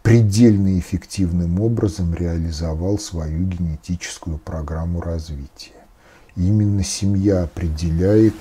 предельно 0.02 0.78
эффективным 0.80 1.60
образом 1.60 2.14
реализовал 2.14 2.99
свою 2.99 3.45
генетическую 3.48 4.38
программу 4.38 5.02
развития. 5.02 5.72
Именно 6.36 6.84
семья 6.84 7.44
определяет, 7.44 8.36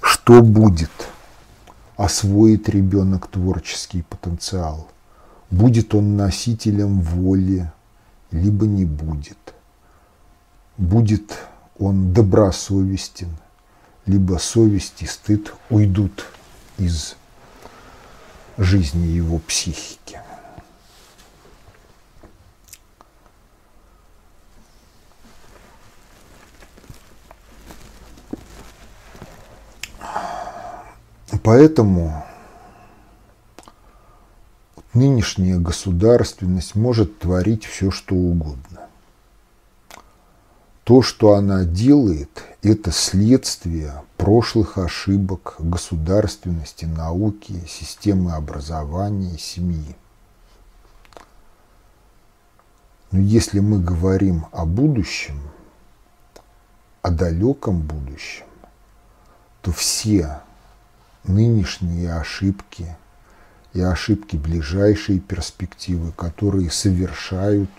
что 0.00 0.42
будет, 0.42 0.90
освоит 1.96 2.68
ребенок 2.68 3.26
творческий 3.26 4.02
потенциал, 4.02 4.88
Будет 5.52 5.94
он 5.94 6.16
носителем 6.16 7.02
воли, 7.02 7.70
либо 8.30 8.66
не 8.66 8.86
будет. 8.86 9.36
Будет 10.78 11.38
он 11.78 12.14
добросовестен, 12.14 13.28
либо 14.06 14.38
совесть 14.38 15.02
и 15.02 15.06
стыд 15.06 15.52
уйдут 15.68 16.24
из 16.78 17.16
жизни 18.56 19.08
его 19.08 19.38
психики. 19.40 20.20
Поэтому 31.42 32.24
нынешняя 34.94 35.58
государственность 35.58 36.74
может 36.74 37.18
творить 37.18 37.64
все, 37.64 37.90
что 37.90 38.14
угодно. 38.14 38.88
То, 40.84 41.00
что 41.00 41.34
она 41.34 41.64
делает, 41.64 42.42
это 42.62 42.90
следствие 42.90 44.02
прошлых 44.16 44.78
ошибок 44.78 45.54
государственности, 45.58 46.84
науки, 46.84 47.64
системы 47.68 48.32
образования, 48.32 49.38
семьи. 49.38 49.96
Но 53.12 53.20
если 53.20 53.60
мы 53.60 53.78
говорим 53.78 54.46
о 54.52 54.66
будущем, 54.66 55.40
о 57.02 57.10
далеком 57.10 57.80
будущем, 57.80 58.46
то 59.60 59.70
все 59.70 60.40
нынешние 61.24 62.12
ошибки 62.14 62.96
и 63.74 63.80
ошибки 63.80 64.36
ближайшей 64.36 65.18
перспективы, 65.18 66.12
которые 66.12 66.70
совершают 66.70 67.70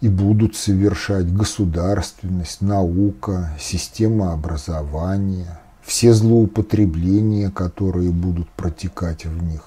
и 0.00 0.08
будут 0.08 0.56
совершать 0.56 1.32
государственность, 1.32 2.62
наука, 2.62 3.54
система 3.58 4.32
образования, 4.32 5.60
все 5.82 6.12
злоупотребления, 6.12 7.50
которые 7.50 8.10
будут 8.10 8.48
протекать 8.50 9.26
в 9.26 9.42
них, 9.42 9.62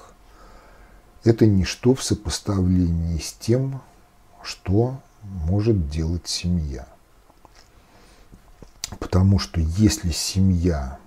это 1.22 1.46
ничто 1.46 1.94
в 1.94 2.02
сопоставлении 2.02 3.18
с 3.18 3.32
тем, 3.32 3.80
что 4.42 5.00
может 5.22 5.88
делать 5.88 6.26
семья. 6.26 6.86
Потому 8.98 9.38
что 9.38 9.60
если 9.60 10.10
семья 10.10 10.98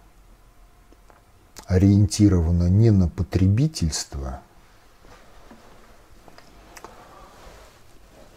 ориентирована 1.67 2.69
не 2.69 2.91
на 2.91 3.09
потребительство, 3.09 4.41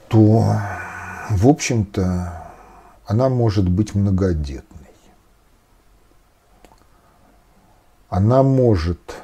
то, 0.08 0.58
в 1.30 1.46
общем-то, 1.46 2.52
она 3.06 3.28
может 3.28 3.68
быть 3.68 3.94
многодетной. 3.94 4.78
Она 8.08 8.42
может 8.42 9.16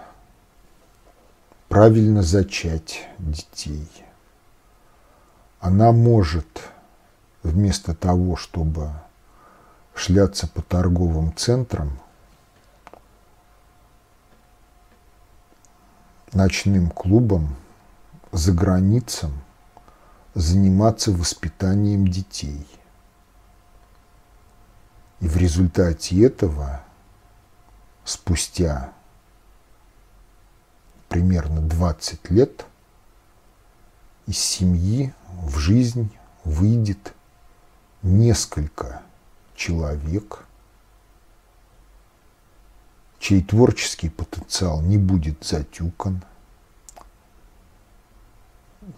правильно 1.69 2.23
зачать 2.23 3.09
детей. 3.19 3.89
Она 5.59 5.91
может 5.91 6.71
вместо 7.43 7.95
того, 7.95 8.37
чтобы 8.37 8.91
шляться 9.95 10.47
по 10.47 10.63
торговым 10.63 11.35
центрам, 11.35 11.99
ночным 16.33 16.91
клубам, 16.91 17.57
за 18.33 18.53
границам 18.53 19.33
заниматься 20.35 21.11
воспитанием 21.11 22.07
детей. 22.07 22.67
И 25.21 25.29
в 25.29 25.37
результате 25.37 26.23
этого 26.25 26.83
спустя 28.05 28.93
примерно 31.09 31.63
20 31.63 32.31
лет 32.31 32.67
из 34.27 34.39
семьи 34.39 35.15
в 35.43 35.57
жизнь 35.57 36.11
выйдет 36.45 37.15
несколько 38.03 39.03
человек, 39.55 40.46
чей 43.27 43.43
творческий 43.43 44.09
потенциал 44.09 44.81
не 44.83 44.99
будет 44.99 45.43
затюкан, 45.43 46.23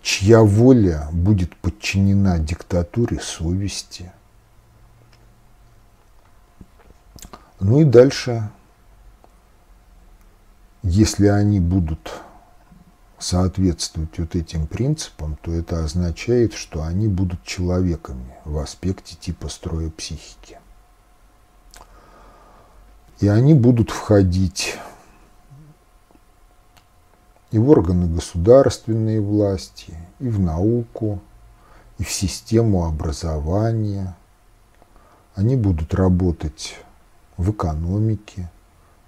чья 0.03 0.43
воля 0.43 1.09
будет 1.13 1.57
подчинена 1.57 2.39
диктатуре 2.39 3.21
совести. 3.21 4.13
Ну 7.59 7.81
и 7.81 7.85
дальше, 7.85 8.51
если 10.83 11.29
они 11.29 11.59
будут 11.59 12.13
соответствовать 13.19 14.19
вот 14.19 14.35
этим 14.37 14.67
принципам, 14.67 15.39
то 15.41 15.55
это 15.55 15.83
означает, 15.83 16.53
что 16.53 16.83
они 16.83 17.09
будут 17.09 17.43
человеками 17.45 18.35
в 18.45 18.59
аспекте 18.59 19.17
типа 19.17 19.49
строя 19.49 19.89
психики. 19.89 20.59
И 23.21 23.27
они 23.27 23.53
будут 23.53 23.91
входить 23.91 24.79
и 27.51 27.59
в 27.59 27.69
органы 27.71 28.15
государственной 28.15 29.19
власти, 29.21 29.95
и 30.21 30.29
в 30.29 30.39
науку, 30.39 31.21
и 31.99 32.05
в 32.05 32.13
систему 32.13 32.85
образования. 32.85 34.15
Они 35.35 35.57
будут 35.57 35.95
работать 35.95 36.77
в 37.37 37.51
экономике, 37.51 38.49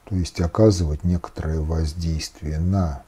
то 0.05 0.17
есть 0.17 0.41
оказывать 0.41 1.05
некоторое 1.05 1.61
воздействие 1.61 2.59
на 2.59 3.05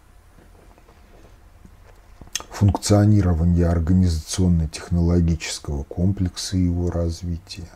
функционирование 2.50 3.66
организационно-технологического 3.66 5.82
комплекса 5.84 6.56
и 6.56 6.64
его 6.64 6.90
развития 6.90 7.68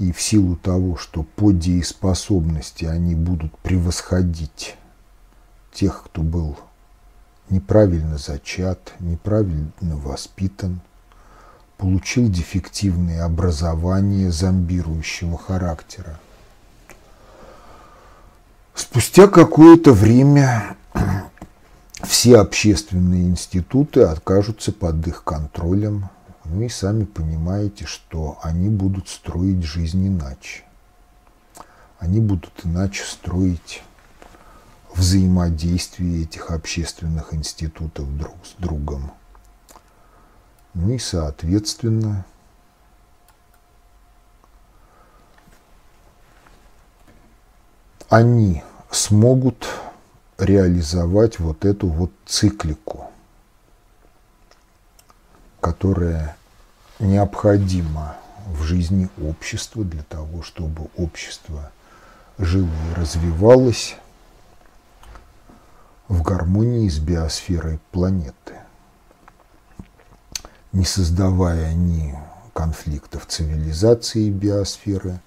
и 0.00 0.12
в 0.12 0.20
силу 0.20 0.56
того, 0.56 0.96
что 0.96 1.22
по 1.22 1.52
дееспособности 1.52 2.86
они 2.86 3.14
будут 3.14 3.56
превосходить 3.58 4.76
тех, 5.72 6.04
кто 6.04 6.22
был 6.22 6.58
неправильно 7.50 8.16
зачат, 8.16 8.94
неправильно 8.98 9.70
воспитан, 9.80 10.80
получил 11.76 12.30
дефективное 12.30 13.24
образование 13.26 14.32
зомбирующего 14.32 15.36
характера. 15.36 16.18
Спустя 18.74 19.26
какое-то 19.26 19.92
время 19.92 20.76
все 22.04 22.38
общественные 22.38 23.24
институты 23.24 24.00
окажутся 24.04 24.72
под 24.72 25.06
их 25.06 25.24
контролем, 25.24 26.08
вы 26.44 26.68
сами 26.68 27.04
понимаете, 27.04 27.86
что 27.86 28.38
они 28.42 28.68
будут 28.68 29.08
строить 29.08 29.62
жизнь 29.62 30.06
иначе. 30.06 30.64
Они 31.98 32.20
будут 32.20 32.64
иначе 32.64 33.04
строить 33.04 33.82
взаимодействие 34.94 36.22
этих 36.22 36.50
общественных 36.50 37.34
институтов 37.34 38.16
друг 38.16 38.34
с 38.44 38.60
другом. 38.60 39.12
Ну 40.74 40.92
и, 40.92 40.98
соответственно, 40.98 42.24
они 48.08 48.62
смогут 48.90 49.68
реализовать 50.38 51.38
вот 51.38 51.64
эту 51.64 51.88
вот 51.88 52.10
циклику, 52.26 53.09
которая 55.60 56.36
необходимо 56.98 58.16
в 58.46 58.62
жизни 58.62 59.08
общества 59.22 59.84
для 59.84 60.02
того, 60.02 60.42
чтобы 60.42 60.88
общество 60.96 61.70
жило 62.38 62.68
и 62.90 63.00
развивалось 63.00 63.96
в 66.08 66.22
гармонии 66.22 66.88
с 66.88 66.98
биосферой 66.98 67.78
планеты, 67.92 68.54
не 70.72 70.84
создавая 70.84 71.72
ни 71.74 72.18
конфликтов 72.52 73.26
цивилизации 73.26 74.26
и 74.26 74.30
биосферы, 74.30 75.20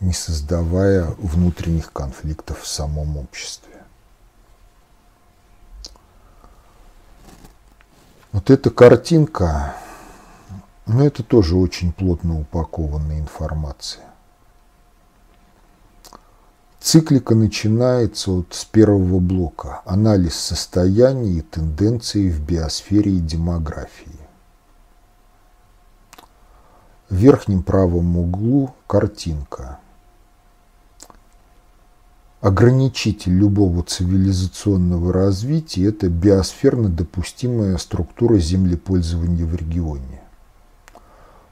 не 0.00 0.12
создавая 0.12 1.04
внутренних 1.18 1.92
конфликтов 1.92 2.62
в 2.62 2.66
самом 2.66 3.16
обществе. 3.16 3.73
Вот 8.34 8.50
эта 8.50 8.68
картинка 8.70 9.76
но 10.86 11.06
это 11.06 11.22
тоже 11.22 11.54
очень 11.54 11.92
плотно 11.92 12.40
упакованная 12.40 13.20
информация. 13.20 14.04
Циклика 16.80 17.36
начинается 17.36 18.32
вот 18.32 18.52
с 18.52 18.64
первого 18.64 19.20
блока– 19.20 19.82
анализ 19.86 20.34
состояний 20.34 21.38
и 21.38 21.42
тенденций 21.42 22.28
в 22.28 22.44
биосфере 22.44 23.12
и 23.12 23.20
демографии. 23.20 24.18
В 27.08 27.14
верхнем 27.14 27.62
правом 27.62 28.18
углу 28.18 28.74
картинка. 28.88 29.78
Ограничитель 32.44 33.32
любого 33.32 33.82
цивилизационного 33.82 35.14
развития– 35.14 35.86
это 35.88 36.10
биосферно 36.10 36.90
допустимая 36.90 37.78
структура 37.78 38.36
землепользования 38.36 39.46
в 39.46 39.54
регионе. 39.54 40.20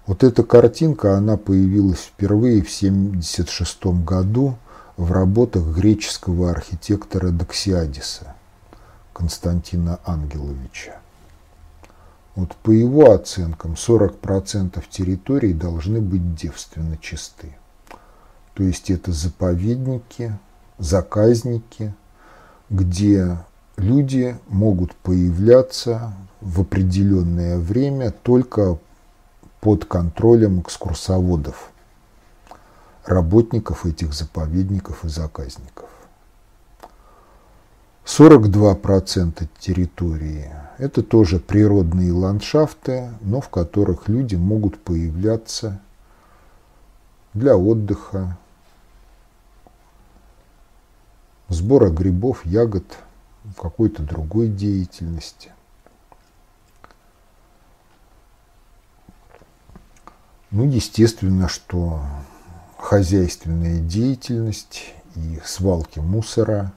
Вот 0.07 0.23
эта 0.23 0.43
картинка, 0.43 1.17
она 1.17 1.39
появилась 1.39 2.01
впервые 2.01 2.61
в 2.61 2.69
1976 2.69 4.05
году 4.05 4.59
в 4.99 5.13
работах 5.13 5.65
греческого 5.75 6.51
архитектора 6.51 7.31
Доксиадиса 7.31 8.35
Константина 9.15 9.99
Ангеловича. 10.05 11.01
Вот 12.35 12.55
по 12.57 12.71
его 12.71 13.13
оценкам 13.13 13.77
40% 13.79 14.85
территорий 14.91 15.55
должны 15.55 16.03
быть 16.03 16.35
девственно 16.35 16.99
чисты. 16.99 17.57
То 18.53 18.63
есть 18.63 18.91
это 18.91 19.11
заповедники, 19.11 20.39
заказники, 20.83 21.95
где 22.69 23.39
люди 23.77 24.37
могут 24.49 24.95
появляться 24.97 26.13
в 26.41 26.61
определенное 26.61 27.59
время 27.59 28.11
только 28.11 28.79
под 29.61 29.85
контролем 29.85 30.61
экскурсоводов, 30.61 31.71
работников 33.05 33.87
этих 33.87 34.13
заповедников 34.13 35.05
и 35.05 35.09
заказников. 35.09 35.89
42% 38.05 39.47
территории– 39.61 40.53
это 40.79 41.05
тоже 41.05 41.39
природные 41.39 42.13
ландшафты, 42.13 43.11
но 43.21 43.41
в 43.41 43.49
которых 43.49 44.09
люди 44.09 44.35
могут 44.35 44.81
появляться 44.81 45.81
для 47.35 47.57
отдыха, 47.57 48.37
сбора 51.53 51.91
грибов, 51.91 52.45
ягод, 52.45 52.85
какой-то 53.57 54.03
другой 54.03 54.49
деятельности. 54.49 55.53
Ну, 60.51 60.65
естественно, 60.69 61.49
что 61.49 62.03
хозяйственная 62.79 63.81
деятельность 63.81 64.93
и 65.15 65.41
свалки 65.45 65.99
мусора 65.99 66.73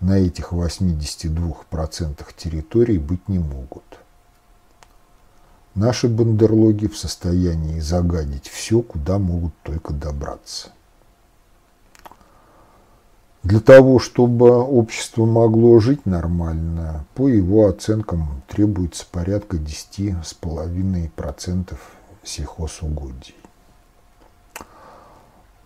на 0.00 0.18
этих 0.18 0.52
82% 0.52 2.24
территорий 2.36 2.98
быть 2.98 3.28
не 3.28 3.40
могут. 3.40 3.82
Наши 5.74 6.08
бандерлоги 6.08 6.86
в 6.86 6.96
состоянии 6.96 7.80
загадить 7.80 8.48
все, 8.48 8.82
куда 8.82 9.18
могут 9.18 9.52
только 9.62 9.92
добраться. 9.92 10.70
Для 13.44 13.60
того, 13.60 13.98
чтобы 13.98 14.50
общество 14.50 15.24
могло 15.24 15.78
жить 15.78 16.06
нормально, 16.06 17.04
по 17.14 17.28
его 17.28 17.68
оценкам 17.68 18.42
требуется 18.48 19.06
порядка 19.10 19.56
10,5% 19.56 21.74
сельхозугодий. 22.24 23.34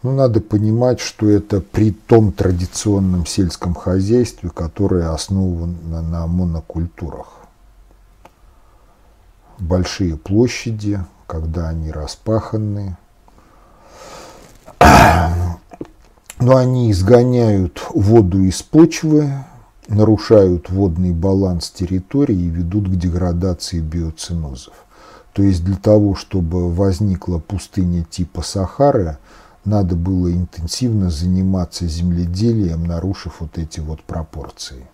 Но 0.02 0.12
надо 0.12 0.40
понимать, 0.40 1.00
что 1.00 1.28
это 1.28 1.60
при 1.60 1.92
том 1.92 2.32
традиционном 2.32 3.24
сельском 3.24 3.74
хозяйстве, 3.74 4.50
которое 4.50 5.12
основано 5.12 6.02
на 6.02 6.26
монокультурах. 6.26 7.28
Большие 9.58 10.16
площади, 10.16 11.00
когда 11.28 11.68
они 11.68 11.92
распаханы, 11.92 12.96
но 16.42 16.56
они 16.56 16.90
изгоняют 16.90 17.80
воду 17.94 18.42
из 18.42 18.62
почвы, 18.62 19.32
нарушают 19.86 20.70
водный 20.70 21.12
баланс 21.12 21.70
территории 21.70 22.34
и 22.34 22.48
ведут 22.48 22.88
к 22.88 22.96
деградации 22.96 23.78
биоцинозов. 23.78 24.74
То 25.34 25.44
есть 25.44 25.64
для 25.64 25.76
того, 25.76 26.16
чтобы 26.16 26.74
возникла 26.74 27.38
пустыня 27.38 28.02
типа 28.02 28.42
Сахары, 28.42 29.18
надо 29.64 29.94
было 29.94 30.32
интенсивно 30.32 31.10
заниматься 31.10 31.86
земледелием, 31.86 32.84
нарушив 32.84 33.36
вот 33.38 33.56
эти 33.56 33.78
вот 33.78 34.02
пропорции. 34.02 34.84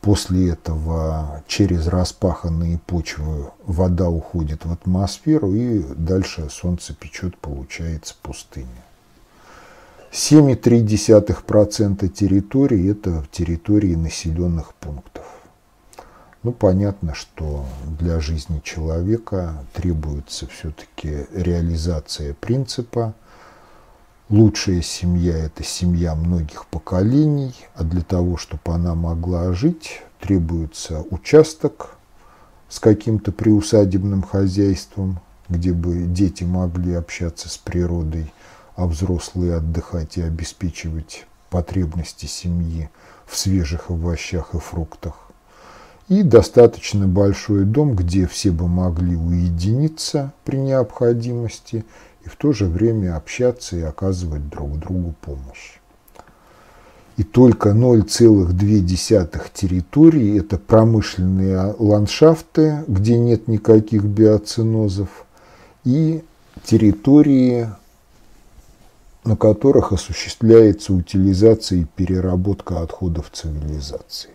После 0.00 0.50
этого 0.50 1.44
через 1.46 1.86
распаханные 1.86 2.78
почвы 2.78 3.46
вода 3.64 4.10
уходит 4.10 4.66
в 4.66 4.72
атмосферу 4.72 5.54
и 5.54 5.84
дальше 5.94 6.48
солнце 6.50 6.94
печет, 6.94 7.38
получается 7.38 8.14
пустыня. 8.20 8.84
7,3% 10.14 12.08
территории– 12.08 12.90
это 12.92 13.26
территории 13.32 13.96
населенных 13.96 14.72
пунктов. 14.74 15.24
Ну, 16.44 16.52
понятно, 16.52 17.14
что 17.14 17.64
для 17.98 18.20
жизни 18.20 18.60
человека 18.62 19.54
требуется 19.72 20.46
все-таки 20.46 21.26
реализация 21.32 22.32
принципа 22.34 23.14
Лучшая 24.30 24.82
семья– 24.82 25.36
это 25.46 25.64
семья 25.64 26.14
многих 26.14 26.66
поколений, 26.66 27.54
а 27.74 27.82
для 27.82 28.02
того, 28.02 28.36
чтобы 28.36 28.62
она 28.66 28.94
могла 28.94 29.52
жить, 29.52 30.00
требуется 30.20 31.04
участок 31.10 31.96
с 32.68 32.78
каким-то 32.78 33.32
приусадебным 33.32 34.22
хозяйством, 34.22 35.20
где 35.48 35.72
бы 35.72 36.04
дети 36.04 36.44
могли 36.44 36.94
общаться 36.94 37.48
с 37.48 37.58
природой– 37.58 38.32
а 38.76 38.86
взрослые 38.86 39.56
отдыхать 39.56 40.18
и 40.18 40.22
обеспечивать 40.22 41.26
потребности 41.50 42.26
семьи 42.26 42.90
в 43.26 43.36
свежих 43.36 43.90
овощах 43.90 44.54
и 44.54 44.58
фруктах. 44.58 45.14
И 46.08 46.22
достаточно 46.22 47.06
большой 47.06 47.64
дом, 47.64 47.94
где 47.94 48.26
все 48.26 48.50
бы 48.50 48.68
могли 48.68 49.16
уединиться 49.16 50.32
при 50.44 50.56
необходимости 50.56 51.84
и 52.24 52.28
в 52.28 52.36
то 52.36 52.52
же 52.52 52.66
время 52.66 53.16
общаться 53.16 53.76
и 53.76 53.82
оказывать 53.82 54.48
друг 54.48 54.78
другу 54.78 55.14
помощь. 55.20 55.78
И 57.16 57.22
только 57.22 57.70
0,2 57.70 59.42
территории– 59.54 60.38
это 60.40 60.58
промышленные 60.58 61.74
ландшафты, 61.78 62.84
где 62.88 63.16
нет 63.16 63.46
никаких 63.46 64.02
биоцинозов, 64.02 65.24
и 65.84 66.24
территории 66.64 67.68
на 69.24 69.36
которых 69.36 69.92
осуществляется 69.92 70.92
утилизация 70.92 71.78
и 71.78 71.84
переработка 71.84 72.82
отходов 72.82 73.30
цивилизации. 73.32 74.30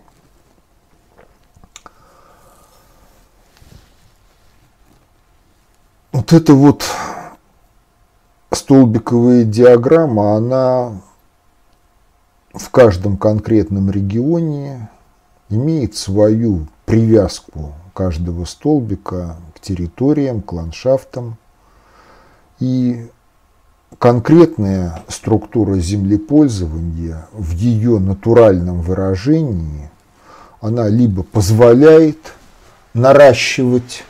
Вот 6.11 6.33
эта 6.33 6.53
вот 6.53 6.83
столбиковая 8.51 9.43
диаграмма, 9.43 10.35
она 10.35 11.01
в 12.53 12.69
каждом 12.71 13.17
конкретном 13.17 13.91
регионе 13.91 14.89
имеет 15.49 15.95
свою 15.95 16.67
привязку 16.85 17.73
каждого 17.93 18.45
столбика 18.45 19.37
к 19.55 19.59
территориям, 19.59 20.41
к 20.41 20.51
ландшафтам. 20.51 21.37
И 22.59 23.09
конкретная 23.99 25.03
структура 25.09 25.75
землепользования 25.77 27.27
в 27.33 27.53
ее 27.55 27.99
натуральном 27.99 28.81
выражении, 28.81 29.91
она 30.61 30.87
либо 30.87 31.21
позволяет 31.21 32.17
наращивать 32.93 34.03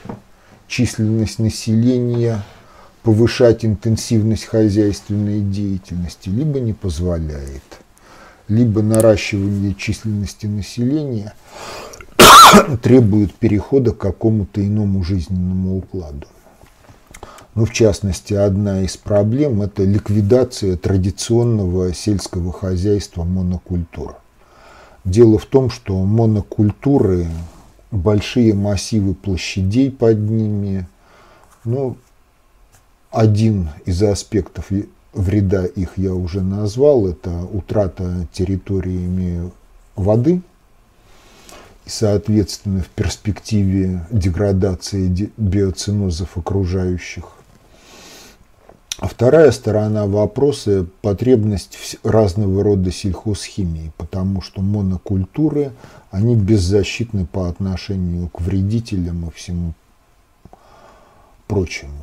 численность 0.68 1.40
населения, 1.40 2.44
повышать 3.02 3.66
интенсивность 3.66 4.46
хозяйственной 4.46 5.42
деятельности, 5.42 6.30
либо 6.30 6.60
не 6.60 6.74
позволяет. 6.74 7.64
Либо 8.48 8.82
наращивание 8.82 9.74
численности 9.74 10.46
населения 10.46 11.34
требует 12.84 13.34
перехода 13.34 13.92
к 13.92 13.98
какому-то 13.98 14.66
иному 14.66 15.04
жизненному 15.04 15.78
укладу. 15.78 16.28
Ну, 17.60 17.66
в 17.66 17.74
частности, 17.74 18.34
одна 18.34 18.84
из 18.84 18.96
проблем– 18.96 19.62
это 19.64 19.84
ликвидация 19.84 20.78
традиционного 20.78 21.94
сельского 21.94 22.54
хозяйства 22.54 23.26
монокультур. 23.26 24.16
Дело 25.04 25.38
в 25.38 25.46
том, 25.46 25.70
что 25.70 26.02
монокультуры, 26.06 27.28
большие 27.92 28.54
массивы 28.54 29.14
площадей 29.14 29.92
под 29.92 30.20
ними, 30.20 30.88
ну, 31.66 31.98
один 33.12 33.72
из 33.86 34.02
аспектов 34.04 34.70
вреда 35.12 35.66
их 35.66 35.98
я 35.98 36.14
уже 36.14 36.40
назвал, 36.40 37.10
это 37.10 37.42
утрата 37.44 38.26
территориями 38.32 39.52
воды 39.98 40.36
и, 41.86 41.90
соответственно, 41.90 42.84
в 42.84 42.88
перспективе 42.88 44.06
деградации 44.12 45.30
биоцинозов 45.36 46.38
окружающих 46.38 47.34
вторая 49.08 49.52
сторона 49.52 50.06
вопроса– 50.06 50.86
потребность 51.02 51.98
разного 52.04 52.64
рода 52.64 52.92
сельхозхимии, 52.92 53.94
потому 53.98 54.42
что 54.42 54.62
монокультуры, 54.62 55.72
они 56.12 56.36
беззащитны 56.36 57.26
по 57.26 57.48
отношению 57.48 58.30
к 58.30 58.42
вредителям 58.42 59.28
и 59.28 59.32
всему 59.32 59.74
прочему. 61.48 61.94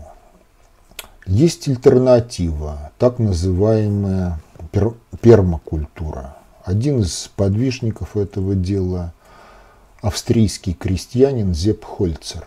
Есть 1.26 1.68
альтернатива, 1.68 2.92
так 2.98 3.18
называемая 3.18 4.40
пер 4.72 4.94
пермакультура. 5.20 6.36
Один 6.64 7.00
из 7.00 7.30
подвижников 7.36 8.16
этого 8.16 8.54
дела– 8.54 9.12
австрийский 10.00 10.72
крестьянин 10.72 11.52
Зеп 11.52 11.84
Хольцер 11.84 12.46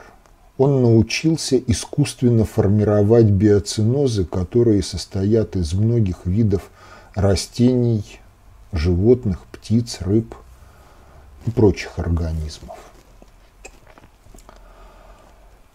он 0.59 0.81
научился 0.81 1.57
искусственно 1.57 2.43
формировать 2.43 3.27
биоцинозы, 3.27 4.25
которые 4.25 4.83
состоят 4.83 5.55
из 5.55 5.73
многих 5.73 6.25
видов 6.25 6.69
растений, 7.15 8.03
животных, 8.73 9.39
птиц, 9.53 9.99
рыб 10.01 10.35
и 11.45 11.51
прочих 11.51 11.97
организмов. 11.97 12.77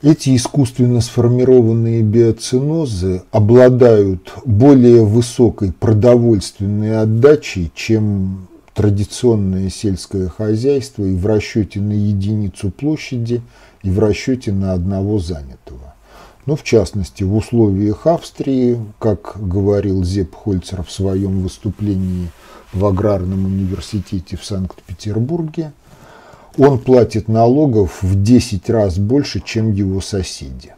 Эти 0.02 0.36
искусственно 0.36 1.01
сформированные 1.01 2.02
биоцинозы 2.02 3.23
обладают 3.31 4.35
более 4.44 5.02
высокой 5.02 5.73
продовольственной 5.73 7.01
отдачей, 7.01 7.73
чем 7.74 8.48
традиционное 8.74 9.70
сельское 9.70 10.28
хозяйство, 10.28 11.05
и 11.05 11.14
в 11.14 11.24
расчете 11.26 11.80
на 11.80 11.92
единицу 11.92 12.70
площади– 12.70 13.40
и 13.84 13.90
в 13.90 13.98
расчете 14.01 14.51
на 14.51 14.72
одного 14.72 15.20
занятого. 15.20 15.94
Но 16.46 16.56
в 16.56 16.64
частности, 16.64 17.22
в 17.22 17.36
условиях 17.36 18.06
Австрии, 18.06 18.78
как 18.98 19.36
говорил 19.36 20.02
Зеп 20.02 20.34
Хольцер 20.34 20.82
в 20.82 20.90
своем 20.90 21.42
выступлении 21.42 22.30
в 22.72 22.84
Аграрном 22.84 23.44
университете 23.46 24.36
в 24.36 24.44
Санкт-Петербурге, 24.44 25.72
он 26.56 26.78
платит 26.78 27.28
налогов 27.28 28.02
в 28.02 28.22
10 28.22 28.68
раз 28.70 28.98
больше, 28.98 29.40
чем 29.44 29.72
его 29.72 30.01
соседи. 30.01 30.74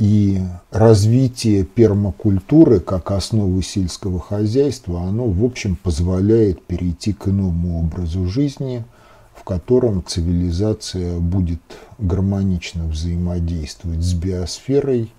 И 0.00 0.40
развитие 0.72 1.62
пермакультуры 1.62 2.80
как 2.80 3.12
основы 3.12 3.62
сельского 3.62 4.18
хозяйства, 4.18 5.02
оно, 5.02 5.26
в 5.26 5.44
общем, 5.44 5.76
позволяет 5.76 6.60
перейти 6.64 7.12
к 7.12 7.28
иному 7.28 7.78
образу 7.78 8.26
жизни– 8.26 8.84
в 9.40 9.44
котором 9.44 10.04
цивилизация 10.04 11.18
будет 11.18 11.62
гармонично 11.98 12.84
взаимодействовать 12.84 14.02
с 14.02 14.12
биосферой, 14.12 15.10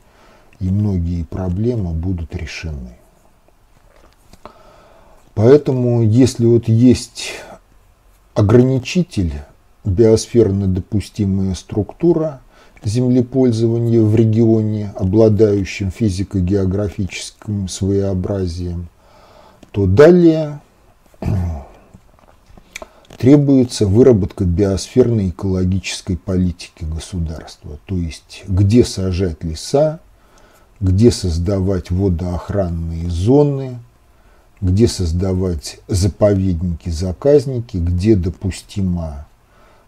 и 0.59 0.69
многие 0.69 1.23
проблемы 1.23 1.91
будут 1.91 2.35
решены. 2.35 2.97
Поэтому, 5.33 6.03
если 6.03 6.45
вот 6.45 6.67
есть 6.67 7.31
ограничитель, 8.35 9.33
биосферно 9.83 10.67
допустимая 10.67 11.55
структура 11.55 12.41
землепользования 12.83 14.01
в 14.01 14.15
регионе, 14.15 14.93
обладающем 14.97 15.91
физико-географическим 15.91 17.67
своеобразием, 17.67 18.87
то 19.71 19.85
далее 19.85 20.59
требуется 23.17 23.85
выработка 23.85 24.45
биосферной 24.45 25.29
экологической 25.29 26.17
политики 26.17 26.83
государства, 26.83 27.79
то 27.85 27.95
есть 27.95 28.43
где 28.47 28.83
сажать 28.83 29.43
леса, 29.43 29.99
где 30.79 31.11
создавать 31.11 31.91
водоохранные 31.91 33.09
зоны, 33.09 33.77
где 34.59 34.87
создавать 34.87 35.79
заповедники-заказники, 35.87 37.77
где 37.77 38.15
допустимо 38.15 39.27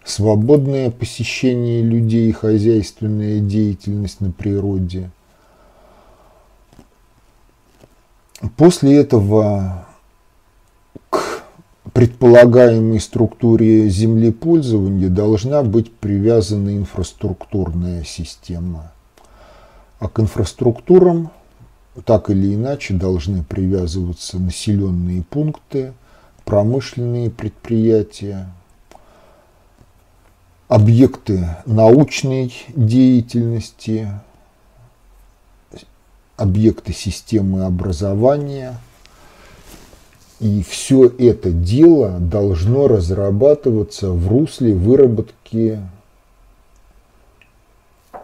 свободное 0.06 0.92
посещение 0.92 1.82
людей 1.82 2.32
хозяйственная 2.32 3.40
деятельность 3.40 4.22
на 4.22 4.32
природе. 4.32 5.10
После 8.58 8.98
этого 8.98 9.86
предполагаемой 11.94 13.00
структуре 13.00 13.88
землепользования 13.88 15.10
должна 15.10 15.64
быть 15.64 15.94
привязана 15.94 16.76
инфраструктурная 16.76 18.04
система. 18.04 18.92
А 20.00 20.10
к 20.10 20.20
инфраструктурам 20.20 21.32
так 22.06 22.30
или 22.30 22.56
иначе 22.56 22.96
должны 22.96 23.44
привязываться 23.44 24.40
населенные 24.40 25.24
пункты, 25.24 25.94
промышленные 26.44 27.30
предприятия, 27.30 28.50
объекты 30.74 31.48
научной 31.66 32.54
деятельности, 32.76 34.10
объекты 36.38 36.94
системы 36.94 37.66
образования– 37.66 38.80
и 40.44 40.62
все 40.62 41.06
это 41.06 41.52
дело 41.52 42.20
должно 42.20 42.90
разрабатываться 42.90 44.12
в 44.12 44.28
русле 44.28 44.74
выработки 44.74 45.80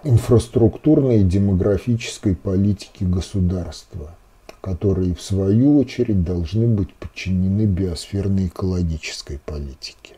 инфраструктурной 0.04 1.22
и 1.22 1.24
демографической 1.24 2.36
политики 2.36 3.06
государства, 3.06 4.18
которые 4.60 5.16
в 5.16 5.22
свою 5.22 5.80
очередь 5.80 6.26
должны 6.26 6.68
быть 6.68 6.94
подчинены 6.96 7.62
биосферной 7.62 8.48
экологической 8.48 9.40
политике. 9.46 10.09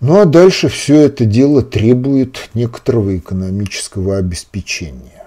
Ну 0.00 0.20
а 0.20 0.26
дальше 0.26 0.68
все 0.68 1.02
это 1.02 1.24
дело 1.24 1.62
требует 1.62 2.50
некоторого 2.52 3.16
экономического 3.16 4.18
обеспечения. 4.18 5.24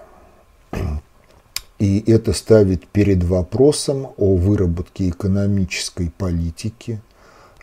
И 1.79 2.03
это 2.11 2.33
ставит 2.33 2.87
перед 2.87 3.23
вопросом 3.23 4.09
о 4.17 4.35
выработке 4.35 5.09
экономической 5.09 6.11
политики, 6.15 7.01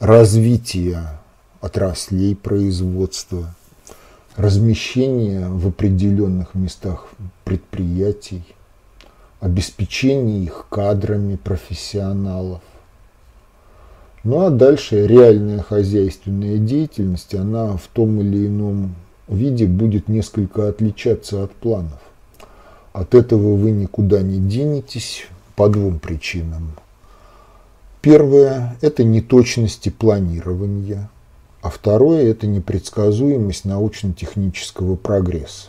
развития 0.00 1.20
отраслей 1.60 2.34
производства, 2.34 3.54
размещения 4.36 5.48
в 5.48 5.68
определенных 5.68 6.54
местах 6.54 7.08
предприятий, 7.44 8.42
обеспечения 9.40 10.42
их 10.42 10.66
кадрами 10.70 11.36
профессионалов. 11.36 12.62
Ну 14.27 14.44
а 14.44 14.51
дальше 14.51 15.07
реальная 15.07 15.62
хозяйственная 15.62 16.59
деятельность, 16.59 17.32
она 17.32 17.77
в 17.77 17.86
том 17.93 18.20
или 18.20 18.48
ином 18.48 18.97
виде 19.28 19.66
будет 19.66 20.09
несколько 20.09 20.69
отличаться 20.69 21.44
от 21.44 21.53
планов. 21.53 22.01
От 22.93 23.15
этого 23.15 23.55
вы 23.55 23.70
никуда 23.70 24.23
не 24.23 24.40
денетесь 24.40 25.28
по 25.55 25.69
двум 25.69 26.01
причинам. 26.01 26.73
Первое– 28.01 28.77
это 28.81 29.05
неточности 29.05 29.90
планирования, 29.90 31.09
а 31.62 31.70
второе– 31.70 32.24
это 32.24 32.48
непредсказуемость 32.48 33.65
научно-технического 33.65 34.97
прогресса. 34.97 35.69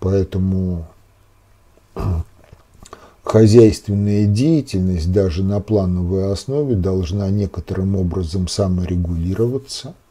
Поэтому 0.00 0.86
хозяйственная 3.22 4.26
деятельность 4.26 5.12
даже 5.12 5.42
на 5.42 5.60
плановой 5.60 6.32
основе 6.32 6.74
должна 6.74 7.30
некоторым 7.30 7.96
образом 7.96 8.48
саморегулироваться– 8.48 9.94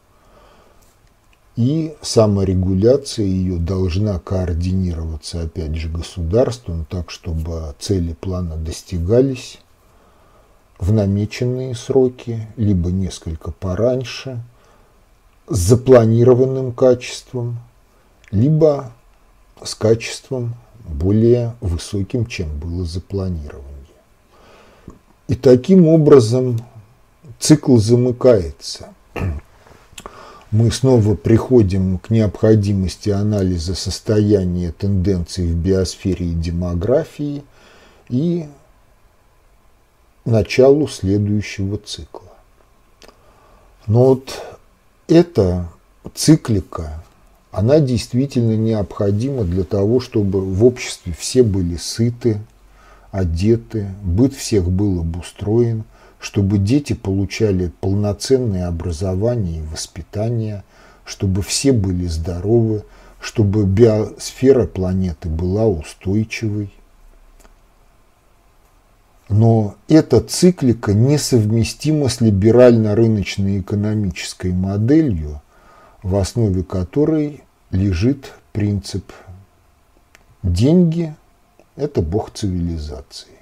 и 1.56 1.96
саморегуляция 2.02 3.26
ее 3.26 3.58
должна 3.58 4.20
координироваться, 4.20 5.42
опять 5.42 5.76
же, 5.76 5.90
государством, 5.90 6.86
так, 6.90 7.12
чтобы 7.12 7.76
цели 7.78 8.14
плана 8.14 8.56
достигались 8.56 9.60
в 10.80 10.94
намеченные 10.94 11.76
сроки, 11.76 12.48
либо 12.56 12.90
несколько 12.90 13.52
пораньше, 13.52 14.42
с 15.48 15.58
запланированным 15.58 16.72
качеством, 16.72 17.60
либо 18.32 18.94
с 19.62 19.76
качеством 19.76 20.56
более 20.92 21.56
высоким, 21.62 22.26
чем 22.26 22.60
было 22.60 22.86
запланировано. 22.86 23.66
И 25.28 25.36
таким 25.36 25.88
образом 25.88 26.60
цикл 27.40 27.78
замыкается– 27.78 28.90
мы 30.52 30.70
снова 30.70 31.16
приходим 31.16 31.98
к 31.98 32.10
необходимости 32.10 33.10
анализа 33.10 33.74
состояния 33.74 34.74
тенденций 34.74 35.48
в 35.48 35.56
биосфере 35.56 36.26
и 36.26 36.34
демографии 36.34 37.44
и 38.10 38.50
началу 40.26 40.90
следующего 40.90 41.78
цикла. 41.78 42.34
Но 43.88 44.08
вот 44.08 44.44
эта 45.08 45.70
циклика, 46.14 47.01
она 47.52 47.80
действительно 47.80 48.56
необходима 48.56 49.44
для 49.44 49.64
того, 49.64 50.00
чтобы 50.00 50.42
в 50.42 50.64
обществе 50.64 51.14
все 51.18 51.44
были 51.44 51.76
сыты, 51.76 52.40
одеты, 53.12 53.88
быт 54.04 54.34
всех 54.34 54.72
был 54.72 55.02
обустроен, 55.02 55.84
чтобы 56.20 56.60
дети 56.60 56.94
получали 56.94 57.72
полноценное 57.82 58.68
образование 58.68 59.60
и 59.60 59.68
воспитание, 59.68 60.64
чтобы 61.04 61.42
все 61.42 61.74
были 61.74 62.06
здоровы, 62.06 62.84
чтобы 63.20 63.66
биосфера 63.66 64.66
планеты 64.66 65.28
была 65.28 65.68
устойчивой. 65.68 66.72
Но 69.28 69.76
эта 69.88 70.22
циклика 70.22 70.94
несовместима 70.94 72.08
с 72.10 72.22
либерально-рыночной 72.22 73.60
экономической 73.60 74.52
моделью, 74.52 75.42
в 76.04 76.16
основе 76.16 76.64
которой 76.64 77.44
лежит 77.70 78.34
принцип 78.52 79.12
«деньги– 80.44 81.16
это 81.76 82.02
бог 82.02 82.32
цивилизации». 82.32 83.40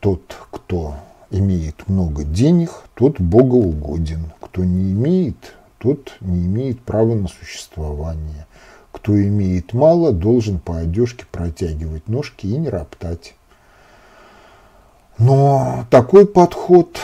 Тот, 0.00 0.36
кто 0.50 0.94
имеет 1.30 1.88
много 1.88 2.24
денег, 2.24 2.70
тот 2.94 3.20
богоугоден. 3.20 4.32
Кто 4.40 4.64
не 4.64 4.92
имеет, 4.92 5.54
тот 5.78 6.16
не 6.20 6.46
имеет 6.46 6.80
права 6.80 7.14
на 7.14 7.28
существование. 7.28 8.46
Кто 8.92 9.20
имеет 9.20 9.72
мало, 9.72 10.12
должен 10.12 10.58
по 10.58 10.78
одежке 10.78 11.26
протягивать 11.30 12.08
ножки 12.08 12.46
и 12.46 12.56
не 12.56 12.68
роптать. 12.68 13.34
Но 15.18 15.86
такой 15.90 16.26
подход 16.26 16.98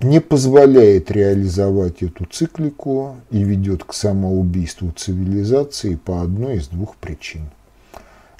не 0.00 0.20
позволяет 0.20 1.10
реализовать 1.10 2.02
эту 2.02 2.26
циклику 2.26 3.16
и 3.30 3.42
ведет 3.42 3.84
к 3.84 3.94
самоубийству 3.94 4.92
цивилизации 4.92 5.94
по 5.94 6.22
одной 6.22 6.56
из 6.56 6.68
двух 6.68 6.96
причин. 6.96 7.50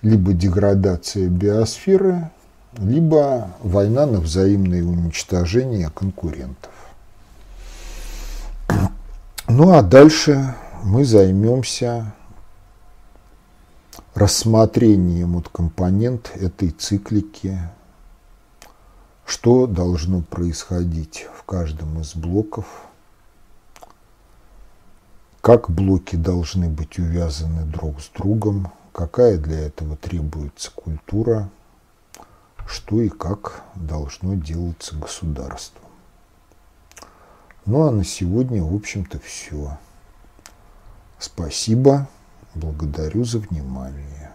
Либо 0.03 0.33
деградация 0.33 1.29
биосферы, 1.29 2.31
либо 2.79 3.53
война 3.63 4.07
на 4.07 4.21
взаимное 4.21 4.85
уничтожение 4.85 5.91
конкурентов. 5.91 6.73
Ну 9.49 9.73
а 9.73 9.83
дальше 9.83 10.55
мы 10.83 11.05
займемся 11.05 12.13
рассмотрением 14.15 15.35
вот 15.35 15.49
компонент 15.49 16.33
этой 16.35 16.71
циклики 16.71 17.59
что 19.27 19.67
должно 19.67 20.23
происходить 20.23 21.27
в 21.37 21.43
каждом 21.43 22.01
из 22.01 22.15
блоков, 22.15 22.67
как 25.41 25.69
блоки 25.69 26.17
должны 26.17 26.69
быть 26.69 26.99
увязаны 26.99 27.65
друг 27.65 28.01
с 28.01 28.09
другом, 28.09 28.73
какая 28.93 29.37
для 29.37 29.67
этого 29.67 29.97
требуется 29.97 30.71
культура, 30.71 31.51
что 32.67 33.01
и 33.01 33.09
как 33.09 33.63
должно 33.75 34.35
делаться 34.35 34.97
государством. 34.97 35.83
Ну 37.65 37.87
а 37.87 37.91
на 37.91 38.05
сегодня, 38.05 38.63
в 38.63 38.75
общем-то, 38.75 39.19
все. 39.19 39.77
Спасибо, 41.19 42.09
благодарю 42.55 43.25
за 43.25 43.41
внимание. 43.41 44.33